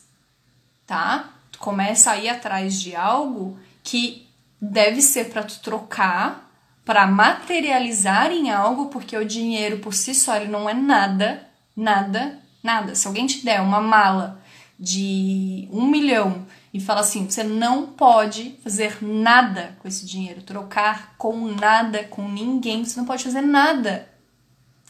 tá? 0.90 1.30
Tu 1.52 1.60
começa 1.60 2.10
a 2.10 2.18
ir 2.18 2.30
atrás 2.30 2.82
de 2.82 2.96
algo 2.96 3.60
que 3.84 4.28
deve 4.60 5.04
ser 5.04 5.30
para 5.30 5.44
tu 5.44 5.60
trocar, 5.60 6.52
para 6.84 7.06
materializar 7.06 8.32
em 8.32 8.50
algo, 8.50 8.88
porque 8.88 9.16
o 9.16 9.24
dinheiro 9.24 9.78
por 9.78 9.94
si 9.94 10.16
só 10.16 10.36
ele 10.36 10.50
não 10.50 10.68
é 10.68 10.74
nada, 10.74 11.48
nada, 11.76 12.40
nada. 12.64 12.96
Se 12.96 13.06
alguém 13.06 13.28
te 13.28 13.46
der 13.46 13.62
uma 13.62 13.80
mala 13.80 14.42
de 14.80 15.68
um 15.72 15.86
milhão 15.86 16.44
e 16.74 16.80
fala 16.80 17.02
assim, 17.02 17.30
você 17.30 17.44
não 17.44 17.86
pode 17.86 18.56
fazer 18.64 18.98
nada 19.00 19.78
com 19.80 19.88
esse 19.88 20.08
dinheiro, 20.08 20.42
trocar 20.42 21.14
com 21.20 21.38
nada, 21.52 22.04
com 22.06 22.28
ninguém, 22.28 22.84
você 22.84 23.00
não 23.00 23.06
pode 23.06 23.24
fazer 23.24 23.42
nada. 23.42 24.10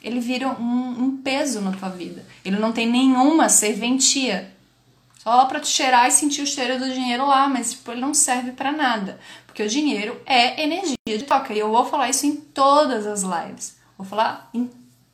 Ele 0.02 0.22
vira 0.22 0.48
um, 0.48 1.04
um 1.04 1.18
peso 1.18 1.60
na 1.60 1.74
tua 1.74 1.90
vida. 1.90 2.26
Ele 2.46 2.58
não 2.58 2.72
tem 2.72 2.90
nenhuma 2.90 3.50
serventia. 3.50 4.50
Só 5.30 5.46
para 5.46 5.60
tu 5.60 5.68
cheirar 5.68 6.08
e 6.08 6.12
sentir 6.12 6.42
o 6.42 6.48
cheiro 6.48 6.80
do 6.80 6.92
dinheiro 6.92 7.28
lá, 7.28 7.48
mas 7.48 7.74
tipo, 7.74 7.92
ele 7.92 8.02
não 8.02 8.16
serve 8.16 8.52
para 8.52 8.72
nada. 8.72 9.20
Porque 9.46 9.62
o 9.62 9.70
dinheiro 9.70 10.20
é 10.26 10.64
energia 10.64 10.96
de 11.06 11.22
troca. 11.22 11.54
E 11.54 11.60
eu 11.60 11.70
vou 11.70 11.86
falar 11.86 12.10
isso 12.10 12.26
em 12.26 12.36
todas 12.36 13.06
as 13.06 13.22
lives. 13.22 13.78
Vou 13.96 14.08
falar 14.08 14.50
em 14.56 14.68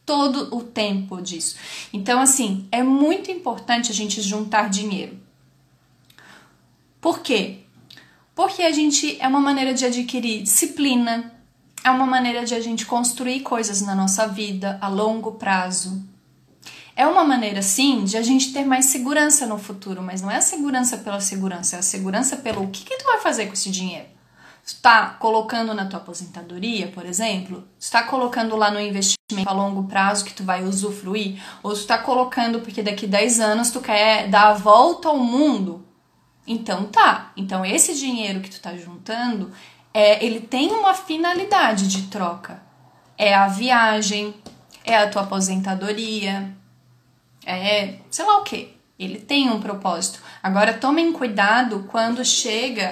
todo 0.06 0.56
o 0.56 0.64
tempo 0.64 1.22
disso. 1.22 1.58
Então, 1.92 2.22
assim, 2.22 2.66
é 2.72 2.82
muito 2.82 3.30
importante 3.30 3.92
a 3.92 3.94
gente 3.94 4.22
juntar 4.22 4.70
dinheiro. 4.70 5.20
Por 7.02 7.20
quê? 7.20 7.66
Porque 8.34 8.62
a 8.62 8.72
gente 8.72 9.18
é 9.20 9.28
uma 9.28 9.42
maneira 9.42 9.74
de 9.74 9.84
adquirir 9.84 10.44
disciplina, 10.44 11.30
é 11.84 11.92
uma 11.92 12.06
maneira 12.06 12.46
de 12.46 12.56
a 12.56 12.62
gente 12.62 12.86
construir 12.86 13.42
coisas 13.42 13.82
na 13.82 13.94
nossa 13.94 14.26
vida 14.30 14.78
a 14.82 14.88
longo 14.88 15.34
prazo. 15.34 16.02
É 16.96 17.06
uma 17.06 17.26
maneira, 17.26 17.62
sim, 17.62 18.06
de 18.06 18.16
a 18.16 18.22
gente 18.22 18.54
ter 18.54 18.64
mais 18.64 18.86
segurança 18.86 19.46
no 19.46 19.58
futuro, 19.58 20.02
mas 20.02 20.22
não 20.22 20.32
é 20.32 20.38
a 20.38 20.42
segurança 20.42 20.98
pela 20.98 21.20
segurança, 21.20 21.76
é 21.76 21.80
a 21.80 21.82
segurança 21.82 22.38
pelo 22.38 22.64
o 22.64 22.70
que, 22.70 22.86
que 22.86 22.98
tu 22.98 23.04
vai 23.04 23.20
fazer 23.20 23.48
com 23.48 23.54
esse 23.54 23.70
dinheiro. 23.70 24.08
Está 24.66 25.10
colocando 25.10 25.74
na 25.74 25.86
tua 25.86 26.00
aposentadoria, 26.00 26.88
por 26.88 27.06
exemplo? 27.06 27.68
Está 27.78 28.04
colocando 28.04 28.56
lá 28.56 28.72
no 28.72 28.80
investimento 28.80 29.48
a 29.48 29.52
longo 29.52 29.84
prazo 29.84 30.24
que 30.26 30.34
tu 30.34 30.44
vai 30.44 30.64
usufruir? 30.64 31.40
Ou 31.62 31.74
está 31.74 31.98
colocando 31.98 32.62
porque 32.62 32.82
daqui 32.82 33.06
10 33.06 33.42
anos 33.42 33.70
tu 33.70 33.82
quer 33.82 34.28
dar 34.30 34.48
a 34.48 34.54
volta 34.54 35.10
ao 35.10 35.20
mundo? 35.20 35.86
Então 36.48 36.86
tá. 36.86 37.32
Então 37.38 37.64
esse 37.64 37.94
dinheiro 37.94 38.40
que 38.40 38.50
tu 38.50 38.60
tá 38.60 38.76
juntando, 38.76 39.52
é, 39.94 40.26
ele 40.26 40.40
tem 40.40 40.72
uma 40.72 40.96
finalidade 40.96 41.88
de 41.88 42.08
troca. 42.08 42.64
É 43.18 43.36
a 43.36 43.48
viagem, 43.48 44.34
é 44.84 44.98
a 44.98 45.10
tua 45.10 45.24
aposentadoria, 45.24 46.56
é 47.46 47.96
sei 48.10 48.26
lá 48.26 48.40
o 48.40 48.44
que. 48.44 48.76
Ele 48.98 49.20
tem 49.20 49.50
um 49.50 49.60
propósito. 49.60 50.22
Agora 50.42 50.74
tomem 50.74 51.12
cuidado 51.12 51.86
quando 51.90 52.24
chega 52.24 52.92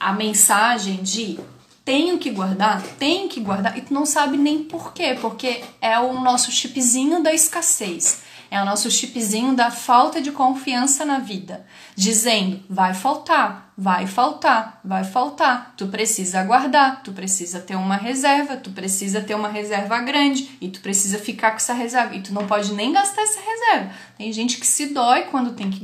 a 0.00 0.12
mensagem 0.12 1.02
de 1.02 1.38
tenho 1.84 2.18
que 2.18 2.30
guardar, 2.30 2.82
tenho 2.98 3.28
que 3.28 3.38
guardar, 3.38 3.78
e 3.78 3.80
tu 3.80 3.94
não 3.94 4.04
sabe 4.04 4.36
nem 4.36 4.64
por 4.64 4.92
quê, 4.92 5.16
porque 5.20 5.62
é 5.80 5.96
o 6.00 6.20
nosso 6.20 6.50
chipzinho 6.50 7.22
da 7.22 7.32
escassez. 7.32 8.22
É 8.50 8.60
o 8.60 8.64
nosso 8.64 8.90
chipzinho 8.90 9.54
da 9.54 9.70
falta 9.70 10.20
de 10.20 10.30
confiança 10.30 11.04
na 11.04 11.18
vida, 11.18 11.66
dizendo: 11.96 12.62
vai 12.68 12.94
faltar, 12.94 13.72
vai 13.76 14.06
faltar, 14.06 14.80
vai 14.84 15.04
faltar. 15.04 15.74
Tu 15.76 15.86
precisa 15.88 16.42
guardar, 16.44 17.02
tu 17.02 17.12
precisa 17.12 17.60
ter 17.60 17.74
uma 17.74 17.96
reserva, 17.96 18.56
tu 18.56 18.70
precisa 18.70 19.20
ter 19.20 19.34
uma 19.34 19.48
reserva 19.48 19.98
grande 19.98 20.56
e 20.60 20.68
tu 20.68 20.80
precisa 20.80 21.18
ficar 21.18 21.50
com 21.50 21.56
essa 21.56 21.74
reserva. 21.74 22.14
E 22.14 22.22
tu 22.22 22.32
não 22.32 22.46
pode 22.46 22.72
nem 22.72 22.92
gastar 22.92 23.22
essa 23.22 23.40
reserva. 23.40 23.90
Tem 24.16 24.32
gente 24.32 24.58
que 24.58 24.66
se 24.66 24.86
dói 24.86 25.22
quando 25.22 25.54
tem 25.54 25.70
que 25.70 25.82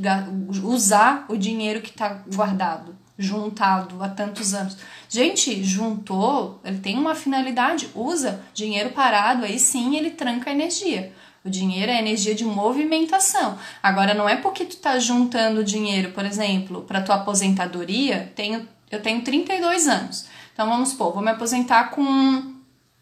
usar 0.63 1.25
o 1.27 1.35
dinheiro 1.35 1.81
que 1.81 1.89
está 1.89 2.21
guardado, 2.33 2.95
juntado 3.17 4.01
há 4.01 4.09
tantos 4.09 4.53
anos. 4.53 4.77
Gente, 5.09 5.63
juntou, 5.63 6.59
ele 6.63 6.79
tem 6.79 6.97
uma 6.97 7.13
finalidade, 7.13 7.89
usa 7.93 8.41
dinheiro 8.53 8.91
parado, 8.91 9.45
aí 9.45 9.59
sim 9.59 9.95
ele 9.95 10.09
tranca 10.09 10.49
a 10.49 10.53
energia. 10.53 11.13
O 11.43 11.49
dinheiro 11.49 11.91
é 11.91 11.99
energia 11.99 12.33
de 12.33 12.45
movimentação. 12.45 13.57
Agora, 13.81 14.13
não 14.13 14.29
é 14.29 14.37
porque 14.37 14.63
tu 14.63 14.77
tá 14.77 14.97
juntando 14.97 15.63
dinheiro, 15.63 16.11
por 16.11 16.25
exemplo, 16.25 16.83
para 16.83 17.01
tua 17.01 17.15
aposentadoria, 17.15 18.31
tenho, 18.33 18.65
eu 18.89 19.01
tenho 19.01 19.21
32 19.21 19.87
anos. 19.89 20.25
Então, 20.53 20.69
vamos 20.69 20.89
supor, 20.89 21.13
vou 21.13 21.21
me 21.21 21.31
aposentar 21.31 21.89
com 21.89 22.53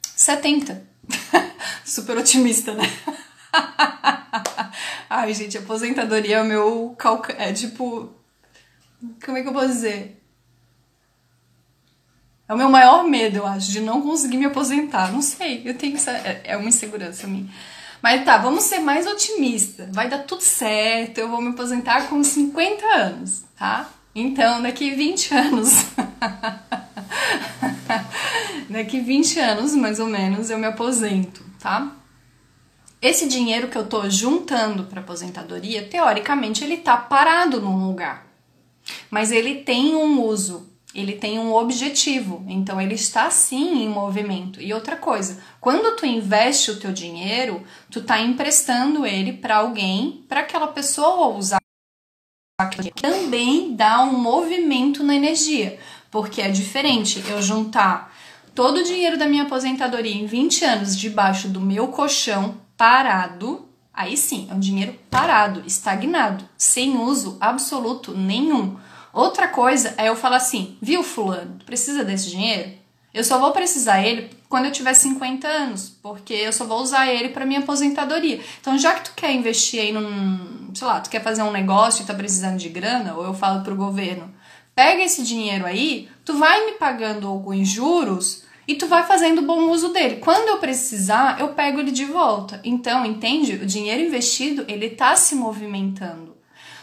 70. 0.02 0.82
Super 1.86 2.18
otimista, 2.18 2.74
né? 2.74 2.92
Ai, 5.08 5.34
gente, 5.36 5.58
aposentadoria 5.58 6.38
é 6.38 6.42
o 6.42 6.46
meu 6.46 6.96
calca... 6.98 7.36
É 7.38 7.54
tipo... 7.54 8.10
Como 9.24 9.38
é 9.38 9.44
que 9.44 9.50
eu 9.50 9.54
posso 9.54 9.68
dizer? 9.68 10.24
É 12.48 12.54
o 12.54 12.58
meu 12.58 12.70
maior 12.70 13.04
medo, 13.04 13.38
eu 13.38 13.46
acho, 13.46 13.72
de 13.72 13.82
não 13.82 14.02
conseguir 14.02 14.38
me 14.38 14.46
aposentar. 14.46 15.12
Não 15.12 15.22
sei, 15.22 15.62
eu 15.64 15.78
tenho 15.78 15.96
essa... 15.96 16.12
É, 16.12 16.42
é 16.46 16.58
uma 16.58 16.70
insegurança 16.70 17.28
minha. 17.28 17.50
Mas 18.02 18.26
tá, 18.26 18.38
vamos 18.38 18.64
ser 18.64 18.80
mais 18.80 19.06
otimista. 19.06 19.90
Vai 19.94 20.10
dar 20.10 20.20
tudo 20.20 20.42
certo, 20.42 21.20
eu 21.20 21.30
vou 21.30 21.42
me 21.42 21.50
aposentar 21.50 22.08
com 22.08 22.24
50 22.24 22.86
anos, 22.86 23.44
tá? 23.56 23.90
Então, 24.14 24.62
daqui 24.62 24.92
20 24.92 25.34
anos. 25.34 25.86
daqui 28.70 29.00
20 29.00 29.40
anos, 29.40 29.76
mais 29.76 30.00
ou 30.00 30.08
menos, 30.08 30.50
eu 30.50 30.58
me 30.58 30.66
aposento, 30.66 31.46
tá? 31.60 31.96
Esse 33.02 33.28
dinheiro 33.28 33.68
que 33.68 33.78
eu 33.78 33.88
tô 33.88 34.10
juntando 34.10 34.84
para 34.86 35.02
aposentadoria, 35.02 35.88
teoricamente, 35.88 36.64
ele 36.64 36.78
tá 36.78 36.98
parado 36.98 37.62
num 37.62 37.88
lugar. 37.88 38.28
Mas 39.10 39.32
ele 39.32 39.64
tem 39.64 39.96
um 39.96 40.22
uso 40.22 40.71
ele 40.94 41.14
tem 41.14 41.40
um 41.40 41.54
objetivo, 41.54 42.44
então 42.48 42.80
ele 42.80 42.96
está 42.96 43.30
sim 43.30 43.84
em 43.84 43.90
movimento. 43.90 44.62
E 44.62 44.74
outra 44.74 44.96
coisa, 44.96 45.42
quando 45.60 45.96
tu 45.96 46.06
investe 46.06 46.72
o 46.72 46.80
teu 46.80 46.92
dinheiro, 46.92 47.64
tu 47.90 48.02
tá 48.02 48.20
emprestando 48.20 49.06
ele 49.06 49.34
para 49.34 49.58
alguém, 49.58 50.24
para 50.28 50.42
aquela 50.42 50.68
pessoa 50.68 51.36
usar 51.38 51.62
também 53.02 53.76
dá 53.76 54.04
um 54.04 54.18
movimento 54.18 55.04
na 55.04 55.16
energia, 55.16 55.80
porque 56.12 56.42
é 56.42 56.50
diferente 56.50 57.24
eu 57.28 57.42
juntar 57.42 58.14
todo 58.54 58.82
o 58.82 58.84
dinheiro 58.84 59.18
da 59.18 59.28
minha 59.28 59.44
aposentadoria 59.44 60.14
em 60.14 60.26
20 60.26 60.66
anos 60.66 60.98
debaixo 60.98 61.48
do 61.48 61.60
meu 61.60 61.88
colchão 61.88 62.58
parado, 62.78 63.68
aí 63.94 64.16
sim, 64.16 64.48
é 64.50 64.54
um 64.54 64.60
dinheiro 64.60 64.96
parado, 65.10 65.64
estagnado, 65.66 66.44
sem 66.58 66.98
uso 66.98 67.38
absoluto 67.40 68.16
nenhum. 68.16 68.78
Outra 69.14 69.48
coisa 69.48 69.94
é 69.98 70.08
eu 70.10 70.16
falar 70.16 70.38
assim, 70.38 70.78
viu, 70.82 71.04
fulano, 71.04 71.60
precisa 71.66 72.04
desse 72.04 72.30
dinheiro? 72.30 72.72
Eu 73.14 73.26
só 73.26 73.38
vou 73.38 73.52
precisar 73.52 74.02
ele 74.02 74.30
quando 74.48 74.66
eu 74.66 74.72
tiver 74.72 74.94
50 74.94 75.48
anos, 75.48 75.98
porque 76.02 76.34
eu 76.34 76.54
só 76.54 76.66
vou 76.66 76.82
usar 76.82 77.08
ele 77.08 77.30
para 77.30 77.46
minha 77.46 77.60
aposentadoria. 77.60 78.40
Então, 78.60 78.78
já 78.78 78.94
que 78.94 79.06
tu 79.10 79.14
quer 79.16 79.34
investir 79.34 79.82
aí 79.82 79.92
num, 79.92 80.74
sei 80.74 80.88
lá, 80.88 81.02
tu 81.02 81.10
quer 81.10 81.22
fazer 81.22 81.44
um 81.44 81.52
negócio 81.52 82.04
e 82.04 82.06
tá 82.06 82.14
precisando 82.14 82.58
de 82.58 82.70
grana, 82.70 83.14
ou 83.14 83.26
eu 83.26 83.34
falo 83.34 83.64
pro 83.64 83.76
governo, 83.76 84.34
pega 84.74 85.04
esse 85.04 85.24
dinheiro 85.24 85.66
aí, 85.66 86.10
tu 86.24 86.38
vai 86.38 86.66
me 86.66 86.74
pagando 86.74 87.28
alguns 87.28 87.68
juros 87.68 88.44
e 88.66 88.76
tu 88.76 88.88
vai 88.88 89.04
fazendo 89.06 89.42
bom 89.42 89.70
uso 89.70 89.90
dele. 89.90 90.18
Quando 90.18 90.48
eu 90.48 90.58
precisar, 90.60 91.40
eu 91.40 91.50
pego 91.50 91.80
ele 91.80 91.92
de 91.92 92.06
volta. 92.06 92.62
Então, 92.64 93.06
entende? 93.06 93.56
O 93.56 93.66
dinheiro 93.66 94.04
investido, 94.04 94.64
ele 94.70 94.90
tá 94.90 95.18
se 95.18 95.36
movimentando. 95.36 96.38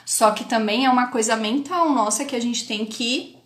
Só 0.08 0.30
que 0.30 0.44
também 0.44 0.86
é 0.86 0.90
uma 0.90 1.08
coisa 1.08 1.36
mental 1.36 1.92
nossa 1.92 2.24
que 2.24 2.34
a 2.34 2.40
gente 2.40 2.66
tem 2.66 2.86
que 2.86 3.36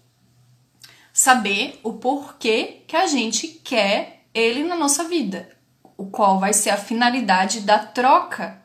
saber 1.13 1.81
o 1.83 1.95
porquê 1.95 2.85
que 2.87 2.95
a 2.95 3.09
gente 3.09 3.49
quer 3.49 4.27
ele 4.33 4.63
na 4.63 4.77
nossa 4.77 5.03
vida, 5.09 5.51
o 5.97 6.07
qual 6.07 6.39
vai 6.39 6.53
ser 6.53 6.71
a 6.71 6.77
finalidade 6.77 7.63
da 7.63 7.81
troca 7.81 8.63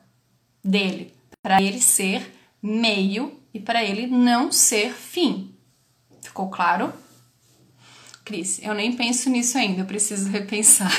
dele, 0.64 1.12
para 1.42 1.60
ele 1.60 1.82
ser 1.82 2.32
meio 2.62 3.42
e 3.52 3.60
para 3.60 3.84
ele 3.84 4.06
não 4.06 4.52
ser 4.52 4.94
fim. 4.94 5.56
Ficou 6.22 6.52
claro? 6.52 6.94
Cris, 8.24 8.62
eu 8.62 8.76
nem 8.76 8.96
penso 8.96 9.28
nisso 9.28 9.58
ainda, 9.58 9.82
eu 9.82 9.86
preciso 9.86 10.30
repensar. 10.30 10.94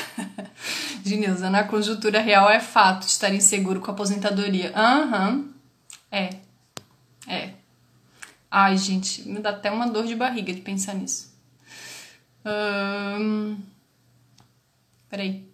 Gineusa, 1.06 1.48
na 1.48 1.62
conjuntura 1.62 2.20
real 2.20 2.50
é 2.50 2.58
fato 2.58 3.02
de 3.02 3.12
estar 3.12 3.32
inseguro 3.32 3.80
com 3.80 3.88
a 3.88 3.94
aposentadoria. 3.94 4.72
Aham, 4.74 5.30
uhum. 5.30 5.52
é. 6.10 6.47
É. 7.28 7.52
Ai, 8.50 8.78
gente, 8.78 9.28
me 9.28 9.40
dá 9.40 9.50
até 9.50 9.70
uma 9.70 9.86
dor 9.86 10.06
de 10.06 10.16
barriga 10.16 10.52
de 10.52 10.62
pensar 10.62 10.94
nisso. 10.94 11.30
Peraí. 15.08 15.46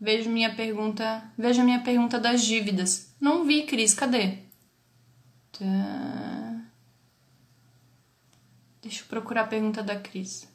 Vejo 0.00 0.30
minha 0.30 0.54
pergunta. 0.54 1.22
Veja 1.36 1.62
minha 1.62 1.80
pergunta 1.80 2.18
das 2.18 2.42
dívidas. 2.42 3.14
Não 3.20 3.44
vi, 3.44 3.64
Cris, 3.64 3.94
cadê? 3.94 4.38
Tá. 5.52 6.60
Deixa 8.80 9.02
eu 9.02 9.06
procurar 9.08 9.42
a 9.42 9.46
pergunta 9.46 9.82
da 9.82 9.96
Cris. 9.96 10.48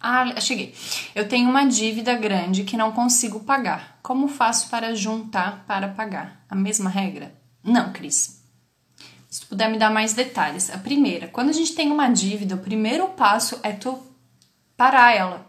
Ah, 0.00 0.40
cheguei. 0.40 0.74
Eu 1.14 1.28
tenho 1.28 1.50
uma 1.50 1.64
dívida 1.64 2.14
grande 2.14 2.62
que 2.62 2.76
não 2.76 2.92
consigo 2.92 3.40
pagar. 3.40 3.98
Como 4.02 4.28
faço 4.28 4.68
para 4.68 4.94
juntar 4.94 5.64
para 5.66 5.88
pagar? 5.88 6.44
A 6.48 6.54
mesma 6.54 6.88
regra? 6.88 7.34
Não, 7.64 7.92
Cris. 7.92 8.40
Se 9.28 9.40
tu 9.40 9.48
puder 9.48 9.68
me 9.68 9.78
dar 9.78 9.90
mais 9.90 10.14
detalhes. 10.14 10.70
A 10.70 10.78
primeira, 10.78 11.26
quando 11.28 11.50
a 11.50 11.52
gente 11.52 11.74
tem 11.74 11.90
uma 11.90 12.08
dívida, 12.08 12.54
o 12.54 12.58
primeiro 12.58 13.08
passo 13.08 13.58
é 13.62 13.72
tu 13.72 13.98
parar 14.76 15.14
ela. 15.14 15.46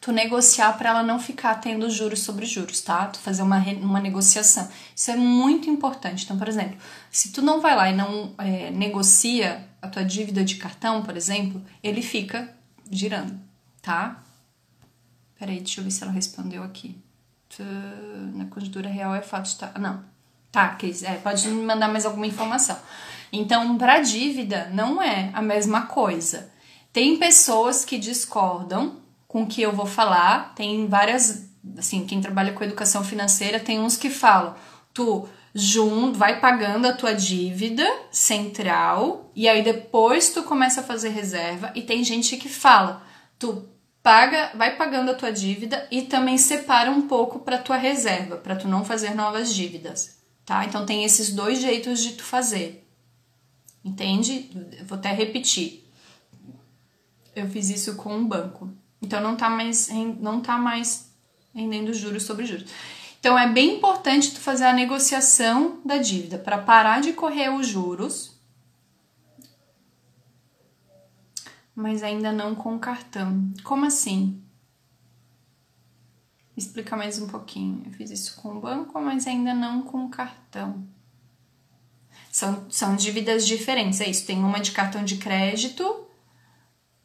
Tu 0.00 0.10
negociar 0.10 0.72
para 0.78 0.90
ela 0.90 1.02
não 1.02 1.18
ficar 1.18 1.56
tendo 1.56 1.90
juros 1.90 2.20
sobre 2.20 2.46
juros, 2.46 2.80
tá? 2.80 3.06
Tu 3.06 3.18
fazer 3.18 3.42
uma, 3.42 3.58
uma 3.58 4.00
negociação. 4.00 4.68
Isso 4.94 5.10
é 5.10 5.16
muito 5.16 5.68
importante. 5.68 6.24
Então, 6.24 6.38
por 6.38 6.48
exemplo, 6.48 6.76
se 7.10 7.30
tu 7.30 7.42
não 7.42 7.60
vai 7.60 7.76
lá 7.76 7.90
e 7.90 7.94
não 7.94 8.34
é, 8.38 8.70
negocia 8.70 9.68
a 9.80 9.88
tua 9.88 10.04
dívida 10.04 10.44
de 10.44 10.56
cartão, 10.56 11.02
por 11.02 11.16
exemplo, 11.16 11.62
ele 11.82 12.02
fica 12.02 12.52
girando, 12.92 13.40
tá? 13.80 14.22
Peraí, 15.38 15.58
deixa 15.58 15.80
eu 15.80 15.84
ver 15.84 15.90
se 15.90 16.02
ela 16.02 16.12
respondeu 16.12 16.62
aqui. 16.62 16.96
Na 18.34 18.44
conjuntura 18.46 18.88
real 18.88 19.14
é 19.14 19.22
fato 19.22 19.48
de. 19.48 19.56
Tá... 19.56 19.72
Não. 19.78 20.04
Tá, 20.52 20.68
Cris, 20.68 21.02
é, 21.02 21.14
pode 21.14 21.48
me 21.48 21.64
mandar 21.64 21.88
mais 21.88 22.04
alguma 22.04 22.26
informação. 22.26 22.78
Então, 23.32 23.78
para 23.78 24.00
dívida, 24.00 24.68
não 24.72 25.02
é 25.02 25.30
a 25.32 25.40
mesma 25.40 25.86
coisa. 25.86 26.50
Tem 26.92 27.16
pessoas 27.16 27.84
que 27.84 27.98
discordam 27.98 29.00
com 29.26 29.44
o 29.44 29.46
que 29.46 29.62
eu 29.62 29.72
vou 29.72 29.86
falar, 29.86 30.54
tem 30.54 30.86
várias. 30.86 31.48
Assim, 31.78 32.04
quem 32.04 32.20
trabalha 32.20 32.52
com 32.52 32.62
educação 32.62 33.02
financeira, 33.02 33.58
tem 33.58 33.80
uns 33.80 33.96
que 33.96 34.10
falam, 34.10 34.54
tu 34.92 35.26
junto, 35.54 36.18
vai 36.18 36.40
pagando 36.40 36.86
a 36.86 36.92
tua 36.92 37.14
dívida 37.14 37.86
central 38.10 39.30
e 39.34 39.48
aí 39.48 39.62
depois 39.62 40.30
tu 40.30 40.42
começa 40.42 40.80
a 40.80 40.84
fazer 40.84 41.10
reserva 41.10 41.70
e 41.74 41.82
tem 41.82 42.02
gente 42.02 42.36
que 42.36 42.48
fala, 42.48 43.04
tu 43.38 43.68
paga, 44.02 44.50
vai 44.54 44.76
pagando 44.76 45.10
a 45.10 45.14
tua 45.14 45.30
dívida 45.30 45.86
e 45.90 46.02
também 46.02 46.38
separa 46.38 46.90
um 46.90 47.02
pouco 47.02 47.40
para 47.40 47.58
tua 47.58 47.76
reserva, 47.76 48.36
para 48.36 48.56
tu 48.56 48.66
não 48.66 48.84
fazer 48.84 49.14
novas 49.14 49.54
dívidas, 49.54 50.18
tá? 50.44 50.64
Então 50.64 50.86
tem 50.86 51.04
esses 51.04 51.32
dois 51.32 51.60
jeitos 51.60 52.02
de 52.02 52.12
tu 52.12 52.24
fazer. 52.24 52.86
Entende? 53.84 54.48
vou 54.86 54.96
até 54.96 55.12
repetir. 55.12 55.84
Eu 57.34 57.48
fiz 57.48 57.68
isso 57.68 57.96
com 57.96 58.14
um 58.14 58.26
banco. 58.26 58.72
Então 59.00 59.20
não 59.20 59.34
tá 59.34 59.50
mais 59.50 59.88
não 60.20 60.40
tá 60.40 60.56
mais 60.56 61.10
rendendo 61.54 61.92
juros 61.92 62.22
sobre 62.22 62.46
juros. 62.46 62.70
Então 63.22 63.38
é 63.38 63.48
bem 63.48 63.76
importante 63.76 64.34
tu 64.34 64.40
fazer 64.40 64.64
a 64.64 64.72
negociação 64.72 65.80
da 65.84 65.96
dívida 65.98 66.38
para 66.38 66.58
parar 66.58 67.00
de 67.00 67.12
correr 67.12 67.50
os 67.50 67.68
juros, 67.68 68.36
mas 71.72 72.02
ainda 72.02 72.32
não 72.32 72.52
com 72.52 72.76
cartão. 72.80 73.48
Como 73.62 73.86
assim? 73.86 74.42
Explica 76.56 76.96
mais 76.96 77.22
um 77.22 77.28
pouquinho. 77.28 77.84
Eu 77.86 77.92
fiz 77.92 78.10
isso 78.10 78.34
com 78.42 78.56
o 78.56 78.60
banco, 78.60 79.00
mas 79.00 79.24
ainda 79.28 79.54
não 79.54 79.82
com 79.82 80.10
cartão. 80.10 80.84
São, 82.28 82.68
são 82.68 82.96
dívidas 82.96 83.46
diferentes, 83.46 84.00
é 84.00 84.10
isso. 84.10 84.26
Tem 84.26 84.42
uma 84.42 84.58
de 84.58 84.72
cartão 84.72 85.04
de 85.04 85.18
crédito, 85.18 86.08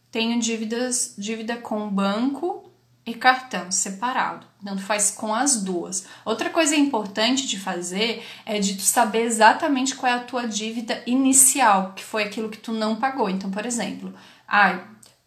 tenho 0.10 0.40
dívidas, 0.40 1.14
dívida 1.16 1.58
com 1.58 1.88
banco 1.88 2.72
e 3.06 3.14
cartão 3.14 3.72
separado. 3.72 4.48
Então, 4.68 4.76
tu 4.76 4.84
faz 4.84 5.12
com 5.12 5.34
as 5.34 5.64
duas. 5.64 6.06
Outra 6.26 6.50
coisa 6.50 6.76
importante 6.76 7.48
de 7.48 7.58
fazer 7.58 8.22
é 8.46 8.60
de 8.60 8.76
tu 8.76 8.82
saber 8.82 9.22
exatamente 9.22 9.96
qual 9.96 10.12
é 10.12 10.16
a 10.16 10.20
tua 10.20 10.46
dívida 10.46 11.02
inicial, 11.08 11.94
que 11.94 12.04
foi 12.04 12.24
aquilo 12.24 12.50
que 12.50 12.58
tu 12.58 12.74
não 12.74 12.98
pagou. 12.98 13.30
Então, 13.30 13.50
por 13.50 13.66
exemplo, 13.66 14.14
ah, 14.46 14.82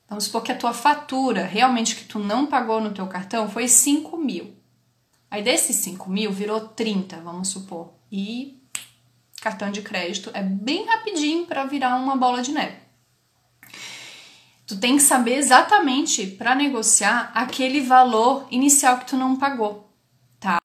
vamos 0.06 0.24
supor 0.24 0.42
que 0.42 0.52
a 0.52 0.58
tua 0.58 0.74
fatura, 0.74 1.46
realmente 1.46 1.96
que 1.96 2.04
tu 2.04 2.18
não 2.18 2.44
pagou 2.44 2.82
no 2.82 2.92
teu 2.92 3.06
cartão, 3.06 3.48
foi 3.48 3.66
5 3.66 4.14
mil. 4.18 4.54
Aí 5.30 5.42
desses 5.42 5.76
5 5.76 6.10
mil 6.10 6.30
virou 6.30 6.60
30, 6.60 7.16
vamos 7.22 7.48
supor. 7.48 7.94
E 8.12 8.62
cartão 9.40 9.70
de 9.70 9.80
crédito 9.80 10.30
é 10.34 10.42
bem 10.42 10.84
rapidinho 10.84 11.46
para 11.46 11.64
virar 11.64 11.96
uma 11.96 12.14
bola 12.14 12.42
de 12.42 12.52
neve. 12.52 12.76
Tu 14.70 14.78
tem 14.78 14.98
que 14.98 15.02
saber 15.02 15.34
exatamente 15.34 16.24
para 16.28 16.54
negociar 16.54 17.32
aquele 17.34 17.80
valor 17.80 18.46
inicial 18.52 18.98
que 18.98 19.06
tu 19.06 19.16
não 19.16 19.34
pagou, 19.34 19.90
tá? 20.38 20.60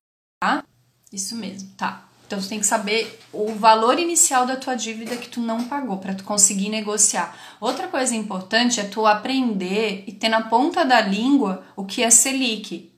Isso 1.11 1.35
mesmo, 1.35 1.71
tá? 1.75 2.07
Então 2.27 2.39
tu 2.39 2.47
tem 2.47 2.59
que 2.59 2.67
saber 2.67 3.19
o 3.33 3.55
valor 3.55 3.97
inicial 3.97 4.45
da 4.45 4.57
tua 4.57 4.75
dívida 4.75 5.17
que 5.17 5.27
tu 5.27 5.41
não 5.41 5.63
pagou 5.63 5.97
para 5.97 6.13
tu 6.13 6.23
conseguir 6.23 6.69
negociar. 6.69 7.35
Outra 7.59 7.87
coisa 7.87 8.15
importante 8.15 8.79
é 8.79 8.83
tu 8.83 9.07
aprender 9.07 10.03
e 10.05 10.11
ter 10.11 10.29
na 10.29 10.43
ponta 10.43 10.85
da 10.85 11.01
língua 11.01 11.65
o 11.75 11.83
que 11.83 12.03
é 12.03 12.11
Selic. 12.11 12.93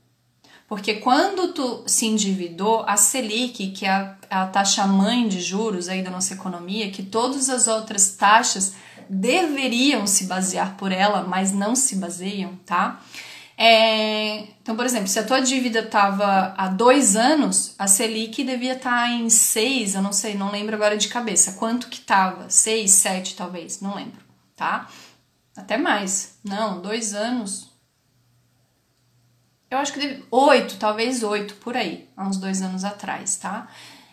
Porque 0.68 0.96
quando 0.96 1.54
tu 1.54 1.84
se 1.88 2.06
endividou, 2.06 2.84
a 2.86 2.98
Selic, 2.98 3.70
que 3.70 3.86
é 3.86 3.92
a, 3.92 4.18
a 4.30 4.46
taxa 4.48 4.86
mãe 4.86 5.26
de 5.26 5.40
juros 5.40 5.88
aí 5.88 6.04
da 6.04 6.12
nossa 6.12 6.34
economia, 6.34 6.92
que 6.92 7.02
todas 7.02 7.50
as 7.50 7.70
outras 7.70 8.10
taxas 8.12 8.74
deveriam 9.10 10.06
se 10.08 10.26
basear 10.26 10.76
por 10.78 10.92
ela, 10.92 11.24
mas 11.24 11.52
não 11.52 11.76
se 11.76 11.96
baseiam, 11.96 12.56
tá? 12.66 13.02
É, 13.60 14.44
então, 14.62 14.76
por 14.76 14.86
exemplo, 14.86 15.08
se 15.08 15.18
a 15.18 15.26
tua 15.26 15.42
dívida 15.42 15.80
estava 15.80 16.54
há 16.56 16.68
dois 16.68 17.16
anos, 17.16 17.74
a 17.80 17.88
Selic 17.88 18.44
devia 18.44 18.74
estar 18.74 19.08
tá 19.08 19.10
em 19.10 19.30
seis, 19.32 19.96
eu 19.96 20.02
não 20.02 20.14
sei, 20.14 20.36
não 20.36 20.52
lembro 20.52 20.76
agora 20.76 20.96
de 20.96 21.08
cabeça. 21.08 21.54
Quanto 21.54 21.90
que 21.90 21.98
estava? 21.98 22.50
Seis, 22.50 22.92
sete, 22.92 23.36
talvez, 23.36 23.82
não 23.82 23.96
lembro, 23.96 24.22
tá? 24.56 24.88
Até 25.56 25.76
mais. 25.76 26.38
Não, 26.44 26.80
dois 26.82 27.16
anos. 27.16 27.72
Eu 29.72 29.80
acho 29.80 29.92
que 29.92 30.00
deve, 30.00 30.24
oito, 30.30 30.78
talvez 30.78 31.24
oito, 31.24 31.56
por 31.56 31.76
aí, 31.76 32.08
há 32.16 32.28
uns 32.28 32.38
dois 32.38 32.62
anos 32.62 32.84
atrás, 32.84 33.38
tá? 33.38 33.68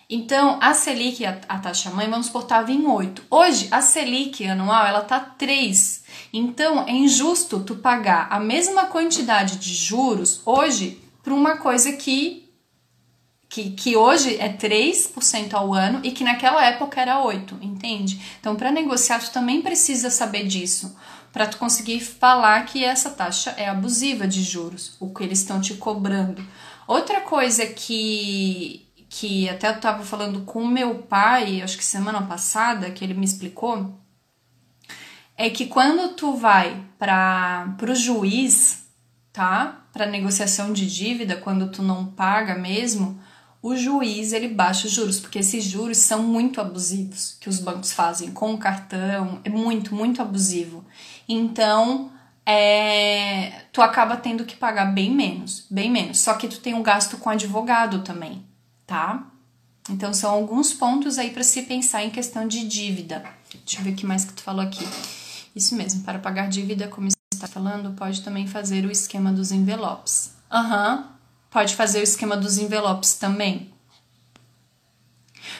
Então, 0.09 0.59
a 0.61 0.74
Selic, 0.74 1.24
a, 1.24 1.40
a 1.48 1.59
taxa 1.59 1.90
mãe, 1.90 2.09
vamos 2.09 2.26
supor, 2.26 2.42
estava 2.42 2.70
em 2.70 2.86
8. 2.86 3.24
Hoje, 3.30 3.68
a 3.70 3.80
Selic 3.80 4.46
anual, 4.46 4.86
ela 4.86 5.00
tá 5.00 5.18
3. 5.18 6.05
Então, 6.32 6.86
é 6.86 6.92
injusto 6.92 7.61
tu 7.61 7.76
pagar 7.76 8.28
a 8.30 8.38
mesma 8.38 8.86
quantidade 8.86 9.57
de 9.57 9.74
juros 9.74 10.42
hoje 10.44 11.00
para 11.22 11.32
uma 11.32 11.57
coisa 11.57 11.92
que, 11.92 12.50
que, 13.48 13.70
que 13.70 13.96
hoje 13.96 14.36
é 14.36 14.52
3% 14.52 15.55
ao 15.55 15.72
ano 15.72 16.00
e 16.02 16.11
que 16.11 16.22
naquela 16.22 16.64
época 16.64 17.00
era 17.00 17.22
8, 17.22 17.59
entende? 17.62 18.20
Então, 18.40 18.57
para 18.57 18.70
negociar, 18.70 19.20
tu 19.20 19.32
também 19.32 19.62
precisa 19.62 20.11
saber 20.11 20.46
disso 20.46 20.94
para 21.32 21.48
tu 21.48 21.57
conseguir 21.57 21.98
falar 21.98 22.64
que 22.66 22.84
essa 22.84 23.11
taxa 23.11 23.55
é 23.57 23.68
abusiva 23.68 24.28
de 24.28 24.40
juros, 24.40 24.96
o 25.00 25.12
que 25.12 25.24
eles 25.24 25.40
estão 25.40 25.61
te 25.61 25.74
cobrando. 25.74 26.46
Outra 26.86 27.22
coisa 27.22 27.66
que 27.66 28.84
que 29.16 29.48
até 29.48 29.68
eu 29.68 29.74
estava 29.74 30.02
falando 30.02 30.40
com 30.40 30.66
meu 30.66 30.96
pai, 30.96 31.62
acho 31.62 31.78
que 31.78 31.84
semana 31.84 32.22
passada, 32.22 32.90
que 32.90 33.04
ele 33.04 33.14
me 33.14 33.24
explicou, 33.24 33.96
é 35.36 35.48
que 35.48 35.66
quando 35.66 36.16
tu 36.16 36.34
vai 36.34 36.84
para 36.98 37.76
o 37.80 37.94
juiz, 37.94 38.88
tá? 39.32 39.86
Para 39.92 40.06
negociação 40.06 40.72
de 40.72 40.92
dívida, 40.92 41.36
quando 41.36 41.70
tu 41.70 41.80
não 41.80 42.06
paga 42.06 42.56
mesmo, 42.56 43.16
o 43.62 43.76
juiz 43.76 44.32
ele 44.32 44.48
baixa 44.48 44.88
os 44.88 44.92
juros, 44.92 45.20
porque 45.20 45.38
esses 45.38 45.62
juros 45.62 45.98
são 45.98 46.20
muito 46.24 46.60
abusivos 46.60 47.36
que 47.40 47.48
os 47.48 47.60
bancos 47.60 47.92
fazem 47.92 48.32
com 48.32 48.52
o 48.52 48.58
cartão, 48.58 49.40
é 49.44 49.48
muito, 49.48 49.94
muito 49.94 50.20
abusivo. 50.22 50.84
Então, 51.28 52.10
é, 52.44 53.62
tu 53.72 53.80
acaba 53.80 54.16
tendo 54.16 54.44
que 54.44 54.56
pagar 54.56 54.86
bem 54.86 55.12
menos, 55.14 55.66
bem 55.70 55.88
menos. 55.88 56.18
Só 56.18 56.34
que 56.34 56.48
tu 56.48 56.58
tem 56.58 56.74
um 56.74 56.82
gasto 56.82 57.16
com 57.16 57.30
advogado 57.30 58.02
também 58.02 58.44
tá? 58.87 59.26
Então 59.91 60.14
são 60.14 60.30
alguns 60.30 60.72
pontos 60.72 61.18
aí 61.18 61.30
para 61.30 61.45
se 61.45 61.62
pensar 61.62 62.03
em 62.03 62.11
questão 62.11 62.49
de 62.49 62.66
dívida. 62.66 63.24
Deixa 63.64 63.80
eu 63.80 63.85
ver 63.85 63.93
o 63.93 63.97
que 63.97 64.07
mais 64.07 64.24
que 64.24 64.32
tu 64.32 64.43
falou 64.43 64.62
aqui. 64.62 64.87
Isso 65.55 65.76
mesmo, 65.76 66.03
para 66.03 66.18
pagar 66.18 66.49
dívida, 66.49 66.89
como 66.89 67.09
está 67.32 67.47
falando, 67.47 67.95
pode 67.95 68.22
também 68.22 68.47
fazer 68.47 68.85
o 68.85 68.91
esquema 68.91 69.32
dos 69.32 69.53
envelopes. 69.53 70.32
Aham, 70.51 70.97
uhum, 70.97 71.05
pode 71.51 71.76
fazer 71.76 72.01
o 72.01 72.03
esquema 72.03 72.37
dos 72.37 72.59
envelopes 72.59 73.14
também. 73.14 73.72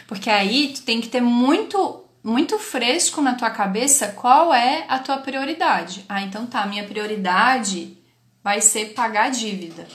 Porque 0.07 0.31
aí 0.31 0.73
tu 0.75 0.83
tem 0.83 1.01
que 1.01 1.09
ter 1.09 1.21
muito 1.21 2.01
muito 2.23 2.59
fresco 2.59 3.21
na 3.21 3.35
tua 3.35 3.51
cabeça 3.51 4.09
qual 4.09 4.53
é 4.55 4.87
a 4.89 4.99
tua 4.99 5.19
prioridade. 5.19 6.07
Ah, 6.09 6.23
então 6.23 6.47
tá, 6.47 6.67
minha 6.67 6.85
prioridade 6.85 7.99
vai 8.43 8.63
ser 8.63 8.95
pagar 8.95 9.31
dívida. 9.31 9.87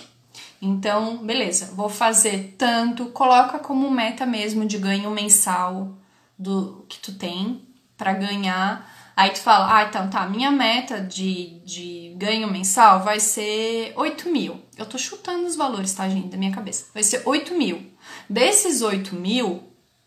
Então, 0.62 1.18
beleza, 1.26 1.74
vou 1.74 1.90
fazer 1.90 2.56
tanto, 2.58 3.08
coloca 3.08 3.60
como 3.60 3.90
meta 3.90 4.26
mesmo 4.26 4.66
de 4.66 4.78
ganho 4.78 5.10
mensal 5.10 5.98
do 6.38 6.86
que 6.90 7.00
tu 7.00 7.14
tem 7.14 7.66
para 7.98 8.14
ganhar. 8.14 8.90
Aí 9.16 9.30
tu 9.32 9.40
fala, 9.40 9.78
ah, 9.78 9.84
então 9.84 10.10
tá, 10.10 10.28
minha 10.28 10.52
meta 10.52 11.00
de, 11.00 11.60
de 11.66 12.16
ganho 12.18 12.52
mensal 12.52 13.04
vai 13.04 13.20
ser 13.20 13.94
8 13.96 14.30
mil. 14.30 14.62
Eu 14.78 14.86
tô 14.86 14.98
chutando 14.98 15.46
os 15.46 15.56
valores, 15.56 15.94
tá, 15.94 16.08
gente, 16.10 16.28
da 16.28 16.38
minha 16.38 16.52
cabeça. 16.52 16.88
Vai 16.94 17.04
ser 17.04 17.22
8 17.26 17.54
mil. 17.54 17.92
Desses 18.30 18.82
8 18.82 19.16
mil, 19.16 19.64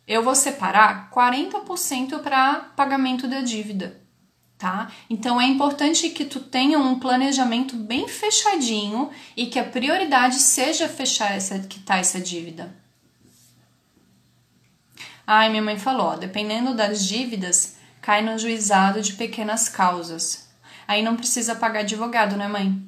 eu 0.07 0.23
vou 0.23 0.35
separar 0.35 1.11
40% 1.11 2.19
para 2.21 2.73
pagamento 2.77 3.27
da 3.27 3.41
dívida 3.41 4.02
tá? 4.63 4.93
Então 5.11 5.41
é 5.41 5.45
importante 5.45 6.09
que 6.11 6.25
tu 6.25 6.39
tenha 6.39 6.79
um 6.79 6.97
planejamento 6.97 7.75
bem 7.75 8.07
fechadinho 8.07 9.11
e 9.37 9.47
que 9.47 9.59
a 9.59 9.65
prioridade 9.65 10.37
seja 10.37 10.89
fechar 10.89 11.33
essa 11.35 11.59
quitar 11.59 11.99
essa 11.99 12.21
dívida. 12.21 12.73
Ai, 15.27 15.51
minha 15.51 15.63
mãe 15.63 15.77
falou, 15.77 16.17
dependendo 16.17 16.77
das 16.77 17.05
dívidas, 17.05 17.75
cai 18.01 18.23
no 18.23 18.39
juizado 18.39 19.03
de 19.03 19.15
pequenas 19.15 19.69
causas. 19.69 20.49
Aí 20.87 21.03
não 21.03 21.17
precisa 21.17 21.57
pagar 21.57 21.81
advogado, 21.81 22.37
né, 22.37 22.47
mãe? 22.47 22.81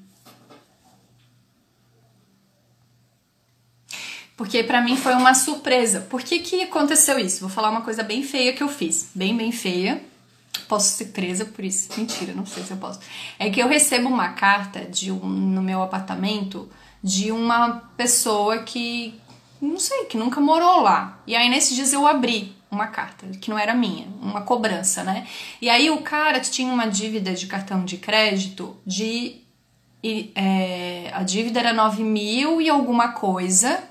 Porque 4.37 4.62
para 4.62 4.81
mim 4.81 4.97
foi 4.97 5.14
uma 5.14 5.35
surpresa. 5.35 6.03
Por 6.03 6.22
que 6.22 6.39
que 6.39 6.62
aconteceu 6.62 7.18
isso? 7.18 7.41
Vou 7.41 7.51
falar 7.51 7.70
uma 7.70 7.83
coisa 7.83 8.05
bem 8.05 8.22
feia 8.22 8.53
que 8.53 8.62
eu 8.62 8.68
fiz, 8.68 9.11
bem 9.12 9.37
bem 9.37 9.51
feia 9.51 10.13
posso 10.68 10.90
ser 10.96 11.07
presa 11.07 11.44
por 11.44 11.64
isso. 11.64 11.88
Mentira, 11.96 12.32
não 12.32 12.46
sei 12.46 12.62
se 12.62 12.70
eu 12.70 12.76
posso. 12.76 13.00
É 13.38 13.50
que 13.50 13.61
eu 13.61 13.68
recebo 13.68 14.09
uma 14.09 14.30
carta 14.30 14.80
de 14.80 15.11
um, 15.11 15.26
no 15.26 15.62
meu 15.62 15.82
apartamento 15.82 16.68
de 17.02 17.30
uma 17.30 17.82
pessoa 17.96 18.59
que 18.59 19.20
não 19.61 19.78
sei, 19.78 20.05
que 20.05 20.16
nunca 20.16 20.40
morou 20.40 20.80
lá. 20.80 21.18
E 21.26 21.34
aí 21.34 21.48
nesses 21.48 21.74
dias 21.74 21.92
eu 21.92 22.07
abri 22.07 22.55
uma 22.70 22.88
carta 22.88 23.26
que 23.40 23.50
não 23.50 23.59
era 23.59 23.74
minha, 23.74 24.07
uma 24.20 24.42
cobrança, 24.42 25.05
né? 25.05 25.26
E 25.61 25.68
aí 25.68 25.90
o 25.90 25.98
cara 25.98 26.40
tinha 26.40 26.72
uma 26.72 26.86
dívida 26.86 27.32
de 27.32 27.46
cartão 27.46 27.84
de 27.84 27.96
crédito 27.96 28.76
de 28.84 29.40
e, 30.02 30.32
é, 30.34 31.11
a 31.14 31.22
dívida 31.22 31.61
era 31.61 31.72
9 31.72 32.02
mil 32.02 32.61
e 32.61 32.68
alguma 32.68 33.12
coisa 33.12 33.82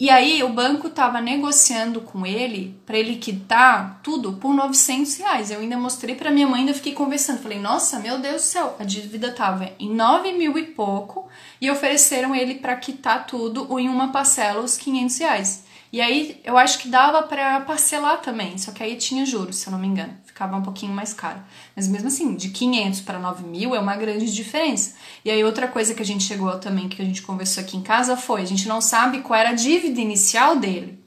e 0.00 0.10
aí 0.10 0.44
o 0.44 0.50
banco 0.50 0.86
estava 0.86 1.20
negociando 1.20 2.00
com 2.00 2.24
ele 2.24 2.80
para 2.86 2.96
ele 2.96 3.16
quitar 3.16 4.00
tudo 4.00 4.34
por 4.34 4.54
900 4.54 5.16
reais. 5.16 5.50
Eu 5.50 5.58
ainda 5.58 5.76
mostrei 5.76 6.14
para 6.14 6.30
minha 6.30 6.46
mãe, 6.46 6.60
ainda 6.60 6.72
fiquei 6.72 6.92
conversando. 6.92 7.42
Falei, 7.42 7.58
nossa, 7.58 7.98
meu 7.98 8.20
Deus 8.20 8.42
do 8.42 8.46
céu, 8.46 8.76
a 8.78 8.84
dívida 8.84 9.32
tava 9.32 9.72
em 9.76 9.92
9 9.92 10.32
mil 10.34 10.56
e 10.56 10.66
pouco 10.66 11.28
e 11.60 11.68
ofereceram 11.68 12.32
ele 12.32 12.56
para 12.56 12.76
quitar 12.76 13.26
tudo 13.26 13.76
em 13.76 13.88
uma 13.88 14.12
parcela 14.12 14.60
os 14.60 14.76
500 14.76 15.18
reais. 15.18 15.64
E 15.92 16.00
aí 16.00 16.40
eu 16.44 16.56
acho 16.56 16.78
que 16.78 16.88
dava 16.88 17.22
para 17.22 17.60
parcelar 17.62 18.20
também, 18.20 18.56
só 18.56 18.70
que 18.70 18.82
aí 18.82 18.94
tinha 18.96 19.26
juros, 19.26 19.56
se 19.56 19.66
eu 19.66 19.72
não 19.72 19.78
me 19.78 19.88
engano. 19.88 20.16
Ficava 20.38 20.56
um 20.56 20.62
pouquinho 20.62 20.92
mais 20.92 21.12
caro. 21.12 21.40
Mas 21.74 21.88
mesmo 21.88 22.06
assim, 22.06 22.36
de 22.36 22.50
500 22.50 23.00
para 23.00 23.18
9 23.18 23.44
mil 23.44 23.74
é 23.74 23.80
uma 23.80 23.96
grande 23.96 24.32
diferença. 24.32 24.94
E 25.24 25.30
aí 25.32 25.42
outra 25.42 25.66
coisa 25.66 25.94
que 25.94 26.02
a 26.02 26.06
gente 26.06 26.22
chegou 26.22 26.56
também, 26.60 26.88
que 26.88 27.02
a 27.02 27.04
gente 27.04 27.22
conversou 27.22 27.64
aqui 27.64 27.76
em 27.76 27.82
casa, 27.82 28.16
foi, 28.16 28.42
a 28.42 28.44
gente 28.44 28.68
não 28.68 28.80
sabe 28.80 29.20
qual 29.20 29.38
era 29.38 29.50
a 29.50 29.54
dívida 29.54 30.00
inicial 30.00 30.54
dele. 30.54 31.02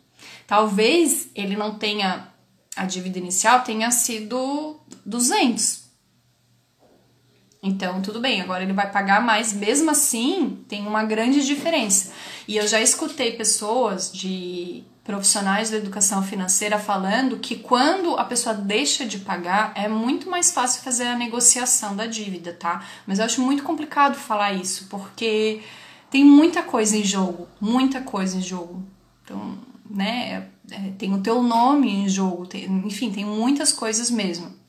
Talvez 0.46 1.30
ele 1.34 1.56
não 1.56 1.76
tenha, 1.76 2.28
a 2.76 2.84
dívida 2.84 3.20
inicial 3.20 3.62
tenha 3.62 3.90
sido 3.90 4.82
200. 5.06 5.82
Então, 7.64 8.02
tudo 8.02 8.20
bem, 8.20 8.42
agora 8.42 8.64
ele 8.64 8.74
vai 8.74 8.92
pagar 8.92 9.22
mais, 9.22 9.54
mesmo 9.54 9.92
assim, 9.92 10.66
tem 10.68 10.86
uma 10.86 11.04
grande 11.06 11.46
diferença. 11.46 12.12
E 12.48 12.58
eu 12.58 12.68
já 12.68 12.82
escutei 12.82 13.32
pessoas 13.34 14.12
de 14.12 14.84
profissionais 15.04 15.72
da 15.72 15.78
educação 15.78 16.22
financeira 16.22 16.78
falando 16.78 17.40
que 17.40 17.56
quando 17.56 18.16
a 18.18 18.24
pessoa 18.24 18.54
deixa 18.54 19.06
de 19.06 19.20
pagar 19.20 19.74
é 19.76 19.88
muito 19.88 20.30
mais 20.30 20.52
fácil 20.52 20.84
fazer 20.84 21.06
a 21.06 21.18
negociação 21.18 21.96
da 21.96 22.06
dívida, 22.06 22.54
tá? 22.54 22.84
Mas 23.08 23.20
eu 23.20 23.26
acho 23.26 23.42
muito 23.42 23.64
complicado 23.64 24.16
falar 24.16 24.54
isso, 24.54 24.88
porque 24.90 25.62
tem 26.10 26.24
muita 26.24 26.62
coisa 26.62 26.96
em 26.96 27.04
jogo, 27.04 27.48
muita 27.60 28.02
coisa 28.02 28.38
em 28.38 28.42
jogo. 28.42 28.84
Então, 29.24 29.58
né, 29.90 30.48
é, 30.70 30.92
tem 30.98 31.14
o 31.14 31.22
teu 31.22 31.42
nome 31.42 31.90
em 31.90 32.08
jogo, 32.08 32.46
tem, 32.46 32.66
enfim, 32.86 33.12
tem 33.12 33.26
muitas 33.26 33.72
coisas 33.72 34.12
mesmo. 34.12 34.61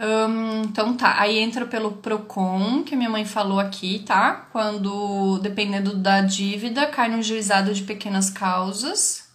Hum, 0.00 0.62
então 0.62 0.96
tá, 0.96 1.20
aí 1.20 1.38
entra 1.38 1.66
pelo 1.66 1.92
PROCON, 1.96 2.84
que 2.84 2.94
minha 2.94 3.10
mãe 3.10 3.24
falou 3.24 3.58
aqui, 3.58 4.00
tá? 4.00 4.48
Quando, 4.52 5.38
dependendo 5.40 5.96
da 5.96 6.20
dívida, 6.20 6.86
cai 6.86 7.08
no 7.08 7.22
juizado 7.22 7.74
de 7.74 7.82
pequenas 7.82 8.30
causas. 8.30 9.28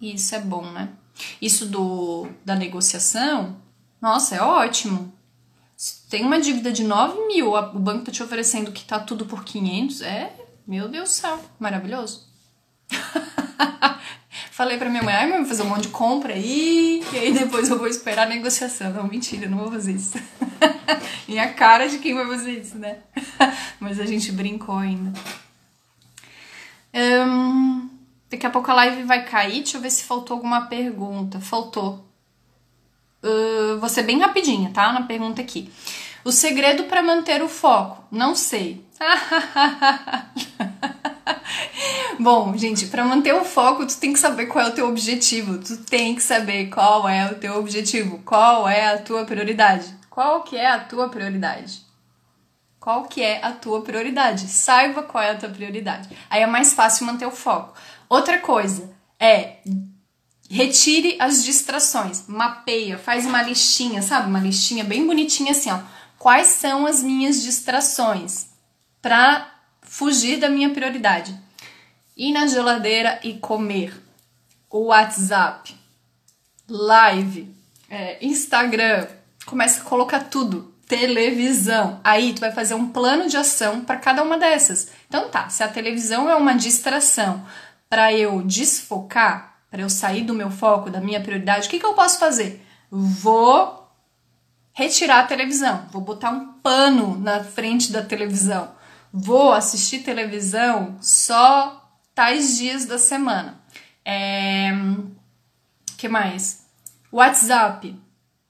Isso 0.00 0.34
é 0.34 0.40
bom, 0.40 0.70
né? 0.70 0.92
Isso 1.40 1.66
do, 1.66 2.28
da 2.44 2.54
negociação, 2.54 3.56
nossa, 4.04 4.36
é 4.36 4.42
ótimo. 4.42 5.12
Se 5.76 6.06
tem 6.10 6.24
uma 6.24 6.38
dívida 6.38 6.70
de 6.70 6.84
9 6.84 7.26
mil, 7.26 7.54
o 7.54 7.78
banco 7.78 8.04
tá 8.04 8.12
te 8.12 8.22
oferecendo 8.22 8.70
que 8.70 8.84
tá 8.84 9.00
tudo 9.00 9.24
por 9.24 9.42
500, 9.42 10.02
é, 10.02 10.30
meu 10.66 10.88
Deus 10.88 11.08
do 11.08 11.12
céu, 11.12 11.40
maravilhoso. 11.58 12.28
Falei 14.54 14.78
pra 14.78 14.88
minha 14.88 15.02
mãe, 15.02 15.12
ai, 15.12 15.26
mãe, 15.26 15.38
vou 15.38 15.48
fazer 15.48 15.64
um 15.64 15.68
monte 15.68 15.82
de 15.82 15.88
compra 15.88 16.32
aí, 16.32 17.02
e 17.12 17.18
aí 17.18 17.32
depois 17.32 17.68
eu 17.68 17.76
vou 17.76 17.88
esperar 17.88 18.24
a 18.24 18.30
negociação. 18.30 18.92
Não, 18.92 19.02
mentira, 19.08 19.48
não 19.48 19.58
vou 19.58 19.72
fazer 19.72 19.90
isso. 19.90 20.16
e 21.26 21.40
a 21.40 21.52
cara 21.52 21.88
de 21.88 21.98
quem 21.98 22.14
vai 22.14 22.24
fazer 22.24 22.52
isso, 22.52 22.78
né? 22.78 22.98
Mas 23.80 23.98
a 23.98 24.06
gente 24.06 24.30
brincou 24.30 24.76
ainda. 24.76 25.12
Daqui 28.30 28.46
a 28.46 28.50
pouco 28.50 28.70
a 28.70 28.74
live 28.74 29.02
vai 29.02 29.24
cair, 29.24 29.62
deixa 29.62 29.76
eu 29.76 29.80
ver 29.80 29.90
se 29.90 30.04
faltou 30.04 30.36
alguma 30.36 30.66
pergunta. 30.66 31.40
Faltou. 31.40 32.04
Uh, 33.24 33.78
vou 33.80 33.88
ser 33.88 34.04
bem 34.04 34.20
rapidinha, 34.20 34.70
tá? 34.70 34.92
Na 34.92 35.02
pergunta 35.02 35.42
aqui. 35.42 35.68
O 36.24 36.30
segredo 36.30 36.84
para 36.84 37.02
manter 37.02 37.42
o 37.42 37.48
foco? 37.48 38.04
Não 38.08 38.36
sei. 38.36 38.84
Bom, 42.18 42.56
gente, 42.56 42.86
para 42.86 43.04
manter 43.04 43.34
o 43.34 43.44
foco, 43.44 43.86
tu 43.86 43.96
tem 43.98 44.12
que 44.12 44.18
saber 44.18 44.46
qual 44.46 44.66
é 44.66 44.68
o 44.68 44.74
teu 44.74 44.88
objetivo. 44.88 45.58
Tu 45.58 45.76
tem 45.78 46.14
que 46.14 46.22
saber 46.22 46.66
qual 46.68 47.08
é 47.08 47.30
o 47.30 47.34
teu 47.36 47.56
objetivo, 47.56 48.20
qual 48.24 48.68
é 48.68 48.94
a 48.94 48.98
tua 48.98 49.24
prioridade. 49.24 49.94
Qual 50.08 50.42
que 50.42 50.56
é 50.56 50.70
a 50.70 50.78
tua 50.78 51.08
prioridade? 51.08 51.84
Qual 52.78 53.04
que 53.04 53.22
é 53.22 53.44
a 53.44 53.50
tua 53.50 53.82
prioridade? 53.82 54.46
Saiba 54.46 55.02
qual 55.02 55.24
é 55.24 55.30
a 55.30 55.36
tua 55.36 55.48
prioridade. 55.48 56.08
Aí 56.30 56.42
é 56.42 56.46
mais 56.46 56.72
fácil 56.72 57.06
manter 57.06 57.26
o 57.26 57.30
foco. 57.30 57.74
Outra 58.08 58.38
coisa 58.38 58.92
é 59.18 59.56
retire 60.48 61.16
as 61.18 61.42
distrações, 61.42 62.24
mapeia, 62.28 62.98
faz 62.98 63.26
uma 63.26 63.42
listinha, 63.42 64.02
sabe? 64.02 64.28
Uma 64.28 64.38
listinha 64.38 64.84
bem 64.84 65.06
bonitinha 65.06 65.52
assim, 65.52 65.70
ó. 65.70 65.80
Quais 66.18 66.48
são 66.48 66.86
as 66.86 67.02
minhas 67.02 67.42
distrações 67.42 68.46
para 69.02 69.50
fugir 69.82 70.38
da 70.38 70.48
minha 70.48 70.70
prioridade? 70.70 71.43
Ir 72.16 72.32
na 72.32 72.46
geladeira 72.46 73.18
e 73.22 73.34
comer. 73.34 73.94
O 74.70 74.86
WhatsApp, 74.86 75.74
live, 76.68 77.54
é, 77.88 78.24
Instagram, 78.24 79.06
começa 79.46 79.80
a 79.80 79.84
colocar 79.84 80.20
tudo. 80.24 80.72
Televisão. 80.86 82.00
Aí 82.04 82.34
tu 82.34 82.40
vai 82.40 82.52
fazer 82.52 82.74
um 82.74 82.88
plano 82.88 83.28
de 83.28 83.36
ação 83.36 83.80
para 83.80 83.96
cada 83.96 84.22
uma 84.22 84.36
dessas. 84.36 84.88
Então 85.08 85.28
tá, 85.28 85.48
se 85.48 85.62
a 85.62 85.68
televisão 85.68 86.28
é 86.28 86.34
uma 86.34 86.54
distração 86.54 87.44
para 87.88 88.12
eu 88.12 88.42
desfocar, 88.42 89.56
para 89.70 89.82
eu 89.82 89.88
sair 89.88 90.22
do 90.22 90.34
meu 90.34 90.50
foco, 90.50 90.90
da 90.90 91.00
minha 91.00 91.20
prioridade, 91.20 91.66
o 91.66 91.70
que, 91.70 91.78
que 91.78 91.86
eu 91.86 91.94
posso 91.94 92.18
fazer? 92.18 92.64
Vou 92.90 93.88
retirar 94.72 95.20
a 95.20 95.26
televisão, 95.26 95.86
vou 95.90 96.02
botar 96.02 96.30
um 96.30 96.52
pano 96.54 97.18
na 97.18 97.42
frente 97.42 97.90
da 97.90 98.02
televisão. 98.02 98.72
Vou 99.12 99.52
assistir 99.52 100.00
televisão 100.00 100.96
só 101.00 101.83
tais 102.14 102.56
dias 102.56 102.86
da 102.86 102.98
semana. 102.98 103.60
É... 104.04 104.70
que 105.96 106.08
mais? 106.08 106.66
WhatsApp. 107.10 107.94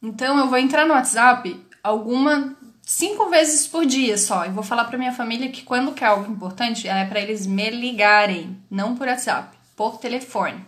Então 0.03 0.39
eu 0.39 0.49
vou 0.49 0.59
entrar 0.59 0.87
no 0.87 0.95
WhatsApp 0.95 1.65
alguma 1.83 2.57
cinco 2.83 3.29
vezes 3.31 3.67
por 3.67 3.87
dia 3.87 4.19
só. 4.19 4.45
E 4.45 4.51
vou 4.51 4.63
falar 4.63 4.85
para 4.85 4.99
minha 4.99 5.13
família 5.13 5.51
que 5.51 5.63
quando 5.63 5.93
quer 5.93 6.07
algo 6.07 6.31
importante 6.31 6.87
é 6.89 7.05
para 7.05 7.21
eles 7.21 7.47
me 7.47 7.71
ligarem, 7.71 8.59
não 8.71 8.95
por 8.95 9.09
WhatsApp, 9.09 9.57
por 9.75 9.99
telefone. 9.99 10.65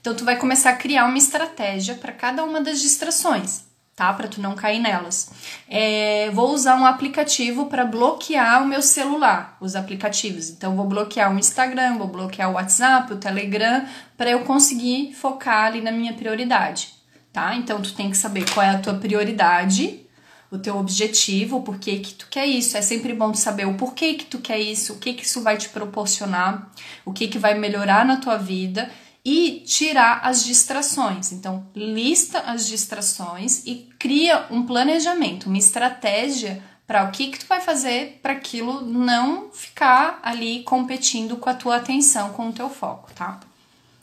Então 0.00 0.14
tu 0.14 0.24
vai 0.24 0.36
começar 0.36 0.70
a 0.70 0.76
criar 0.76 1.04
uma 1.06 1.18
estratégia 1.18 1.94
para 1.94 2.12
cada 2.12 2.44
uma 2.44 2.60
das 2.60 2.80
distrações 2.80 3.67
tá? 3.98 4.12
Para 4.12 4.28
tu 4.28 4.40
não 4.40 4.54
cair 4.54 4.78
nelas. 4.78 5.28
É, 5.68 6.30
vou 6.30 6.54
usar 6.54 6.76
um 6.76 6.86
aplicativo 6.86 7.66
para 7.66 7.84
bloquear 7.84 8.62
o 8.62 8.66
meu 8.66 8.80
celular, 8.80 9.56
os 9.60 9.74
aplicativos. 9.74 10.50
Então 10.50 10.76
vou 10.76 10.86
bloquear 10.86 11.34
o 11.34 11.38
Instagram, 11.38 11.98
vou 11.98 12.06
bloquear 12.06 12.48
o 12.48 12.54
WhatsApp, 12.54 13.12
o 13.12 13.16
Telegram, 13.16 13.84
para 14.16 14.30
eu 14.30 14.44
conseguir 14.44 15.12
focar 15.14 15.64
ali 15.64 15.80
na 15.80 15.90
minha 15.90 16.12
prioridade, 16.12 16.94
tá? 17.32 17.56
Então 17.56 17.82
tu 17.82 17.92
tem 17.92 18.08
que 18.08 18.16
saber 18.16 18.48
qual 18.54 18.64
é 18.64 18.70
a 18.70 18.78
tua 18.78 18.94
prioridade, 18.94 20.06
o 20.48 20.58
teu 20.58 20.78
objetivo, 20.78 21.56
o 21.56 21.62
porquê 21.62 21.98
que 21.98 22.14
tu 22.14 22.28
quer 22.30 22.46
isso. 22.46 22.76
É 22.76 22.82
sempre 22.82 23.12
bom 23.12 23.34
saber 23.34 23.66
o 23.66 23.74
porquê 23.74 24.14
que 24.14 24.26
tu 24.26 24.38
quer 24.38 24.60
isso, 24.60 24.92
o 24.92 24.98
que 24.98 25.12
que 25.12 25.24
isso 25.24 25.42
vai 25.42 25.56
te 25.56 25.68
proporcionar, 25.70 26.70
o 27.04 27.12
que 27.12 27.26
que 27.26 27.38
vai 27.38 27.54
melhorar 27.54 28.06
na 28.06 28.18
tua 28.18 28.36
vida 28.36 28.88
e 29.24 29.62
tirar 29.66 30.20
as 30.22 30.44
distrações. 30.44 31.32
Então, 31.32 31.66
lista 31.74 32.40
as 32.40 32.66
distrações 32.66 33.66
e 33.66 33.88
cria 33.98 34.46
um 34.50 34.64
planejamento, 34.64 35.46
uma 35.46 35.58
estratégia 35.58 36.62
para 36.86 37.04
o 37.04 37.10
que, 37.10 37.28
que 37.28 37.40
tu 37.40 37.46
vai 37.46 37.60
fazer 37.60 38.18
para 38.22 38.32
aquilo 38.32 38.80
não 38.80 39.50
ficar 39.52 40.20
ali 40.22 40.62
competindo 40.62 41.36
com 41.36 41.50
a 41.50 41.54
tua 41.54 41.76
atenção, 41.76 42.32
com 42.32 42.48
o 42.48 42.52
teu 42.52 42.70
foco, 42.70 43.10
tá? 43.14 43.38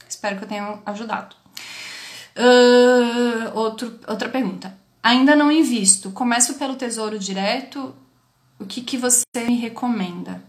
Espero 0.07 0.37
que 0.37 0.43
eu 0.43 0.47
tenha 0.47 0.79
ajudado. 0.85 1.35
Uh, 2.37 3.57
outro, 3.57 3.99
outra 4.07 4.29
pergunta. 4.29 4.77
Ainda 5.01 5.35
não 5.35 5.51
invisto. 5.51 6.11
Começo 6.11 6.55
pelo 6.55 6.75
Tesouro 6.75 7.17
Direto. 7.17 7.95
O 8.59 8.65
que, 8.65 8.81
que 8.81 8.97
você 8.97 9.23
me 9.35 9.55
recomenda? 9.55 10.43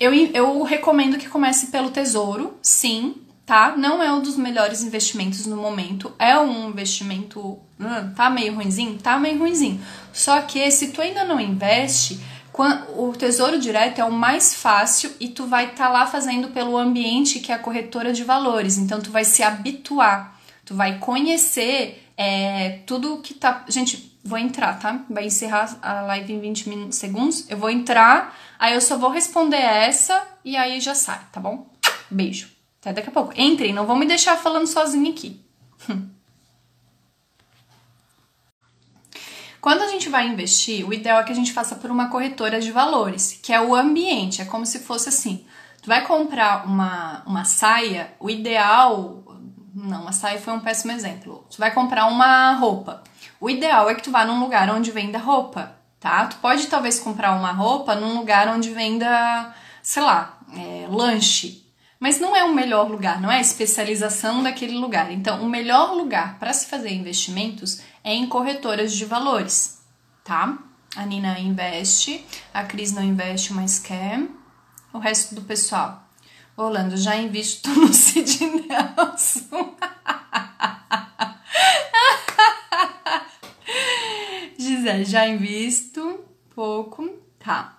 Eu, 0.00 0.12
eu 0.14 0.62
recomendo 0.62 1.18
que 1.18 1.28
comece 1.28 1.68
pelo 1.68 1.90
Tesouro, 1.90 2.56
sim, 2.62 3.16
tá? 3.44 3.74
Não 3.76 4.02
é 4.02 4.12
um 4.12 4.20
dos 4.20 4.36
melhores 4.36 4.82
investimentos 4.82 5.46
no 5.46 5.56
momento. 5.56 6.12
É 6.18 6.38
um 6.38 6.68
investimento. 6.68 7.58
Hum, 7.80 8.12
tá 8.14 8.30
meio 8.30 8.54
ruimzinho? 8.54 8.98
Tá 8.98 9.18
meio 9.18 9.38
ruimzinho. 9.38 9.80
Só 10.12 10.40
que 10.42 10.70
se 10.70 10.88
tu 10.88 11.00
ainda 11.00 11.24
não 11.24 11.40
investe, 11.40 12.20
o 12.96 13.12
Tesouro 13.12 13.58
Direto 13.58 14.00
é 14.00 14.04
o 14.04 14.12
mais 14.12 14.54
fácil 14.54 15.10
e 15.20 15.28
tu 15.28 15.46
vai 15.46 15.66
estar 15.66 15.86
tá 15.86 15.88
lá 15.88 16.06
fazendo 16.06 16.48
pelo 16.48 16.76
ambiente 16.76 17.38
que 17.38 17.52
é 17.52 17.54
a 17.54 17.58
corretora 17.58 18.12
de 18.12 18.24
valores. 18.24 18.78
Então 18.78 19.00
tu 19.00 19.10
vai 19.10 19.24
se 19.24 19.42
habituar, 19.42 20.38
tu 20.64 20.74
vai 20.74 20.98
conhecer 20.98 22.04
é, 22.16 22.80
tudo 22.84 23.18
que 23.18 23.34
tá. 23.34 23.64
Gente, 23.68 24.18
vou 24.24 24.38
entrar, 24.38 24.78
tá? 24.78 25.04
Vai 25.08 25.26
encerrar 25.26 25.78
a 25.80 26.02
live 26.02 26.32
em 26.32 26.40
20 26.40 26.94
segundos. 26.94 27.48
Eu 27.48 27.56
vou 27.56 27.70
entrar 27.70 28.36
Aí 28.58 28.74
eu 28.74 28.80
só 28.80 28.98
vou 28.98 29.10
responder 29.10 29.56
essa 29.56 30.26
e 30.44 30.56
aí 30.56 30.80
já 30.80 30.94
sai, 30.94 31.20
tá 31.30 31.38
bom? 31.40 31.70
Beijo. 32.10 32.50
Até 32.80 32.92
daqui 32.92 33.08
a 33.08 33.12
pouco. 33.12 33.32
Entrem, 33.36 33.72
não 33.72 33.86
vão 33.86 33.96
me 33.96 34.06
deixar 34.06 34.36
falando 34.36 34.66
sozinha 34.66 35.10
aqui. 35.10 35.40
Quando 39.60 39.82
a 39.82 39.88
gente 39.88 40.08
vai 40.08 40.26
investir, 40.26 40.88
o 40.88 40.92
ideal 40.92 41.20
é 41.20 41.24
que 41.24 41.32
a 41.32 41.34
gente 41.34 41.52
faça 41.52 41.76
por 41.76 41.90
uma 41.90 42.08
corretora 42.08 42.60
de 42.60 42.72
valores, 42.72 43.38
que 43.42 43.52
é 43.52 43.60
o 43.60 43.74
ambiente. 43.74 44.40
É 44.40 44.44
como 44.44 44.64
se 44.64 44.80
fosse 44.80 45.08
assim: 45.08 45.44
tu 45.82 45.88
vai 45.88 46.06
comprar 46.06 46.66
uma, 46.66 47.22
uma 47.26 47.44
saia, 47.44 48.12
o 48.18 48.30
ideal. 48.30 49.24
Não, 49.74 50.08
a 50.08 50.12
saia 50.12 50.40
foi 50.40 50.52
um 50.54 50.60
péssimo 50.60 50.92
exemplo. 50.92 51.46
Tu 51.50 51.58
vai 51.58 51.72
comprar 51.72 52.06
uma 52.06 52.54
roupa. 52.54 53.02
O 53.40 53.48
ideal 53.48 53.88
é 53.88 53.94
que 53.94 54.02
tu 54.02 54.10
vá 54.10 54.24
num 54.24 54.40
lugar 54.40 54.68
onde 54.70 54.90
venda 54.90 55.18
roupa 55.18 55.77
tá? 56.00 56.26
Tu 56.26 56.36
pode 56.36 56.66
talvez 56.66 56.98
comprar 56.98 57.32
uma 57.32 57.52
roupa 57.52 57.94
num 57.94 58.18
lugar 58.18 58.48
onde 58.48 58.70
venda, 58.70 59.54
sei 59.82 60.02
lá, 60.02 60.38
é, 60.54 60.86
lanche. 60.88 61.64
Mas 62.00 62.20
não 62.20 62.36
é 62.36 62.44
o 62.44 62.54
melhor 62.54 62.88
lugar, 62.88 63.20
não 63.20 63.30
é 63.30 63.38
a 63.38 63.40
especialização 63.40 64.42
daquele 64.42 64.78
lugar. 64.78 65.10
Então, 65.10 65.42
o 65.42 65.48
melhor 65.48 65.94
lugar 65.94 66.38
para 66.38 66.52
se 66.52 66.66
fazer 66.66 66.92
investimentos 66.92 67.80
é 68.04 68.14
em 68.14 68.28
corretoras 68.28 68.92
de 68.92 69.04
valores, 69.04 69.80
tá? 70.22 70.56
A 70.96 71.04
Nina 71.04 71.38
investe, 71.38 72.24
a 72.54 72.62
Cris 72.62 72.92
não 72.92 73.02
investe, 73.02 73.52
mas 73.52 73.78
quer. 73.78 74.22
O 74.92 74.98
resto 74.98 75.34
do 75.34 75.42
pessoal. 75.42 76.04
Orlando, 76.56 76.96
já 76.96 77.16
invisto 77.16 77.68
no 77.78 77.92
Sid 77.92 78.46
Nelson. 78.46 79.76
Gisele, 84.88 85.04
já 85.04 85.26
invisto 85.26 86.20
pouco. 86.54 87.08
Tá. 87.38 87.78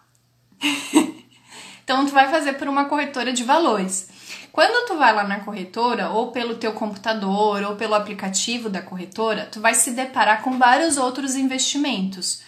então, 1.84 2.06
tu 2.06 2.12
vai 2.12 2.30
fazer 2.30 2.54
por 2.54 2.68
uma 2.68 2.86
corretora 2.86 3.34
de 3.34 3.44
valores. 3.44 4.10
Quando 4.52 4.88
tu 4.88 4.98
vai 4.98 5.14
lá 5.14 5.24
na 5.24 5.40
corretora, 5.42 6.10
ou 6.10 6.32
pelo 6.32 6.56
teu 6.56 6.74
computador, 6.74 7.64
ou 7.64 7.76
pelo 7.76 7.96
aplicativo 7.96 8.70
da 8.70 8.82
corretora, 8.82 9.48
tu 9.52 9.60
vai 9.60 9.74
se 9.74 9.92
deparar 9.92 10.42
com 10.42 10.58
vários 10.58 10.98
outros 10.98 11.36
investimentos. 11.36 12.44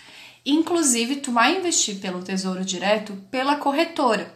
Inclusive, 0.46 1.18
tu 1.18 1.32
vai 1.32 1.58
investir 1.58 2.00
pelo 2.00 2.24
Tesouro 2.24 2.66
Direto 2.66 3.14
pela 3.30 3.56
corretora. 3.56 4.34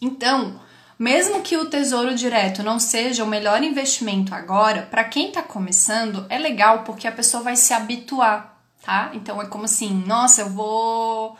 Então, 0.00 0.58
mesmo 0.98 1.42
que 1.42 1.56
o 1.56 1.66
Tesouro 1.66 2.14
Direto 2.14 2.62
não 2.62 2.80
seja 2.80 3.22
o 3.22 3.26
melhor 3.26 3.62
investimento 3.62 4.34
agora, 4.34 4.82
para 4.82 5.04
quem 5.04 5.28
está 5.28 5.42
começando, 5.42 6.24
é 6.30 6.38
legal 6.38 6.82
porque 6.82 7.06
a 7.06 7.12
pessoa 7.12 7.42
vai 7.42 7.56
se 7.56 7.74
habituar, 7.74 8.49
tá? 8.82 9.10
Então 9.14 9.40
é 9.40 9.46
como 9.46 9.64
assim, 9.64 10.04
nossa, 10.06 10.42
eu 10.42 10.50
vou 10.50 11.36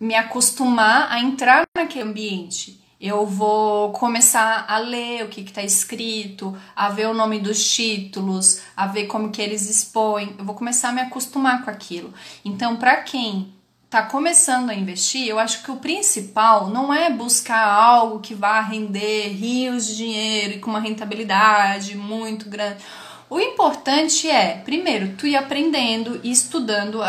me 0.00 0.14
acostumar 0.14 1.10
a 1.10 1.20
entrar 1.20 1.66
naquele 1.76 2.08
ambiente. 2.08 2.80
Eu 3.00 3.24
vou 3.24 3.92
começar 3.92 4.64
a 4.68 4.78
ler 4.78 5.24
o 5.24 5.28
que 5.28 5.42
está 5.42 5.62
escrito, 5.62 6.56
a 6.74 6.88
ver 6.88 7.06
o 7.06 7.14
nome 7.14 7.38
dos 7.38 7.64
títulos, 7.70 8.60
a 8.76 8.88
ver 8.88 9.06
como 9.06 9.30
que 9.30 9.40
eles 9.40 9.70
expõem. 9.70 10.34
Eu 10.36 10.44
vou 10.44 10.56
começar 10.56 10.88
a 10.88 10.92
me 10.92 11.00
acostumar 11.00 11.64
com 11.64 11.70
aquilo. 11.70 12.12
Então, 12.44 12.76
para 12.76 12.96
quem 12.96 13.52
está 13.84 14.02
começando 14.02 14.70
a 14.70 14.74
investir, 14.74 15.28
eu 15.28 15.38
acho 15.38 15.62
que 15.62 15.70
o 15.70 15.76
principal 15.76 16.68
não 16.70 16.92
é 16.92 17.08
buscar 17.08 17.64
algo 17.64 18.18
que 18.18 18.34
vá 18.34 18.60
render 18.60 19.28
rios 19.28 19.86
de 19.86 19.96
dinheiro 19.96 20.54
e 20.54 20.58
com 20.58 20.68
uma 20.68 20.80
rentabilidade 20.80 21.96
muito 21.96 22.50
grande. 22.50 22.82
O 23.30 23.38
importante 23.38 24.28
é, 24.28 24.56
primeiro, 24.64 25.14
tu 25.16 25.26
ir 25.26 25.36
aprendendo 25.36 26.18
e 26.22 26.30
estudando, 26.30 27.00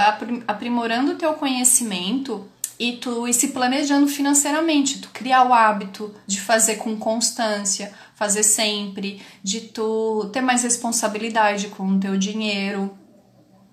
aprimorando 0.46 1.14
o 1.14 1.16
teu 1.16 1.34
conhecimento 1.34 2.46
e 2.78 2.94
tu 2.94 3.26
ir 3.28 3.34
se 3.34 3.50
planejando 3.50 4.08
financeiramente, 4.08 5.00
tu 5.00 5.10
criar 5.14 5.44
o 5.48 5.54
hábito 5.54 6.14
de 6.28 6.42
fazer 6.42 6.76
com 6.76 6.98
constância, 6.98 7.94
fazer 8.16 8.44
sempre, 8.44 9.22
de 9.42 9.62
tu 9.62 10.30
ter 10.34 10.42
mais 10.42 10.64
responsabilidade 10.64 11.70
com 11.70 11.88
o 11.88 12.00
teu 12.00 12.18
dinheiro. 12.18 12.98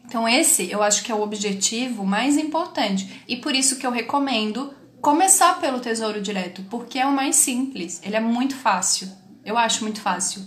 Então 0.05 0.28
esse 0.28 0.70
eu 0.70 0.84
acho 0.84 1.03
que 1.03 1.11
é 1.11 1.14
o 1.14 1.22
objetivo 1.22 2.05
mais 2.05 2.36
importante 2.36 3.22
e 3.26 3.36
por 3.36 3.55
isso 3.57 3.76
que 3.76 3.86
eu 3.86 3.90
recomendo 3.90 4.72
começar 5.01 5.61
pelo 5.61 5.80
Tesouro 5.80 6.20
Direto, 6.20 6.62
porque 6.70 6.99
é 6.99 7.07
o 7.07 7.12
mais 7.12 7.34
simples, 7.34 8.01
ele 8.05 8.14
é 8.16 8.20
muito 8.20 8.55
fácil. 8.55 9.09
Eu 9.44 9.57
acho 9.57 9.82
muito 9.82 10.01
fácil, 10.01 10.42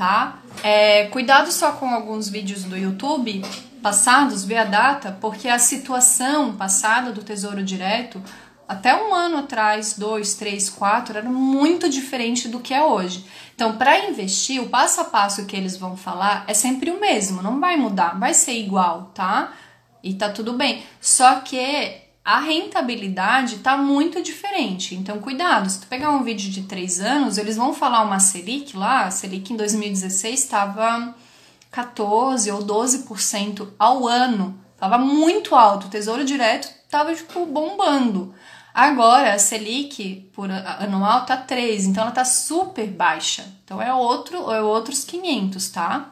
tá? 0.00 0.38
É, 0.62 1.08
cuidado 1.08 1.52
só 1.52 1.72
com 1.72 1.86
alguns 1.86 2.26
vídeos 2.26 2.64
do 2.64 2.74
YouTube 2.74 3.44
passados, 3.82 4.46
ver 4.46 4.56
a 4.56 4.64
data, 4.64 5.18
porque 5.20 5.46
a 5.46 5.58
situação 5.58 6.56
passada 6.56 7.12
do 7.12 7.22
Tesouro 7.22 7.62
Direto, 7.62 8.22
até 8.66 8.96
um 8.96 9.14
ano 9.14 9.36
atrás, 9.36 9.98
dois, 9.98 10.36
três, 10.36 10.70
quatro, 10.70 11.18
era 11.18 11.28
muito 11.28 11.86
diferente 11.86 12.48
do 12.48 12.60
que 12.60 12.72
é 12.72 12.82
hoje. 12.82 13.26
Então, 13.54 13.76
para 13.76 14.08
investir, 14.08 14.62
o 14.62 14.70
passo 14.70 15.02
a 15.02 15.04
passo 15.04 15.44
que 15.44 15.54
eles 15.54 15.76
vão 15.76 15.98
falar 15.98 16.44
é 16.46 16.54
sempre 16.54 16.90
o 16.90 16.98
mesmo, 16.98 17.42
não 17.42 17.60
vai 17.60 17.76
mudar, 17.76 18.18
vai 18.18 18.32
ser 18.32 18.54
igual, 18.54 19.10
tá? 19.14 19.52
E 20.02 20.14
tá 20.14 20.30
tudo 20.30 20.54
bem. 20.54 20.82
Só 20.98 21.40
que 21.40 22.09
a 22.24 22.38
rentabilidade 22.40 23.58
tá 23.58 23.76
muito 23.76 24.22
diferente. 24.22 24.94
Então, 24.94 25.18
cuidado, 25.18 25.68
se 25.68 25.80
tu 25.80 25.86
pegar 25.86 26.10
um 26.10 26.22
vídeo 26.22 26.50
de 26.50 26.62
três 26.62 27.00
anos, 27.00 27.38
eles 27.38 27.56
vão 27.56 27.72
falar 27.72 28.02
uma 28.02 28.20
Selic 28.20 28.76
lá, 28.76 29.06
a 29.06 29.10
Selic 29.10 29.52
em 29.52 29.56
2016 29.56 30.40
estava 30.40 31.14
14 31.70 32.50
ou 32.50 32.62
12% 32.62 33.68
ao 33.78 34.06
ano. 34.06 34.58
Tava 34.76 34.98
muito 34.98 35.54
alto, 35.54 35.86
o 35.86 35.90
Tesouro 35.90 36.24
Direto 36.24 36.68
tava 36.88 37.14
tipo 37.14 37.46
bombando. 37.46 38.34
Agora 38.72 39.34
a 39.34 39.38
Selic 39.38 40.30
por 40.32 40.50
anual 40.50 41.26
tá 41.26 41.36
3, 41.36 41.86
então 41.86 42.04
ela 42.04 42.12
tá 42.12 42.24
super 42.24 42.86
baixa. 42.86 43.44
Então 43.64 43.80
é 43.80 43.92
outro, 43.92 44.50
é 44.50 44.62
outros 44.62 45.04
500, 45.04 45.68
tá? 45.70 46.10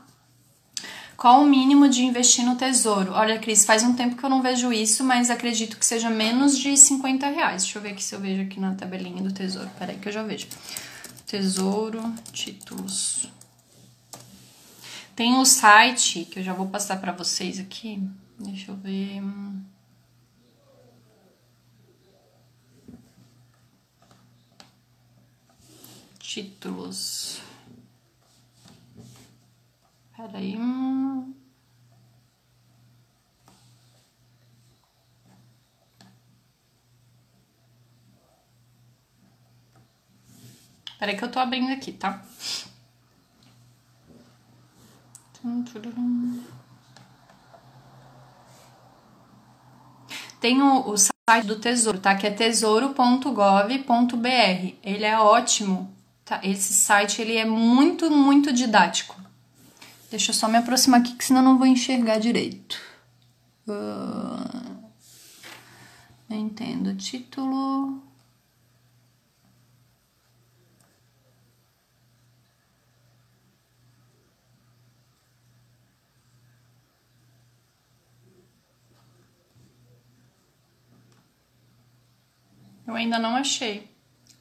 Qual 1.19 1.43
o 1.43 1.47
mínimo 1.47 1.89
de 1.89 2.05
investir 2.05 2.45
no 2.45 2.55
tesouro? 2.55 3.11
Olha, 3.11 3.41
Cris, 3.41 3.65
faz 3.65 3.83
um 3.83 3.93
tempo 3.93 4.15
que 4.15 4.23
eu 4.23 4.31
não 4.31 4.41
vejo 4.41 4.73
isso, 4.73 5.03
mas 5.03 5.31
acredito 5.31 5.77
que 5.77 5.85
seja 5.85 6.09
menos 6.09 6.57
de 6.57 6.77
50 6.77 7.27
reais. 7.27 7.65
Deixa 7.65 7.77
eu 7.77 7.83
ver 7.83 7.91
aqui 7.91 8.05
se 8.05 8.15
eu 8.15 8.21
vejo 8.21 8.43
aqui 8.43 8.61
na 8.61 8.77
tabelinha 8.77 9.21
do 9.21 9.33
tesouro. 9.33 9.69
Peraí 9.77 9.99
que 9.99 10.09
eu 10.09 10.13
já 10.13 10.23
vejo. 10.23 10.47
Tesouro, 11.27 12.01
títulos. 12.33 13.29
Tem 15.17 15.35
o 15.35 15.45
site 15.45 16.25
que 16.25 16.39
eu 16.39 16.45
já 16.45 16.53
vou 16.53 16.69
passar 16.69 17.01
para 17.01 17.11
vocês 17.11 17.59
aqui. 17.59 18.01
Deixa 18.39 18.71
eu 18.71 18.77
ver. 18.77 19.21
Títulos. 26.21 27.48
Peraí. 30.19 30.59
Peraí 40.99 41.17
que 41.17 41.23
eu 41.23 41.31
tô 41.31 41.39
abrindo 41.39 41.73
aqui, 41.73 41.93
tá? 41.93 42.21
Tem 50.41 50.61
o, 50.61 50.89
o 50.89 50.97
site 50.97 51.47
do 51.47 51.61
Tesouro, 51.61 52.01
tá? 52.01 52.17
Que 52.17 52.27
é 52.27 52.33
tesouro.gov.br. 52.33 54.75
Ele 54.83 55.05
é 55.05 55.17
ótimo, 55.17 55.95
tá? 56.25 56.41
Esse 56.43 56.75
site 56.75 57.23
ele 57.23 57.37
é 57.37 57.45
muito, 57.45 58.11
muito 58.11 58.53
didático. 58.53 59.28
Deixa 60.11 60.31
eu 60.31 60.35
só 60.35 60.49
me 60.49 60.57
aproximar 60.57 61.01
aqui, 61.01 61.15
que 61.15 61.25
senão 61.25 61.43
não 61.43 61.59
vou 61.59 61.67
enxergar 61.67 62.19
direito. 62.19 62.81
Uh, 63.67 64.85
entendo. 66.31 66.97
Título. 66.97 68.03
Eu 82.87 82.95
ainda 82.95 83.19
não 83.19 83.37
achei. 83.37 83.95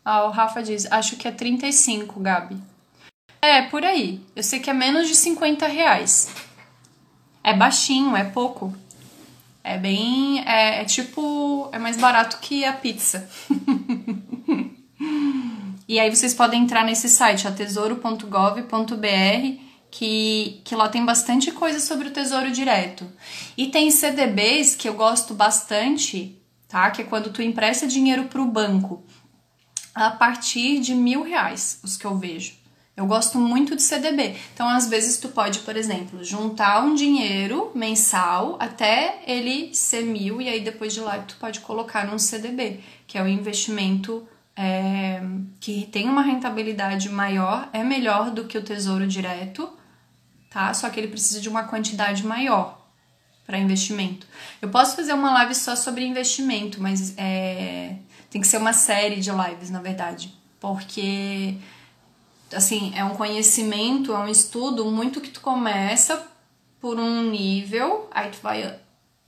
Ah, 0.05 0.24
o 0.24 0.32
Rafa 0.32 0.63
diz, 0.63 0.89
acho 0.89 1.18
que 1.18 1.28
é 1.28 1.32
35, 1.32 2.18
Gabi. 2.22 2.76
É, 3.42 3.64
por 3.64 3.84
aí. 3.84 4.22
Eu 4.36 4.44
sei 4.44 4.60
que 4.60 4.70
é 4.70 4.74
menos 4.74 5.08
de 5.08 5.16
50 5.16 5.68
reais. 5.68 6.30
É 7.44 7.54
baixinho, 7.54 8.16
é 8.16 8.24
pouco. 8.24 8.74
É 9.64 9.78
bem. 9.78 10.44
É, 10.46 10.82
é 10.82 10.86
tipo. 10.86 11.70
É 11.72 11.80
mais 11.80 11.98
barato 11.98 12.38
que 12.40 12.66
a 12.66 12.74
pizza. 12.74 13.30
e 15.88 16.00
aí 16.00 16.14
vocês 16.14 16.34
podem 16.34 16.64
entrar 16.64 16.84
nesse 16.84 17.08
site, 17.08 17.50
tesouro.gov.br, 17.52 19.62
que, 19.92 20.62
que 20.64 20.76
lá 20.76 20.90
tem 20.90 21.06
bastante 21.06 21.52
coisa 21.52 21.80
sobre 21.80 22.10
o 22.10 22.12
Tesouro 22.12 22.52
Direto. 22.52 23.06
E 23.58 23.68
tem 23.68 23.92
CDBs 23.92 24.76
que 24.76 24.90
eu 24.90 24.94
gosto 24.94 25.34
bastante, 25.34 26.38
tá? 26.68 26.90
Que 26.92 27.02
é 27.02 27.06
quando 27.06 27.32
tu 27.32 27.42
empresta 27.42 27.88
dinheiro 27.88 28.26
para 28.26 28.42
o 28.42 28.46
banco 28.46 29.04
a 29.94 30.12
partir 30.12 30.80
de 30.80 30.94
mil 30.94 31.24
reais, 31.24 31.80
os 31.84 31.98
que 31.98 32.06
eu 32.06 32.18
vejo. 32.18 32.66
Eu 32.98 33.06
gosto 33.06 33.38
muito 33.38 33.76
de 33.76 33.84
CDB. 33.84 34.36
Então, 34.56 34.68
às 34.68 34.89
vezes, 34.89 35.20
tu 35.20 35.30
pode, 35.30 35.60
por 35.60 35.78
exemplo, 35.78 36.24
juntar 36.24 36.84
um 36.84 36.95
dinheiro 36.95 37.72
mensal 37.76 38.58
até 38.60 39.22
ele 39.28 39.72
ser 39.76 40.04
mil, 40.04 40.41
e 40.41 40.50
aí 40.50 40.62
depois 40.62 40.95
de 40.95 41.00
lá 41.00 41.20
tu 41.20 41.38
pode 41.38 41.60
colocar 41.60 42.08
num 42.08 42.18
CDB, 42.18 42.80
que 43.06 43.16
é 43.16 43.22
o 43.22 43.28
investimento 43.28 44.28
é, 44.56 45.22
que 45.60 45.88
tem 45.91 46.10
uma 46.10 46.24
rentabilidade 46.24 47.08
maior, 47.10 47.70
é 47.72 47.84
melhor 47.84 48.32
do 48.32 48.45
que 48.45 48.58
o 48.58 48.64
tesouro 48.64 49.06
direto, 49.06 49.70
tá? 50.50 50.74
Só 50.74 50.89
que 50.89 51.00
ele 51.00 51.08
precisa 51.08 51.39
de 51.39 51.48
uma 51.48 51.66
quantidade 51.66 52.26
maior 52.26 52.84
para 53.45 53.60
investimento. 53.60 54.26
Eu 54.60 54.70
posso 54.70 54.95
fazer 54.95 55.14
uma 55.14 55.32
live 55.34 55.54
só 55.54 55.76
sobre 55.76 56.04
investimento, 56.04 56.82
mas 56.82 57.14
é, 57.16 57.95
tem 58.32 58.41
que 58.41 58.48
ser 58.48 58.58
uma 58.58 58.74
série 58.74 59.18
de 59.18 59.30
lives, 59.30 59.70
na 59.70 59.82
verdade, 59.82 60.34
porque 60.60 61.56
assim, 62.54 62.91
é 62.95 63.04
um 63.04 63.16
conhecimento, 63.16 64.14
é 64.14 64.18
um 64.18 64.28
estudo 64.28 64.86
muito 64.86 65.22
que 65.22 65.30
tu 65.30 65.41
começa 65.41 66.28
por 66.80 67.00
um 67.00 67.24
nível, 67.24 68.08
aí 68.12 68.30
tu 68.30 68.38
vai, 68.41 68.80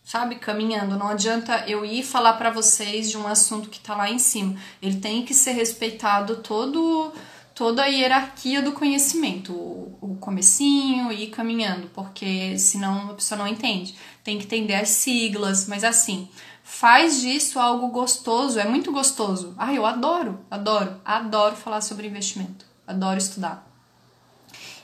sabe, 0.03 0.35
caminhando. 0.35 0.97
Não 0.97 1.07
adianta 1.07 1.65
eu 1.67 1.83
ir 1.83 2.03
falar 2.03 2.33
para 2.33 2.49
vocês 2.49 3.09
de 3.09 3.17
um 3.17 3.27
assunto 3.27 3.69
que 3.69 3.79
tá 3.79 3.95
lá 3.95 4.09
em 4.09 4.19
cima. 4.19 4.55
Ele 4.81 4.99
tem 4.99 5.25
que 5.25 5.33
ser 5.33 5.51
respeitado 5.53 6.37
todo 6.37 7.13
toda 7.59 7.83
a 7.83 7.87
hierarquia 7.87 8.61
do 8.61 8.71
conhecimento, 8.71 9.51
o, 9.51 10.15
comecinho 10.21 11.11
e 11.11 11.25
ir 11.25 11.27
caminhando, 11.27 11.89
porque 11.93 12.57
senão 12.57 13.09
a 13.09 13.13
pessoa 13.15 13.37
não 13.37 13.47
entende. 13.49 13.95
Tem 14.23 14.37
que 14.37 14.45
entender 14.45 14.75
as 14.75 14.87
siglas, 14.87 15.67
mas 15.67 15.83
assim, 15.83 16.29
faz 16.63 17.19
disso 17.19 17.59
algo 17.59 17.89
gostoso, 17.89 18.61
é 18.61 18.63
muito 18.63 18.93
gostoso. 18.93 19.53
Ah, 19.57 19.73
eu 19.73 19.85
adoro, 19.85 20.39
adoro, 20.49 21.01
adoro 21.03 21.53
falar 21.53 21.81
sobre 21.81 22.07
investimento, 22.07 22.65
adoro 22.89 23.17
estudar. 23.17 23.67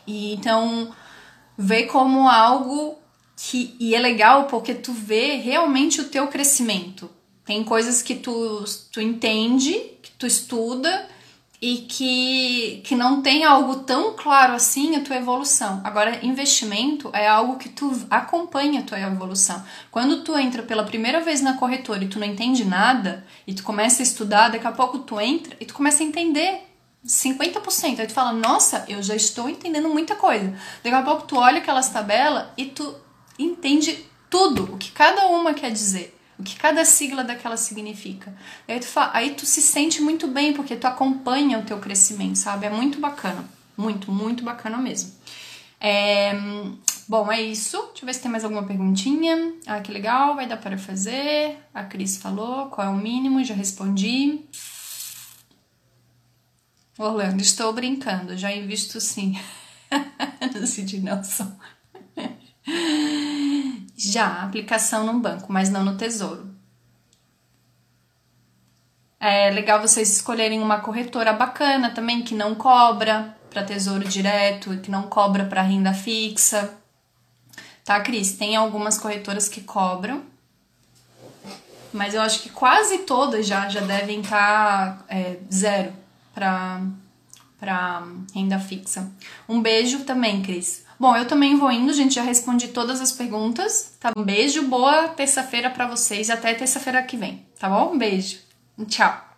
E 0.05 0.33
então, 0.33 0.93
vê 1.57 1.83
como 1.83 2.29
algo 2.29 2.97
que 3.35 3.75
e 3.79 3.93
é 3.95 3.99
legal 3.99 4.45
porque 4.45 4.73
tu 4.73 4.93
vê 4.93 5.35
realmente 5.35 5.99
o 5.99 6.09
teu 6.09 6.27
crescimento. 6.27 7.09
Tem 7.43 7.63
coisas 7.63 8.01
que 8.01 8.15
tu, 8.15 8.63
tu 8.91 9.01
entende, 9.01 9.73
que 10.01 10.11
tu 10.17 10.25
estuda 10.25 11.07
e 11.61 11.77
que, 11.77 12.81
que 12.83 12.95
não 12.95 13.21
tem 13.21 13.43
algo 13.43 13.77
tão 13.77 14.13
claro 14.13 14.53
assim 14.53 14.95
a 14.95 15.01
tua 15.01 15.15
evolução. 15.15 15.81
Agora, 15.83 16.25
investimento 16.25 17.09
é 17.13 17.27
algo 17.27 17.57
que 17.57 17.69
tu 17.69 17.91
acompanha 18.09 18.81
a 18.81 18.83
tua 18.83 18.99
evolução. 18.99 19.63
Quando 19.91 20.21
tu 20.21 20.37
entra 20.37 20.63
pela 20.63 20.83
primeira 20.83 21.21
vez 21.21 21.41
na 21.41 21.53
corretora 21.53 22.03
e 22.03 22.07
tu 22.07 22.19
não 22.19 22.27
entende 22.27 22.65
nada, 22.65 23.25
e 23.47 23.53
tu 23.53 23.63
começa 23.63 24.01
a 24.01 24.03
estudar, 24.03 24.49
daqui 24.49 24.67
a 24.67 24.71
pouco 24.71 24.99
tu 24.99 25.19
entra 25.19 25.55
e 25.59 25.65
tu 25.65 25.73
começa 25.73 26.03
a 26.03 26.05
entender 26.05 26.61
50%. 27.05 27.99
Aí 27.99 28.07
tu 28.07 28.13
fala, 28.13 28.33
nossa, 28.33 28.85
eu 28.87 29.01
já 29.03 29.15
estou 29.15 29.49
entendendo 29.49 29.89
muita 29.89 30.15
coisa. 30.15 30.53
Daqui 30.83 30.95
a 30.95 31.03
pouco 31.03 31.27
tu 31.27 31.37
olha 31.37 31.59
aquelas 31.59 31.89
tabelas 31.89 32.47
e 32.57 32.65
tu 32.65 32.95
entende 33.37 34.05
tudo, 34.29 34.73
o 34.73 34.77
que 34.77 34.91
cada 34.91 35.27
uma 35.27 35.53
quer 35.53 35.71
dizer 35.71 36.15
o 36.37 36.43
que 36.43 36.55
cada 36.55 36.83
sigla 36.83 37.23
daquela 37.23 37.57
significa. 37.57 38.33
Aí 38.67 38.79
tu, 38.79 38.87
aí 39.13 39.31
tu 39.31 39.45
se 39.45 39.61
sente 39.61 40.01
muito 40.01 40.27
bem, 40.27 40.53
porque 40.53 40.75
tu 40.75 40.85
acompanha 40.85 41.59
o 41.59 41.63
teu 41.63 41.79
crescimento, 41.79 42.35
sabe? 42.35 42.65
É 42.65 42.69
muito 42.69 42.99
bacana. 42.99 43.45
Muito, 43.77 44.11
muito 44.11 44.43
bacana 44.43 44.77
mesmo. 44.77 45.13
É, 45.79 46.33
bom, 47.07 47.31
é 47.31 47.41
isso. 47.41 47.77
Deixa 47.87 48.03
eu 48.03 48.05
ver 48.05 48.13
se 48.13 48.21
tem 48.21 48.31
mais 48.31 48.43
alguma 48.43 48.63
perguntinha. 48.63 49.53
Ah, 49.65 49.79
que 49.79 49.91
legal, 49.91 50.35
vai 50.35 50.47
dar 50.47 50.57
para 50.57 50.77
fazer. 50.77 51.57
A 51.73 51.83
Cris 51.83 52.17
falou 52.17 52.67
qual 52.67 52.87
é 52.87 52.89
o 52.89 52.95
mínimo, 52.95 53.43
já 53.43 53.53
respondi. 53.53 54.41
Orlando, 56.97 57.41
estou 57.41 57.73
brincando, 57.73 58.37
já 58.37 58.51
invisto 58.51 59.01
sim. 59.01 59.37
Cid 60.65 61.01
Nelson. 61.01 61.51
Já, 63.97 64.43
aplicação 64.43 65.05
no 65.05 65.19
banco, 65.19 65.51
mas 65.51 65.69
não 65.69 65.83
no 65.83 65.97
tesouro. 65.97 66.55
É 69.19 69.49
legal 69.49 69.81
vocês 69.81 70.09
escolherem 70.09 70.61
uma 70.61 70.79
corretora 70.79 71.33
bacana 71.33 71.89
também, 71.89 72.21
que 72.21 72.33
não 72.33 72.55
cobra 72.55 73.35
para 73.49 73.63
tesouro 73.63 74.07
direto, 74.07 74.77
que 74.77 74.89
não 74.89 75.03
cobra 75.03 75.45
para 75.45 75.61
renda 75.61 75.93
fixa. 75.93 76.77
Tá, 77.83 77.99
Cris? 77.99 78.37
Tem 78.37 78.55
algumas 78.55 78.97
corretoras 78.97 79.49
que 79.49 79.61
cobram, 79.61 80.23
mas 81.91 82.13
eu 82.13 82.21
acho 82.21 82.41
que 82.41 82.49
quase 82.49 82.99
todas 82.99 83.45
já, 83.45 83.67
já 83.67 83.81
devem 83.81 84.21
estar 84.21 84.97
tá, 84.97 85.05
é, 85.09 85.37
zero 85.51 86.04
para 86.35 88.03
renda 88.35 88.59
fixa. 88.59 89.11
Um 89.49 89.61
beijo 89.61 90.03
também, 90.03 90.41
Cris. 90.41 90.85
Bom, 90.99 91.15
eu 91.15 91.27
também 91.27 91.57
vou 91.57 91.71
indo, 91.71 91.93
gente. 91.93 92.15
Já 92.15 92.21
respondi 92.21 92.67
todas 92.67 93.01
as 93.01 93.11
perguntas. 93.11 93.95
Tá? 93.99 94.11
Um 94.15 94.23
beijo, 94.23 94.67
boa 94.67 95.07
terça-feira 95.09 95.69
para 95.69 95.87
vocês. 95.87 96.29
Até 96.29 96.53
terça-feira 96.53 97.01
que 97.01 97.17
vem, 97.17 97.45
tá 97.59 97.67
bom? 97.69 97.93
Um 97.93 97.97
beijo. 97.97 98.39
Tchau. 98.87 99.34